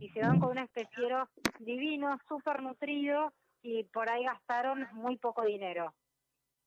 y 0.00 0.08
se 0.10 0.20
van 0.20 0.38
con 0.38 0.50
un 0.50 0.58
especiero 0.58 1.28
divino, 1.58 2.18
súper 2.28 2.62
nutrido 2.62 3.32
y 3.62 3.84
por 3.84 4.08
ahí 4.08 4.24
gastaron 4.24 4.86
muy 4.92 5.16
poco 5.16 5.44
dinero. 5.44 5.92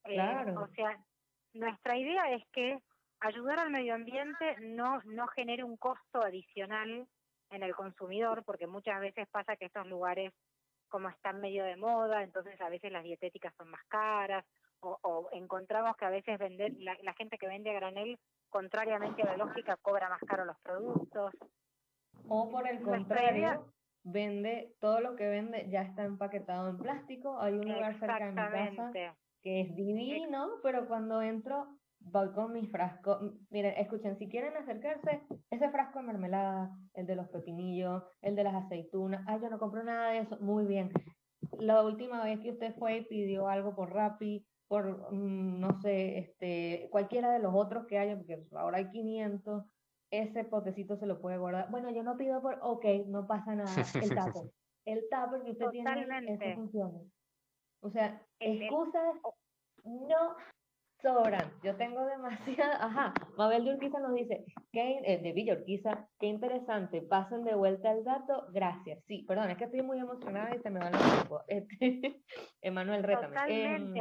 Eh, 0.05 0.13
claro. 0.13 0.61
o 0.61 0.67
sea, 0.75 0.97
nuestra 1.53 1.97
idea 1.97 2.32
es 2.32 2.43
que 2.51 2.80
ayudar 3.22 3.59
al 3.59 3.72
medio 3.72 3.95
ambiente 3.95 4.57
no, 4.61 5.01
no 5.05 5.28
genere 5.28 5.63
un 5.63 5.78
costo 5.78 6.22
adicional 6.22 7.07
en 7.49 7.63
el 7.63 7.76
consumidor, 7.76 8.43
porque 8.43 8.67
muchas 8.67 8.99
veces 9.01 9.28
pasa 9.30 9.55
que 9.55 9.65
estos 9.65 9.88
lugares 9.88 10.34
como 10.89 11.09
están 11.09 11.39
medio 11.39 11.63
de 11.63 11.76
moda, 11.76 12.24
entonces 12.24 12.59
a 12.61 12.70
veces 12.70 12.91
las 12.91 13.03
dietéticas 13.03 13.53
son 13.55 13.70
más 13.70 13.84
caras, 13.88 14.43
o, 14.82 15.30
encontramos 15.34 15.95
que 15.97 16.05
a 16.05 16.09
veces 16.09 16.39
vender 16.39 16.74
la, 16.80 17.13
gente 17.13 17.38
que 17.38 17.47
vende 17.47 17.70
a 17.70 17.74
granel, 17.74 18.17
contrariamente 18.49 19.22
a 19.22 19.26
la 19.26 19.38
lógica, 19.38 19.78
cobra 19.82 20.09
más 20.09 20.22
caro 20.22 20.45
los 20.45 20.57
productos. 20.61 21.34
O 22.28 22.49
por 22.49 22.67
el 22.67 22.82
contrario, 22.82 23.65
vende, 24.03 24.74
todo 24.80 25.01
lo 25.01 25.15
que 25.15 25.28
vende 25.28 25.67
ya 25.70 25.82
está 25.82 26.05
empaquetado 26.05 26.70
en 26.70 26.78
plástico. 26.78 27.39
Hay 27.39 27.53
un 27.53 27.72
lugar 27.72 27.99
cerca 27.99 28.26
de 28.26 28.32
mi 28.32 28.78
casa 28.78 28.91
que 29.41 29.61
es 29.61 29.76
divino, 29.76 30.59
pero 30.63 30.88
cuando 30.88 31.22
entro 31.22 31.78
voy 32.00 32.32
con 32.32 32.54
mi 32.54 32.66
frasco. 32.68 33.20
Miren, 33.50 33.76
escuchen, 33.78 34.18
si 34.18 34.28
quieren 34.30 34.56
acercarse, 34.58 35.22
ese 35.50 35.70
frasco 35.70 36.00
de 36.00 36.06
mermelada, 36.06 36.76
el 36.93 37.06
de 37.06 37.16
los 37.16 37.28
pepinillos, 37.30 38.04
el 38.22 38.36
de 38.36 38.43
las 38.43 38.56
aceitunas. 38.56 39.24
Ay, 39.28 39.39
yo 39.41 39.50
no 39.50 39.60
compro 39.60 39.84
nada 39.84 40.12
de 40.12 40.20
eso. 40.20 40.38
Muy 40.39 40.66
bien. 40.66 40.91
La 41.60 41.84
última 41.84 42.24
vez 42.24 42.39
que 42.39 42.52
usted 42.52 42.76
fue 42.76 42.97
y 42.97 43.06
pidió 43.06 43.47
algo 43.47 43.76
por 43.76 43.93
Rappi, 43.93 44.45
por, 44.68 45.12
mm, 45.12 45.60
no 45.60 45.82
sé, 45.82 46.20
este, 46.20 46.88
cualquiera 46.91 47.32
de 47.32 47.39
los 47.39 47.54
otros 47.56 47.86
que 47.88 47.97
haya, 47.97 48.16
porque 48.16 48.45
ahora 48.52 48.78
hay 48.78 48.89
500, 48.89 49.66
ese 50.12 50.43
potecito 50.43 50.97
se 50.97 51.06
lo 51.06 51.20
puede 51.20 51.38
guardar. 51.38 51.70
Bueno, 51.72 51.89
yo 51.91 52.04
no 52.04 52.18
pido 52.18 52.41
por, 52.41 52.60
ok, 52.62 52.86
no 53.08 53.28
pasa 53.28 53.56
nada, 53.56 53.66
el 54.14 54.16
tapo. 54.16 54.52
El 54.86 55.08
tapo 55.10 55.43
que 55.43 55.52
usted 55.52 55.70
tiene, 55.70 56.08
eso 56.28 56.56
funciona. 56.56 57.00
O 57.82 57.89
sea, 57.89 58.22
excusas 58.39 59.16
no 59.84 60.36
sobran. 61.02 61.52
Yo 61.64 61.76
tengo 61.76 62.06
demasiada. 62.06 62.84
Ajá. 62.86 63.14
Mabel 63.38 63.66
de 63.66 63.74
Urquiza 63.74 64.00
nos 64.00 64.14
dice, 64.14 64.45
que, 64.72 65.00
eh, 65.04 65.20
de 65.22 65.32
Villa 65.34 65.54
Urquiza, 65.54 66.08
qué 66.20 66.28
interesante. 66.28 67.02
Pasen 67.02 67.43
de 67.43 67.56
vuelta 67.56 67.91
el 67.91 68.04
dato. 68.04 68.47
Gracias. 68.52 69.04
Sí, 69.08 69.24
perdón, 69.28 69.50
es 69.50 69.58
que 69.58 69.66
estoy 69.66 69.82
muy 69.82 70.00
emocionada 70.00 70.56
y 70.56 70.60
se 70.60 70.70
me 70.70 70.80
va 70.80 70.89
el 70.89 70.97
tiempo. 70.97 71.41
Este, 71.47 72.22
Emanuel, 72.62 73.04
rétame. 73.04 73.36
Em, 73.47 73.93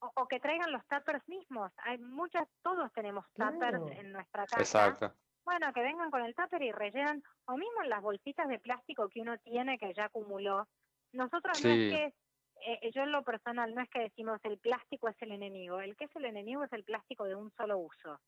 o, 0.00 0.26
que 0.28 0.40
traigan 0.40 0.72
los 0.72 0.86
tuppers 0.86 1.28
mismos. 1.28 1.72
Hay 1.84 1.98
muchas, 1.98 2.48
todos 2.62 2.90
tenemos 2.92 3.24
tuppers 3.34 3.82
en 3.98 4.12
nuestra 4.12 4.46
casa. 4.46 4.60
Exacto. 4.60 5.14
Bueno, 5.44 5.72
que 5.72 5.82
vengan 5.82 6.10
con 6.10 6.22
el 6.22 6.34
tupper 6.34 6.62
y 6.62 6.72
rellenan, 6.72 7.22
o 7.46 7.56
mismo 7.56 7.82
en 7.82 7.90
las 7.90 8.02
bolsitas 8.02 8.48
de 8.48 8.58
plástico 8.58 9.08
que 9.08 9.20
uno 9.20 9.36
tiene 9.38 9.78
que 9.78 9.92
ya 9.94 10.04
acumuló. 10.04 10.68
Nosotros 11.12 11.64
no 11.64 11.70
es 11.70 11.92
que 11.92 12.14
eh, 12.64 12.90
yo 12.92 13.02
en 13.02 13.12
lo 13.12 13.22
personal 13.22 13.74
no 13.74 13.82
es 13.82 13.90
que 13.90 14.00
decimos 14.00 14.40
el 14.44 14.58
plástico 14.58 15.08
es 15.08 15.16
el 15.22 15.32
enemigo, 15.32 15.80
el 15.80 15.96
que 15.96 16.04
es 16.04 16.16
el 16.16 16.24
enemigo 16.24 16.64
es 16.64 16.72
el 16.72 16.84
plástico 16.84 17.24
de 17.24 17.34
un 17.34 17.50
solo 17.52 17.78
uso. 17.78 18.20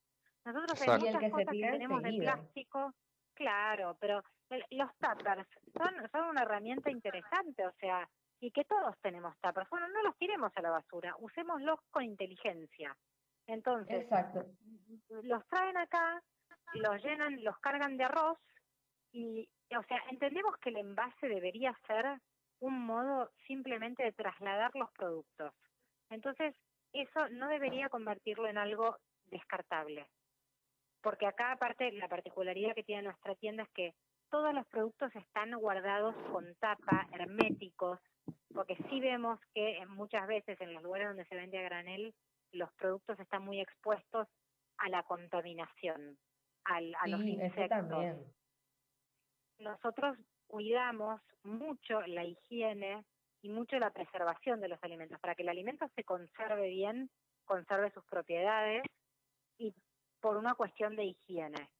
Nosotros 0.45 0.81
hay 0.83 0.99
muchas 0.99 1.31
cosas 1.31 1.47
que 1.51 1.61
tenemos 1.61 2.03
de 2.03 2.13
plástico, 2.19 2.95
claro, 3.35 3.97
pero 4.01 4.23
los 4.71 4.91
tuppers 4.97 5.47
son, 5.77 6.11
son 6.11 6.29
una 6.29 6.43
herramienta 6.43 6.91
interesante, 6.91 7.67
o 7.67 7.73
sea, 7.81 8.09
y 8.41 8.51
que 8.51 8.65
todos 8.65 8.99
tenemos 9.01 9.37
tuppers. 9.41 9.71
Bueno, 9.71 9.89
no 9.89 10.03
los 10.03 10.17
tiremos 10.17 10.53
a 10.57 10.63
la 10.63 10.71
basura, 10.71 11.15
usémoslos 11.21 11.79
con 11.91 12.03
inteligencia. 12.03 12.97
Entonces, 13.47 14.07
los 15.23 15.47
traen 15.47 15.77
acá, 15.77 16.23
los 16.75 17.03
llenan, 17.03 17.43
los 17.45 17.59
cargan 17.59 17.97
de 17.97 18.05
arroz 18.05 18.39
y, 19.13 19.49
o 19.77 19.83
sea, 19.85 19.99
entendemos 20.11 20.57
que 20.59 20.71
el 20.71 20.79
envase 20.79 21.29
debería 21.29 21.77
ser 21.87 22.21
un 22.63 22.87
modo 22.87 23.29
simplemente 23.49 24.05
de 24.05 24.13
trasladar 24.13 24.71
los 24.77 24.91
productos. 24.93 25.53
Entonces, 26.11 26.55
eso 26.93 27.29
no 27.31 27.49
debería 27.49 27.89
convertirlo 27.89 28.47
en 28.47 28.57
algo 28.57 28.97
descartable. 29.25 30.07
Porque 31.03 31.27
acá, 31.27 31.51
aparte, 31.51 31.91
la 31.91 32.07
particularidad 32.07 32.75
que 32.77 32.85
tiene 32.85 33.03
nuestra 33.03 33.35
tienda 33.35 33.65
es 33.65 33.71
que 33.71 33.95
todos 34.31 34.55
los 34.55 34.65
productos 34.69 35.15
están 35.17 35.53
guardados 35.57 36.15
con 36.31 36.55
tapa, 36.61 37.09
herméticos, 37.13 37.99
porque 38.55 38.77
sí 38.89 39.01
vemos 39.01 39.41
que 39.53 39.85
muchas 39.89 40.27
veces 40.29 40.61
en 40.61 40.73
los 40.73 40.85
lugares 40.85 41.09
donde 41.09 41.25
se 41.25 41.35
vende 41.35 41.59
a 41.59 41.63
granel, 41.63 42.15
los 42.53 42.73
productos 42.75 43.19
están 43.19 43.45
muy 43.45 43.61
expuestos 43.61 44.29
a 44.79 44.89
la 44.89 45.03
contaminación, 45.03 46.17
al, 46.65 46.95
a 47.01 47.09
los 47.09 47.23
insectos. 47.23 48.17
Nosotros 49.59 50.17
cuidamos 50.53 51.19
mucho 51.45 52.03
la 52.03 52.25
higiene 52.25 53.07
y 53.41 53.49
mucho 53.49 53.79
la 53.79 53.91
preservación 53.91 54.61
de 54.61 54.69
los 54.69 54.79
alimentos, 54.83 55.19
para 55.19 55.35
que 55.35 55.45
el 55.45 55.49
alimento 55.49 55.89
se 55.97 56.05
conserve 56.05 56.69
bien, 56.69 57.09
conserve 57.47 57.91
sus 57.93 58.05
propiedades 58.05 58.83
y 59.57 59.75
por 60.21 60.37
una 60.37 60.55
cuestión 60.55 60.95
de 60.95 61.07
higiene, 61.07 61.71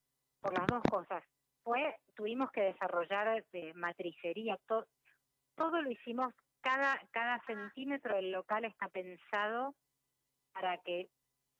por 0.41 0.55
las 0.55 0.67
dos 0.69 0.83
cosas. 0.91 1.23
Fue, 1.63 1.99
tuvimos 2.17 2.51
que 2.51 2.63
desarrollar 2.63 3.45
de 3.53 3.75
matricería, 3.75 4.57
todo 4.67 5.83
lo 5.83 5.91
hicimos, 5.91 6.33
cada, 6.63 6.99
cada 7.11 7.45
centímetro 7.45 8.17
del 8.17 8.33
local 8.33 8.65
está 8.65 8.89
pensado 8.89 9.75
para 10.55 10.79
que 10.79 11.11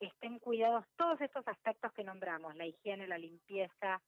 estén 0.01 0.39
cuidados 0.39 0.87
todos 0.97 1.21
estos 1.21 1.47
aspectos 1.47 1.93
que 1.93 2.05
nombramos, 2.05 2.57
la 2.57 2.65
higiene, 2.65 3.07
la 3.07 3.19
limpieza, 3.19 4.01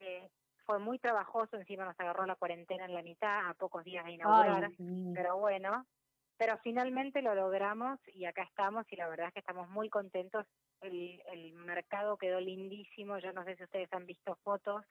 eh, 0.00 0.28
fue 0.70 0.78
muy 0.78 1.00
trabajoso, 1.00 1.56
encima 1.56 1.84
nos 1.84 1.98
agarró 1.98 2.24
la 2.26 2.36
cuarentena 2.36 2.84
en 2.84 2.94
la 2.94 3.02
mitad, 3.02 3.48
a 3.48 3.54
pocos 3.54 3.82
días 3.82 4.04
de 4.04 4.12
inaugurar, 4.12 4.70
pero 5.12 5.36
bueno, 5.36 5.84
pero 6.36 6.56
finalmente 6.58 7.22
lo 7.22 7.34
logramos 7.34 7.98
y 8.14 8.24
acá 8.24 8.44
estamos 8.44 8.86
y 8.88 8.94
la 8.94 9.08
verdad 9.08 9.26
es 9.26 9.32
que 9.32 9.40
estamos 9.40 9.68
muy 9.68 9.88
contentos. 9.88 10.46
El, 10.80 11.20
el 11.32 11.54
mercado 11.54 12.16
quedó 12.16 12.38
lindísimo, 12.38 13.18
yo 13.18 13.32
no 13.32 13.42
sé 13.42 13.56
si 13.56 13.64
ustedes 13.64 13.92
han 13.92 14.06
visto 14.06 14.36
fotos. 14.44 14.84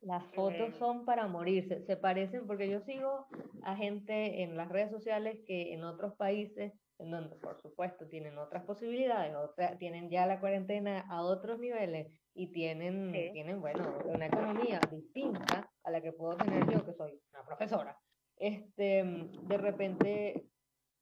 Las 0.00 0.24
fotos 0.34 0.70
eh, 0.70 0.76
son 0.80 1.04
para 1.04 1.28
morirse, 1.28 1.84
se 1.86 1.96
parecen 1.96 2.48
porque 2.48 2.68
yo 2.68 2.80
sigo 2.80 3.28
a 3.62 3.76
gente 3.76 4.42
en 4.42 4.56
las 4.56 4.70
redes 4.70 4.90
sociales 4.90 5.38
que 5.46 5.72
en 5.72 5.84
otros 5.84 6.16
países, 6.16 6.72
en 6.98 7.12
donde 7.12 7.36
por 7.36 7.62
supuesto 7.62 8.08
tienen 8.08 8.38
otras 8.38 8.64
posibilidades, 8.64 9.36
otra, 9.36 9.78
tienen 9.78 10.10
ya 10.10 10.26
la 10.26 10.40
cuarentena 10.40 11.06
a 11.08 11.22
otros 11.22 11.60
niveles 11.60 12.12
y 12.34 12.52
tienen, 12.52 13.12
tienen, 13.32 13.60
bueno, 13.60 13.98
una 14.04 14.26
economía 14.26 14.80
distinta 14.90 15.70
a 15.84 15.90
la 15.90 16.00
que 16.00 16.12
puedo 16.12 16.36
tener 16.36 16.66
yo, 16.70 16.84
que 16.84 16.94
soy 16.94 17.20
una 17.32 17.44
profesora. 17.44 17.98
Este, 18.36 19.04
de 19.04 19.58
repente 19.58 20.46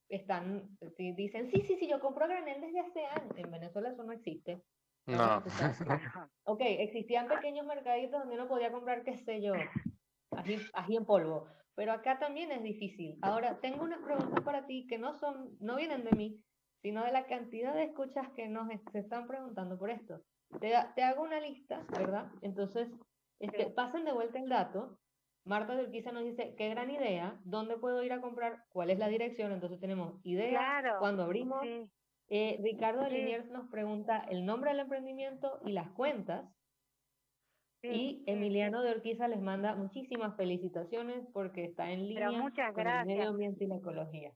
están, 0.09 0.77
dicen, 0.99 1.51
sí, 1.51 1.63
sí, 1.63 1.77
sí, 1.79 1.89
yo 1.89 2.01
compro 2.01 2.27
granel 2.27 2.61
desde 2.61 2.81
hace 2.81 3.07
años. 3.07 3.37
En 3.37 3.51
Venezuela 3.51 3.91
eso 3.91 4.03
no 4.03 4.13
existe. 4.13 4.63
No. 5.07 5.43
ok, 6.45 6.61
existían 6.61 7.29
pequeños 7.29 7.67
mercaditos 7.67 8.21
donde 8.21 8.35
uno 8.35 8.49
podía 8.49 8.71
comprar, 8.71 9.03
qué 9.03 9.17
sé 9.19 9.41
yo, 9.41 9.55
ají, 10.33 10.97
en 10.97 11.07
polvo. 11.07 11.47
Pero 11.75 11.93
acá 11.93 12.19
también 12.19 12.51
es 12.53 12.63
difícil. 12.63 13.19
Ahora, 13.23 13.59
tengo 13.61 13.85
unas 13.85 14.01
preguntas 14.01 14.45
para 14.45 14.67
ti 14.67 14.87
que 14.89 14.99
no 14.99 15.15
son, 15.19 15.57
no 15.61 15.77
vienen 15.77 16.05
de 16.05 16.13
mí, 16.13 16.43
sino 16.83 17.05
de 17.05 17.13
la 17.13 17.27
cantidad 17.27 17.75
de 17.75 17.85
escuchas 17.85 18.29
que 18.35 18.49
nos 18.49 18.69
se 18.93 18.99
están 18.99 19.27
preguntando 19.27 19.79
por 19.79 19.91
esto. 19.91 20.21
Te, 20.59 20.73
te 20.95 21.03
hago 21.03 21.23
una 21.23 21.41
lista, 21.41 21.87
¿verdad? 21.97 22.31
Entonces, 22.43 22.89
este, 23.39 23.67
pasen 23.67 24.05
de 24.05 24.13
vuelta 24.13 24.39
el 24.39 24.49
dato. 24.49 24.99
Marta 25.45 25.75
de 25.75 25.85
Urquiza 25.85 26.13
nos 26.13 26.25
dice, 26.25 26.55
qué 26.57 26.69
gran 26.69 26.91
idea, 26.91 27.41
¿dónde 27.45 27.79
puedo 27.79 28.03
ir 28.03 28.13
a 28.13 28.21
comprar? 28.21 28.65
¿Cuál 28.71 28.91
es 28.91 28.99
la 28.99 29.09
dirección? 29.09 29.53
Entonces 29.53 29.81
tenemos 29.81 30.21
idea, 30.25 30.97
cuando 30.99 31.23
abrimos. 31.23 31.65
Eh, 32.33 32.61
Ricardo 32.63 33.03
de 33.03 33.11
Liniers 33.11 33.51
nos 33.51 33.69
pregunta 33.71 34.19
el 34.31 34.45
nombre 34.45 34.71
del 34.71 34.81
emprendimiento 34.81 35.61
y 35.65 35.73
las 35.73 35.91
cuentas. 35.93 36.49
y 37.83 38.23
Emiliano 38.27 38.83
de 38.83 38.93
Urquiza 38.93 39.27
les 39.27 39.41
manda 39.41 39.75
muchísimas 39.75 40.37
felicitaciones 40.37 41.27
porque 41.33 41.65
está 41.65 41.91
en 41.91 42.07
línea 42.07 42.29
con 42.75 42.87
el 42.87 43.07
medio 43.07 43.31
ambiente 43.31 43.65
y 43.65 43.67
la 43.67 43.77
ecología 43.77 44.33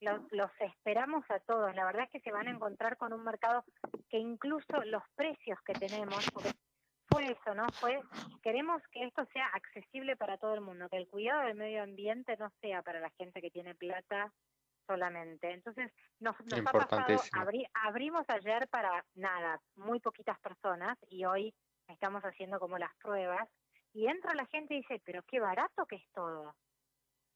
los, 0.00 0.20
los 0.30 0.50
esperamos 0.60 1.24
a 1.30 1.38
todos. 1.40 1.74
La 1.74 1.84
verdad 1.84 2.04
es 2.04 2.10
que 2.10 2.20
se 2.20 2.32
van 2.32 2.48
a 2.48 2.50
encontrar 2.50 2.96
con 2.96 3.12
un 3.12 3.24
mercado 3.24 3.64
que 4.08 4.18
incluso 4.18 4.82
los 4.84 5.02
precios 5.14 5.58
que 5.62 5.72
tenemos, 5.74 6.30
porque 6.32 6.52
fue 7.06 7.32
eso, 7.32 7.54
¿no? 7.54 7.66
Fue, 7.80 8.00
queremos 8.42 8.82
que 8.92 9.04
esto 9.04 9.24
sea 9.32 9.46
accesible 9.46 10.16
para 10.16 10.38
todo 10.38 10.54
el 10.54 10.60
mundo, 10.60 10.88
que 10.88 10.98
el 10.98 11.08
cuidado 11.08 11.42
del 11.42 11.56
medio 11.56 11.82
ambiente 11.82 12.36
no 12.36 12.50
sea 12.60 12.82
para 12.82 13.00
la 13.00 13.10
gente 13.10 13.40
que 13.40 13.50
tiene 13.50 13.74
plata 13.74 14.32
solamente. 14.86 15.52
Entonces, 15.52 15.92
nos, 16.20 16.36
nos 16.46 16.60
ha 16.66 16.72
pasado, 16.72 17.20
abrimos 17.84 18.24
ayer 18.28 18.68
para 18.68 19.04
nada, 19.14 19.60
muy 19.76 20.00
poquitas 20.00 20.38
personas, 20.40 20.98
y 21.08 21.24
hoy 21.24 21.54
estamos 21.88 22.22
haciendo 22.22 22.58
como 22.58 22.78
las 22.78 22.94
pruebas, 22.96 23.48
y 23.92 24.06
entra 24.06 24.34
la 24.34 24.46
gente 24.46 24.74
y 24.74 24.78
dice, 24.78 25.00
pero 25.04 25.22
qué 25.22 25.40
barato 25.40 25.86
que 25.86 25.96
es 25.96 26.06
todo 26.12 26.54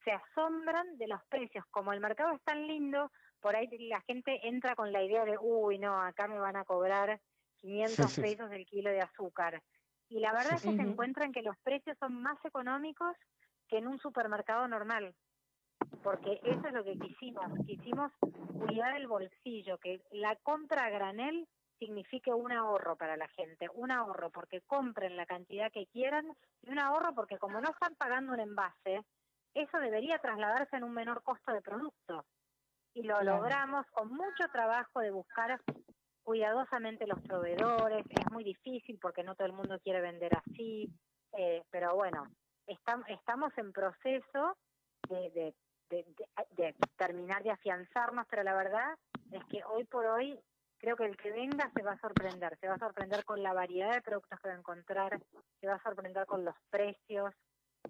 se 0.05 0.13
asombran 0.13 0.97
de 0.99 1.09
los 1.09 1.23
precios. 1.25 1.65
Como 1.71 1.93
el 1.93 2.01
mercado 2.01 2.33
es 2.35 2.43
tan 2.43 2.67
lindo, 2.67 3.11
por 3.41 3.57
ahí 3.57 3.69
la 3.89 4.01
gente 4.03 4.47
entra 4.47 4.75
con 4.75 4.93
la 4.93 5.03
idea 5.03 5.25
de, 5.25 5.37
uy, 5.39 5.79
no, 5.79 6.01
acá 6.01 6.29
me 6.29 6.39
van 6.39 6.57
a 6.57 6.65
cobrar 6.65 7.21
500 7.57 8.19
pesos 8.21 8.53
el 8.53 8.67
kilo 8.67 8.91
de 8.91 9.01
azúcar. 9.01 9.63
Y 10.09 10.21
la 10.21 10.33
verdad 10.33 10.55
es 10.55 10.63
que 10.63 10.77
se 10.77 10.83
encuentran 10.83 11.33
que 11.33 11.43
los 11.43 11.57
precios 11.59 11.97
son 11.99 12.21
más 12.23 12.39
económicos 12.45 13.17
que 13.69 13.79
en 13.79 13.87
un 13.87 13.99
supermercado 13.99 14.69
normal. 14.69 15.15
Porque 16.03 16.41
eso 16.45 16.67
es 16.67 16.73
lo 16.73 16.85
que 16.85 16.99
quisimos. 16.99 17.47
Quisimos 17.67 18.13
cuidar 18.67 18.97
el 18.97 19.07
bolsillo, 19.07 19.79
que 19.79 20.03
la 20.11 20.37
compra 20.37 20.85
a 20.85 20.91
granel 20.91 21.49
signifique 21.79 22.33
un 22.33 22.53
ahorro 22.53 22.97
para 22.97 23.17
la 23.17 23.27
gente, 23.29 23.69
un 23.75 23.91
ahorro 23.91 24.31
porque 24.31 24.61
compren 24.61 25.17
la 25.17 25.27
cantidad 25.27 25.73
que 25.73 25.87
quieran 25.87 26.27
y 26.63 26.71
un 26.71 26.79
ahorro 26.79 27.15
porque 27.15 27.39
como 27.39 27.61
no 27.61 27.71
están 27.71 27.97
pagando 27.97 28.33
un 28.33 28.41
envase, 28.41 29.03
eso 29.55 29.79
debería 29.79 30.19
trasladarse 30.19 30.77
en 30.77 30.85
un 30.85 30.93
menor 30.93 31.23
costo 31.23 31.53
de 31.53 31.63
producto. 31.63 32.25
Y 32.95 33.03
lo 33.03 33.23
logramos 33.23 33.87
con 33.93 34.09
mucho 34.09 34.49
trabajo 34.53 35.01
de 35.01 35.11
buscar 35.11 35.61
cuidadosamente 36.23 37.07
los 37.07 37.21
proveedores. 37.23 38.05
Es 38.09 38.31
muy 38.31 38.45
difícil 38.45 38.99
porque 39.01 39.23
no 39.23 39.35
todo 39.35 39.47
el 39.47 39.55
mundo 39.55 39.79
quiere 39.81 40.01
vender 40.01 40.37
así, 40.37 40.93
eh, 41.33 41.63
pero 41.71 41.95
bueno, 41.95 42.27
estamos 42.67 43.53
en 43.57 43.73
proceso 43.73 44.57
de, 45.09 45.55
de, 45.91 46.75
terminar 46.97 47.43
de 47.43 47.51
afianzarnos, 47.51 48.27
pero 48.29 48.43
la 48.43 48.55
verdad 48.55 48.97
es 49.31 49.45
que 49.47 49.63
hoy 49.65 49.85
por 49.85 50.07
hoy 50.07 50.39
creo 50.79 50.97
que 50.97 51.05
el 51.05 51.17
que 51.17 51.31
venga 51.31 51.71
se 51.75 51.83
va 51.83 51.93
a 51.93 52.01
sorprender, 52.01 52.57
se 52.59 52.69
va 52.69 52.75
a 52.75 52.79
sorprender 52.79 53.25
con 53.25 53.43
la 53.43 53.53
variedad 53.53 53.93
de 53.93 54.03
productos 54.03 54.39
que 54.41 54.49
va 54.49 54.55
a 54.55 54.59
encontrar, 54.59 55.21
se 55.61 55.67
va 55.67 55.75
a 55.75 55.83
sorprender 55.83 56.27
con 56.27 56.45
los 56.45 56.57
precios, 56.71 57.35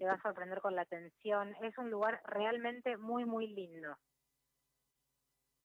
te 0.03 0.07
va 0.07 0.15
a 0.15 0.21
sorprender 0.21 0.59
con 0.59 0.75
la 0.75 0.81
atención. 0.81 1.55
Es 1.61 1.77
un 1.77 1.89
lugar 1.89 2.21
realmente 2.25 2.97
muy, 2.97 3.23
muy 3.23 3.47
lindo. 3.47 3.95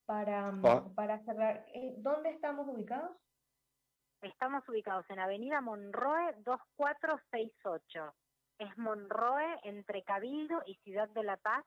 Para, 0.06 0.52
mm, 0.52 0.64
ah. 0.64 0.92
para 0.94 1.18
cerrar, 1.24 1.66
eh, 1.74 1.96
¿dónde 1.98 2.30
estamos 2.30 2.68
ubicados? 2.68 3.16
Estamos 4.22 4.62
ubicados 4.68 5.04
en 5.10 5.18
Avenida 5.18 5.60
Monroe 5.60 6.36
2468. 6.44 8.14
Es 8.60 8.78
Monroe 8.78 9.58
entre 9.64 10.04
Cabildo 10.04 10.62
y 10.66 10.76
Ciudad 10.84 11.08
de 11.08 11.24
la 11.24 11.36
Paz, 11.36 11.64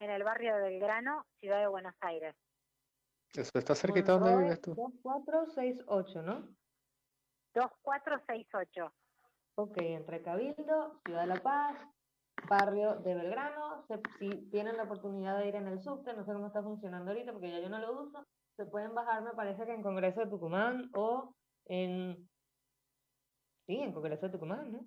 en 0.00 0.10
el 0.10 0.24
barrio 0.24 0.54
de 0.56 0.62
Belgrano, 0.62 1.26
Ciudad 1.40 1.60
de 1.60 1.66
Buenos 1.66 1.94
Aires. 2.00 2.34
Eso 3.34 3.58
está 3.58 3.74
cerquita 3.74 4.12
donde 4.12 4.44
vives 4.44 4.62
tú. 4.62 4.74
2468, 4.74 6.22
¿no? 6.22 6.48
2468. 7.54 8.94
Ok, 9.60 9.76
entre 9.78 10.22
Cabildo, 10.22 11.00
Ciudad 11.04 11.22
de 11.22 11.26
la 11.26 11.42
Paz, 11.42 11.76
barrio 12.48 12.96
de 12.96 13.14
Belgrano. 13.14 13.84
si 14.18 14.28
tienen 14.50 14.76
la 14.76 14.84
oportunidad 14.84 15.38
de 15.38 15.48
ir 15.48 15.56
en 15.56 15.68
el 15.68 15.82
subte, 15.82 16.12
no 16.12 16.24
sé 16.24 16.32
cómo 16.32 16.46
está 16.46 16.62
funcionando 16.62 17.10
ahorita 17.10 17.32
porque 17.32 17.50
ya 17.50 17.60
yo 17.60 17.68
no 17.68 17.78
lo 17.78 18.02
uso, 18.02 18.26
se 18.56 18.66
pueden 18.66 18.94
bajar, 18.94 19.22
me 19.22 19.32
parece 19.32 19.64
que 19.64 19.72
en 19.72 19.82
Congreso 19.82 20.20
de 20.20 20.26
Tucumán 20.26 20.90
o 20.94 21.34
en. 21.66 22.28
Sí, 23.66 23.76
en 23.78 23.92
Congreso 23.92 24.26
de 24.26 24.32
Tucumán, 24.32 24.72
¿no? 24.72 24.80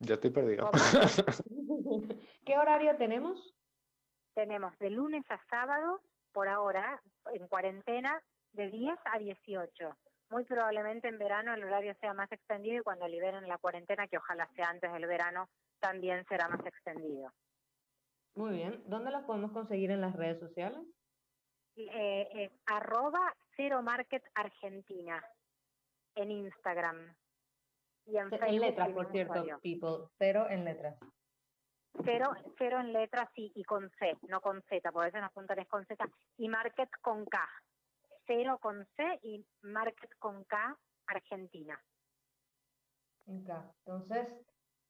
Ya 0.00 0.14
estoy 0.14 0.30
perdido. 0.30 0.70
¿Qué 2.44 2.58
horario 2.58 2.96
tenemos? 2.96 3.54
Tenemos 4.34 4.76
de 4.78 4.90
lunes 4.90 5.24
a 5.30 5.40
sábado, 5.48 6.00
por 6.32 6.48
ahora, 6.48 7.00
en 7.32 7.46
cuarentena, 7.48 8.20
de 8.52 8.68
10 8.70 8.98
a 9.04 9.18
18 9.18 9.96
muy 10.30 10.44
probablemente 10.44 11.08
en 11.08 11.18
verano 11.18 11.54
el 11.54 11.62
horario 11.62 11.94
sea 12.00 12.12
más 12.12 12.30
extendido 12.32 12.80
y 12.80 12.82
cuando 12.82 13.06
liberen 13.06 13.48
la 13.48 13.58
cuarentena, 13.58 14.08
que 14.08 14.18
ojalá 14.18 14.48
sea 14.56 14.68
antes 14.68 14.92
del 14.92 15.06
verano, 15.06 15.48
también 15.84 16.24
será 16.26 16.48
más 16.48 16.64
extendido. 16.64 17.30
Muy 18.34 18.56
bien. 18.56 18.82
¿Dónde 18.86 19.10
los 19.10 19.22
podemos 19.24 19.52
conseguir 19.52 19.90
en 19.90 20.00
las 20.00 20.16
redes 20.16 20.40
sociales? 20.40 20.80
Eh, 21.76 22.28
eh, 22.32 22.50
arroba 22.64 23.34
Cero 23.54 23.82
Market 23.82 24.24
Argentina 24.34 25.22
en 26.14 26.30
Instagram. 26.30 27.14
Y 28.06 28.16
en, 28.16 28.32
en 28.32 28.60
letras, 28.60 28.88
por 28.92 29.12
cierto, 29.12 29.44
people. 29.62 30.08
Cero 30.18 30.46
en 30.48 30.64
letras. 30.64 30.96
Cero, 32.02 32.32
cero 32.58 32.80
en 32.80 32.92
letras 32.92 33.28
y, 33.34 33.52
y 33.54 33.62
con 33.64 33.90
C, 33.98 34.16
no 34.28 34.40
con 34.40 34.62
Z, 34.62 34.90
por 34.90 35.06
eso 35.06 35.18
nos 35.18 35.26
apuntan 35.26 35.58
es 35.58 35.68
con 35.68 35.86
Z. 35.86 36.04
Y 36.38 36.48
Market 36.48 36.90
con 37.02 37.24
K. 37.26 37.48
Cero 38.26 38.58
con 38.60 38.86
C 38.96 39.20
y 39.22 39.46
Market 39.62 40.10
con 40.18 40.44
K, 40.44 40.76
Argentina. 41.06 41.78
Entonces, 43.26 44.26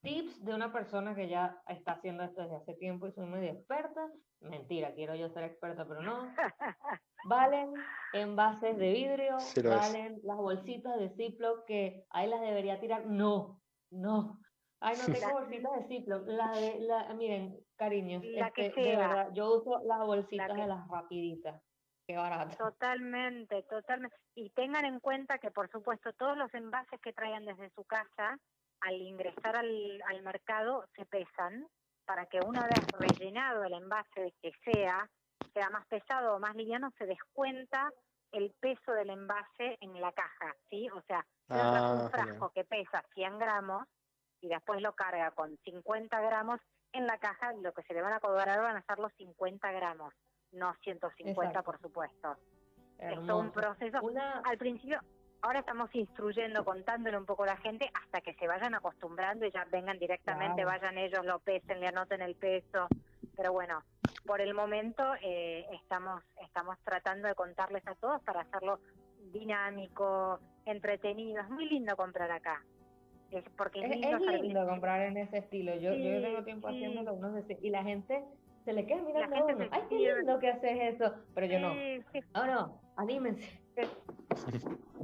tips 0.04 0.44
de 0.44 0.54
una 0.54 0.72
persona 0.72 1.14
que 1.14 1.28
ya 1.28 1.60
está 1.66 1.92
haciendo 1.92 2.22
esto 2.22 2.42
desde 2.42 2.56
hace 2.56 2.74
tiempo 2.74 3.08
y 3.08 3.12
soy 3.12 3.26
medio 3.26 3.50
experta. 3.50 4.08
Mentira, 4.40 4.94
quiero 4.94 5.16
yo 5.16 5.28
ser 5.30 5.44
experta, 5.44 5.84
pero 5.88 6.02
no. 6.02 6.32
Valen 7.26 7.72
envases 8.12 8.76
de 8.76 8.92
vidrio, 8.92 9.38
valen 9.64 10.20
las 10.24 10.36
bolsitas 10.36 10.98
de 10.98 11.08
Ziploc 11.16 11.64
que 11.64 12.04
ahí 12.10 12.28
las 12.28 12.42
debería 12.42 12.78
tirar. 12.78 13.06
No, 13.06 13.62
no. 13.90 14.38
Ay, 14.80 14.96
no 14.98 15.14
tengo 15.14 15.32
bolsitas 15.32 15.72
de 15.72 15.88
Ziploc. 15.88 16.28
La 16.28 16.52
de, 16.52 16.80
la, 16.80 17.14
miren, 17.14 17.58
cariños, 17.76 18.22
la 18.24 18.48
este, 18.48 18.78
de 18.78 18.96
verdad, 18.96 19.30
yo 19.32 19.54
uso 19.54 19.82
las 19.84 20.00
bolsitas 20.00 20.54
de 20.54 20.66
las 20.66 20.86
rapiditas. 20.86 21.62
Qué 22.06 22.16
barato. 22.18 22.54
Totalmente, 22.58 23.62
totalmente. 23.62 24.14
Y 24.34 24.50
tengan 24.50 24.84
en 24.84 25.00
cuenta 25.00 25.38
que, 25.38 25.50
por 25.50 25.70
supuesto, 25.70 26.12
todos 26.12 26.36
los 26.36 26.52
envases 26.52 27.00
que 27.00 27.14
traigan 27.14 27.46
desde 27.46 27.70
su 27.70 27.84
casa, 27.84 28.38
al 28.84 28.94
ingresar 28.94 29.56
al, 29.56 30.02
al 30.08 30.22
mercado, 30.22 30.86
se 30.94 31.04
pesan 31.06 31.66
para 32.04 32.26
que 32.26 32.38
una 32.40 32.62
vez 32.66 32.86
rellenado 32.98 33.64
el 33.64 33.72
envase 33.72 34.34
que 34.42 34.52
sea, 34.64 35.08
sea 35.52 35.70
más 35.70 35.86
pesado 35.86 36.36
o 36.36 36.38
más 36.38 36.54
liviano, 36.54 36.90
se 36.98 37.06
descuenta 37.06 37.90
el 38.32 38.52
peso 38.60 38.92
del 38.92 39.10
envase 39.10 39.78
en 39.80 40.00
la 40.00 40.12
caja, 40.12 40.54
¿sí? 40.68 40.88
O 40.90 41.00
sea, 41.02 41.24
un 41.48 41.56
ah, 41.56 42.08
frasco 42.10 42.50
que 42.50 42.64
pesa 42.64 43.02
100 43.14 43.38
gramos, 43.38 43.86
y 44.40 44.48
después 44.48 44.82
lo 44.82 44.92
carga 44.92 45.30
con 45.30 45.56
50 45.64 46.20
gramos, 46.20 46.60
en 46.92 47.06
la 47.06 47.18
caja 47.18 47.52
lo 47.54 47.72
que 47.72 47.82
se 47.84 47.94
le 47.94 48.02
van 48.02 48.12
a 48.12 48.20
cobrar 48.20 48.60
van 48.60 48.76
a 48.76 48.82
ser 48.82 48.98
los 48.98 49.12
50 49.14 49.72
gramos, 49.72 50.12
no 50.52 50.74
150 50.82 51.62
por 51.62 51.80
supuesto. 51.80 52.36
Es 52.98 53.18
un 53.18 53.50
proceso. 53.50 53.98
Al 54.44 54.56
principio, 54.56 55.00
ahora 55.44 55.60
estamos 55.60 55.94
instruyendo, 55.94 56.64
contándole 56.64 57.18
un 57.18 57.26
poco 57.26 57.42
a 57.42 57.48
la 57.48 57.56
gente 57.58 57.90
hasta 57.92 58.22
que 58.22 58.32
se 58.34 58.46
vayan 58.46 58.74
acostumbrando 58.74 59.44
y 59.44 59.50
ya 59.50 59.66
vengan 59.70 59.98
directamente, 59.98 60.64
vayan 60.64 60.96
ellos, 60.96 61.24
lo 61.24 61.38
pesen, 61.38 61.80
le 61.80 61.88
anoten 61.88 62.22
el 62.22 62.34
peso. 62.34 62.88
Pero 63.36 63.52
bueno, 63.52 63.82
por 64.24 64.40
el 64.40 64.54
momento 64.54 65.02
eh, 65.22 65.66
estamos, 65.72 66.22
estamos 66.42 66.78
tratando 66.82 67.28
de 67.28 67.34
contarles 67.34 67.86
a 67.86 67.94
todos 67.94 68.22
para 68.22 68.40
hacerlo 68.40 68.80
dinámico, 69.32 70.40
entretenido. 70.64 71.42
Es 71.42 71.50
muy 71.50 71.68
lindo 71.68 71.94
comprar 71.94 72.30
acá. 72.30 72.64
Es, 73.30 73.44
porque 73.56 73.80
es, 73.80 74.40
lindo, 74.40 74.66
comprar 74.66 75.02
en 75.02 75.18
ese 75.18 75.38
estilo. 75.38 75.74
Yo, 75.74 75.92
yo 75.92 76.22
tengo 76.22 76.42
tiempo 76.44 76.68
haciéndolo 76.68 77.18
y 77.60 77.68
la 77.68 77.82
gente 77.82 78.24
se 78.64 78.72
le 78.72 78.86
queda 78.86 79.02
mirando 79.02 79.36
a 79.36 79.44
uno. 79.44 79.68
Ay, 79.72 79.82
qué 79.90 79.96
lindo 79.96 80.38
que 80.38 80.48
haces 80.48 80.94
eso. 80.94 81.12
Pero 81.34 81.46
yo 81.46 81.58
no. 81.58 81.74
No, 82.32 82.46
no, 82.46 82.80
anímense. 82.96 83.60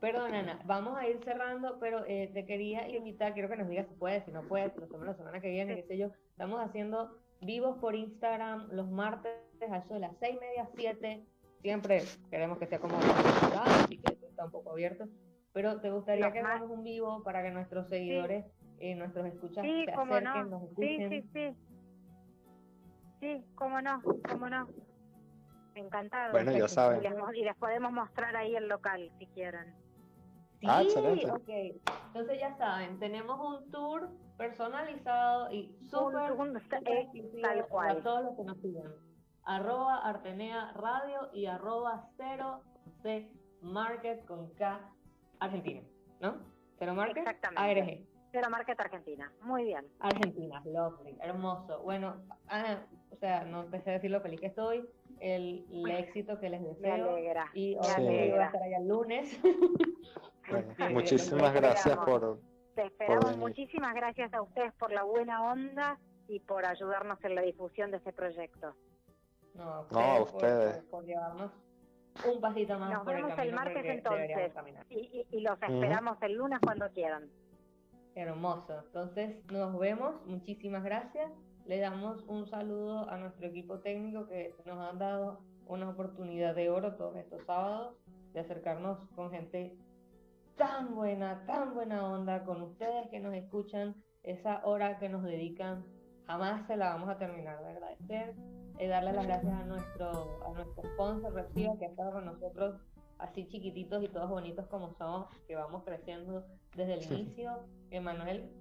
Perdón, 0.00 0.34
Ana, 0.34 0.60
vamos 0.64 0.96
a 0.96 1.08
ir 1.08 1.18
cerrando, 1.24 1.78
pero 1.80 2.04
eh, 2.06 2.30
te 2.32 2.46
quería 2.46 2.88
invitar, 2.88 3.34
quiero 3.34 3.48
que 3.48 3.56
nos 3.56 3.68
digas 3.68 3.86
si 3.88 3.94
puedes, 3.94 4.24
si 4.24 4.30
no 4.30 4.42
puedes, 4.42 4.76
lo 4.76 4.84
hacemos 4.84 5.06
la 5.06 5.14
semana 5.14 5.40
que 5.40 5.50
viene, 5.50 5.74
qué 5.74 5.82
sé 5.82 5.98
yo. 5.98 6.10
Estamos 6.30 6.60
haciendo 6.60 7.18
vivos 7.40 7.78
por 7.78 7.94
Instagram 7.94 8.68
los 8.72 8.88
martes 8.90 9.32
a 9.68 9.78
eso 9.78 9.94
de 9.94 10.00
las 10.00 10.16
seis 10.18 10.36
y 10.36 10.40
media, 10.40 10.68
siete. 10.76 11.24
Siempre 11.62 12.02
queremos 12.30 12.58
que 12.58 12.66
sea 12.66 12.78
como 12.78 12.96
así 12.96 13.98
que 13.98 14.12
está 14.12 14.44
un 14.44 14.52
poco 14.52 14.70
abierto. 14.70 15.08
Pero 15.52 15.80
te 15.80 15.90
gustaría 15.90 16.30
que 16.32 16.38
hagamos 16.38 16.70
un 16.70 16.84
vivo 16.84 17.22
para 17.24 17.42
que 17.42 17.50
nuestros 17.50 17.88
seguidores, 17.88 18.44
y 18.78 18.90
eh, 18.90 18.94
nuestros 18.94 19.26
escuchas 19.26 19.64
se 19.64 19.90
acerquen, 19.90 20.50
nos 20.50 20.62
escuchen. 20.62 21.10
Sí, 21.10 21.22
sí, 21.22 21.28
sí. 21.32 21.56
Sí, 23.20 23.44
cómo 23.56 23.80
no, 23.82 24.00
cómo 24.28 24.48
no. 24.48 24.68
Encantado. 25.74 26.32
Bueno, 26.32 26.52
ya 26.52 26.68
saben. 26.68 27.00
Y 27.34 27.42
les, 27.42 27.56
podemos 27.56 27.92
mostrar 27.92 28.36
ahí 28.36 28.54
el 28.54 28.68
local 28.68 29.10
si 29.18 29.26
quieren. 29.26 29.74
Ah, 30.66 30.82
sí, 30.82 31.24
ok. 31.24 31.48
Entonces 32.06 32.40
ya 32.40 32.56
saben, 32.56 32.98
tenemos 32.98 33.38
un 33.40 33.70
tour 33.70 34.10
personalizado 34.36 35.52
y 35.52 35.72
súper 35.88 36.34
tal 37.42 37.66
cual. 37.68 37.88
para 37.88 38.02
todos 38.02 38.24
los 38.24 38.36
que 38.36 38.44
nos 38.44 38.58
siguen. 38.60 38.90
Arroba 39.44 39.98
Artenea 39.98 40.72
Radio 40.72 41.30
y 41.32 41.46
arroba 41.46 42.08
Cero 42.16 42.62
C 43.02 43.30
Market 43.62 44.24
con 44.24 44.52
K 44.54 44.80
Argentina, 45.40 45.82
¿no? 46.20 46.38
Cero 46.78 46.94
Market 46.94 47.18
Exactamente. 47.18 48.06
Cero 48.30 48.48
Market 48.50 48.78
Argentina. 48.78 49.32
Muy 49.42 49.64
bien. 49.64 49.86
Argentina, 50.00 50.62
lovely, 50.66 51.16
hermoso. 51.20 51.80
Bueno, 51.82 52.16
Ana, 52.48 52.86
o 53.10 53.16
sea, 53.16 53.44
no 53.44 53.64
deseo 53.68 53.94
decir 53.94 54.10
lo 54.10 54.20
feliz 54.20 54.40
que 54.40 54.48
estoy, 54.48 54.86
el, 55.20 55.64
éxito 55.98 56.38
que 56.38 56.50
les 56.50 56.62
deseo. 56.62 56.80
Me 56.80 56.92
alegra. 56.92 57.50
Y 57.54 57.76
hoy 57.76 58.04
voy 58.04 58.38
a 58.38 58.46
estar 58.46 58.62
allá 58.62 58.78
el 58.78 58.88
lunes. 58.88 59.40
muchísimas 60.90 61.52
gracias 61.54 61.96
por. 61.98 62.40
Te 62.74 62.86
esperamos. 62.86 63.36
Muchísimas 63.36 63.94
gracias 63.94 64.32
a 64.32 64.42
ustedes 64.42 64.72
por 64.74 64.92
la 64.92 65.02
buena 65.02 65.50
onda 65.50 65.98
y 66.28 66.40
por 66.40 66.64
ayudarnos 66.64 67.18
en 67.24 67.34
la 67.34 67.42
difusión 67.42 67.90
de 67.90 67.96
este 67.96 68.12
proyecto. 68.12 68.74
No, 69.54 69.84
a 69.90 70.22
ustedes. 70.22 70.78
Por, 70.84 71.04
llevarnos 71.04 71.50
un 72.24 72.40
pasito 72.40 72.78
más 72.78 72.92
Nos 72.92 73.04
vemos 73.04 73.38
el, 73.38 73.52
martes 73.52 73.84
entonces 73.84 74.52
y, 74.90 75.26
y, 75.30 75.40
los 75.40 75.60
esperamos 75.60 76.16
el 76.22 76.34
lunes 76.34 76.58
cuando 76.60 76.88
quieran. 76.90 77.28
Hermoso. 78.14 78.82
Entonces 78.86 79.44
nos 79.46 79.78
vemos. 79.78 80.24
Muchísimas 80.26 80.84
gracias. 80.84 81.30
Le 81.66 81.80
damos 81.80 82.22
un 82.28 82.46
saludo 82.46 83.08
a 83.10 83.16
nuestro 83.16 83.46
equipo 83.46 83.80
técnico 83.80 84.26
que 84.26 84.54
nos 84.64 84.78
han 84.78 84.98
dado 84.98 85.40
una 85.66 85.90
oportunidad 85.90 86.54
de 86.54 86.70
oro 86.70 86.94
todos 86.96 87.16
estos 87.16 87.44
sábados 87.44 87.94
de 88.32 88.40
acercarnos 88.40 88.98
con 89.14 89.30
gente 89.30 89.76
tan 90.58 90.94
buena, 90.94 91.44
tan 91.46 91.72
buena 91.72 92.06
onda 92.06 92.44
con 92.44 92.60
ustedes 92.62 93.08
que 93.10 93.20
nos 93.20 93.34
escuchan, 93.34 93.94
esa 94.22 94.60
hora 94.66 94.98
que 94.98 95.08
nos 95.08 95.22
dedican, 95.22 95.86
jamás 96.26 96.66
se 96.66 96.76
la 96.76 96.90
vamos 96.90 97.08
a 97.08 97.16
terminar 97.16 97.62
de 97.62 97.70
agradecer. 97.70 98.34
y 98.80 98.86
darle 98.86 99.12
las 99.12 99.26
gracias 99.26 99.52
a 99.52 99.64
nuestro, 99.64 100.44
a 100.44 100.52
nuestro 100.52 100.84
sponsor 100.92 101.32
Repsiva 101.32 101.76
que 101.78 101.86
ha 101.86 101.88
estado 101.88 102.12
con 102.12 102.26
nosotros 102.26 102.80
así 103.18 103.48
chiquititos 103.48 104.04
y 104.04 104.08
todos 104.08 104.28
bonitos 104.28 104.66
como 104.68 104.94
somos, 104.94 105.28
que 105.46 105.56
vamos 105.56 105.82
creciendo 105.84 106.44
desde 106.76 106.94
el 106.94 107.12
inicio. 107.12 107.66
Emanuel. 107.90 108.52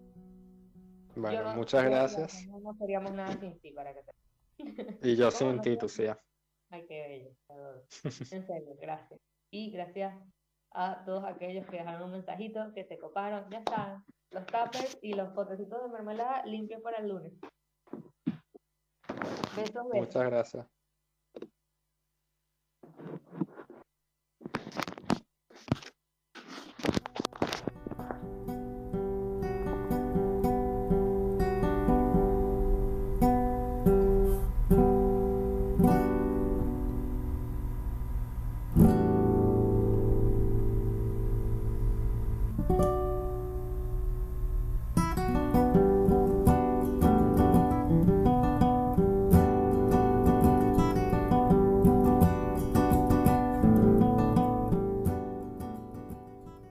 Bueno, 1.15 1.55
muchas 1.55 1.83
gracias. 1.83 2.47
No, 2.47 2.73
seríamos 2.75 3.11
nada 3.13 3.33
sin 3.33 3.59
ti 3.59 3.71
para 3.71 3.93
que 3.93 4.01
te... 4.03 5.09
Y 5.09 5.15
yo 5.15 5.29
sin 5.31 5.61
ti, 5.61 5.77
tú 5.77 5.89
sí. 5.89 6.05
Ay, 6.69 6.85
qué 6.87 7.07
bello. 7.07 7.83
En 8.31 8.47
serio, 8.47 8.75
gracias. 8.79 9.19
Y 9.51 9.71
gracias 9.71 10.15
a 10.71 11.03
todos 11.05 11.23
aquellos 11.25 11.65
que 11.67 11.77
dejaron 11.77 12.03
un 12.03 12.11
mensajito, 12.11 12.71
que 12.73 12.85
se 12.85 12.97
coparon, 12.97 13.49
ya 13.49 13.59
están, 13.59 14.05
los 14.31 14.45
tapers 14.45 14.97
y 15.01 15.13
los 15.13 15.29
potecitos 15.29 15.81
de 15.81 15.89
mermelada 15.89 16.45
limpios 16.45 16.81
para 16.81 16.97
el 16.97 17.09
lunes. 17.09 17.33
Muchas 19.93 20.23
gracias. 20.25 20.67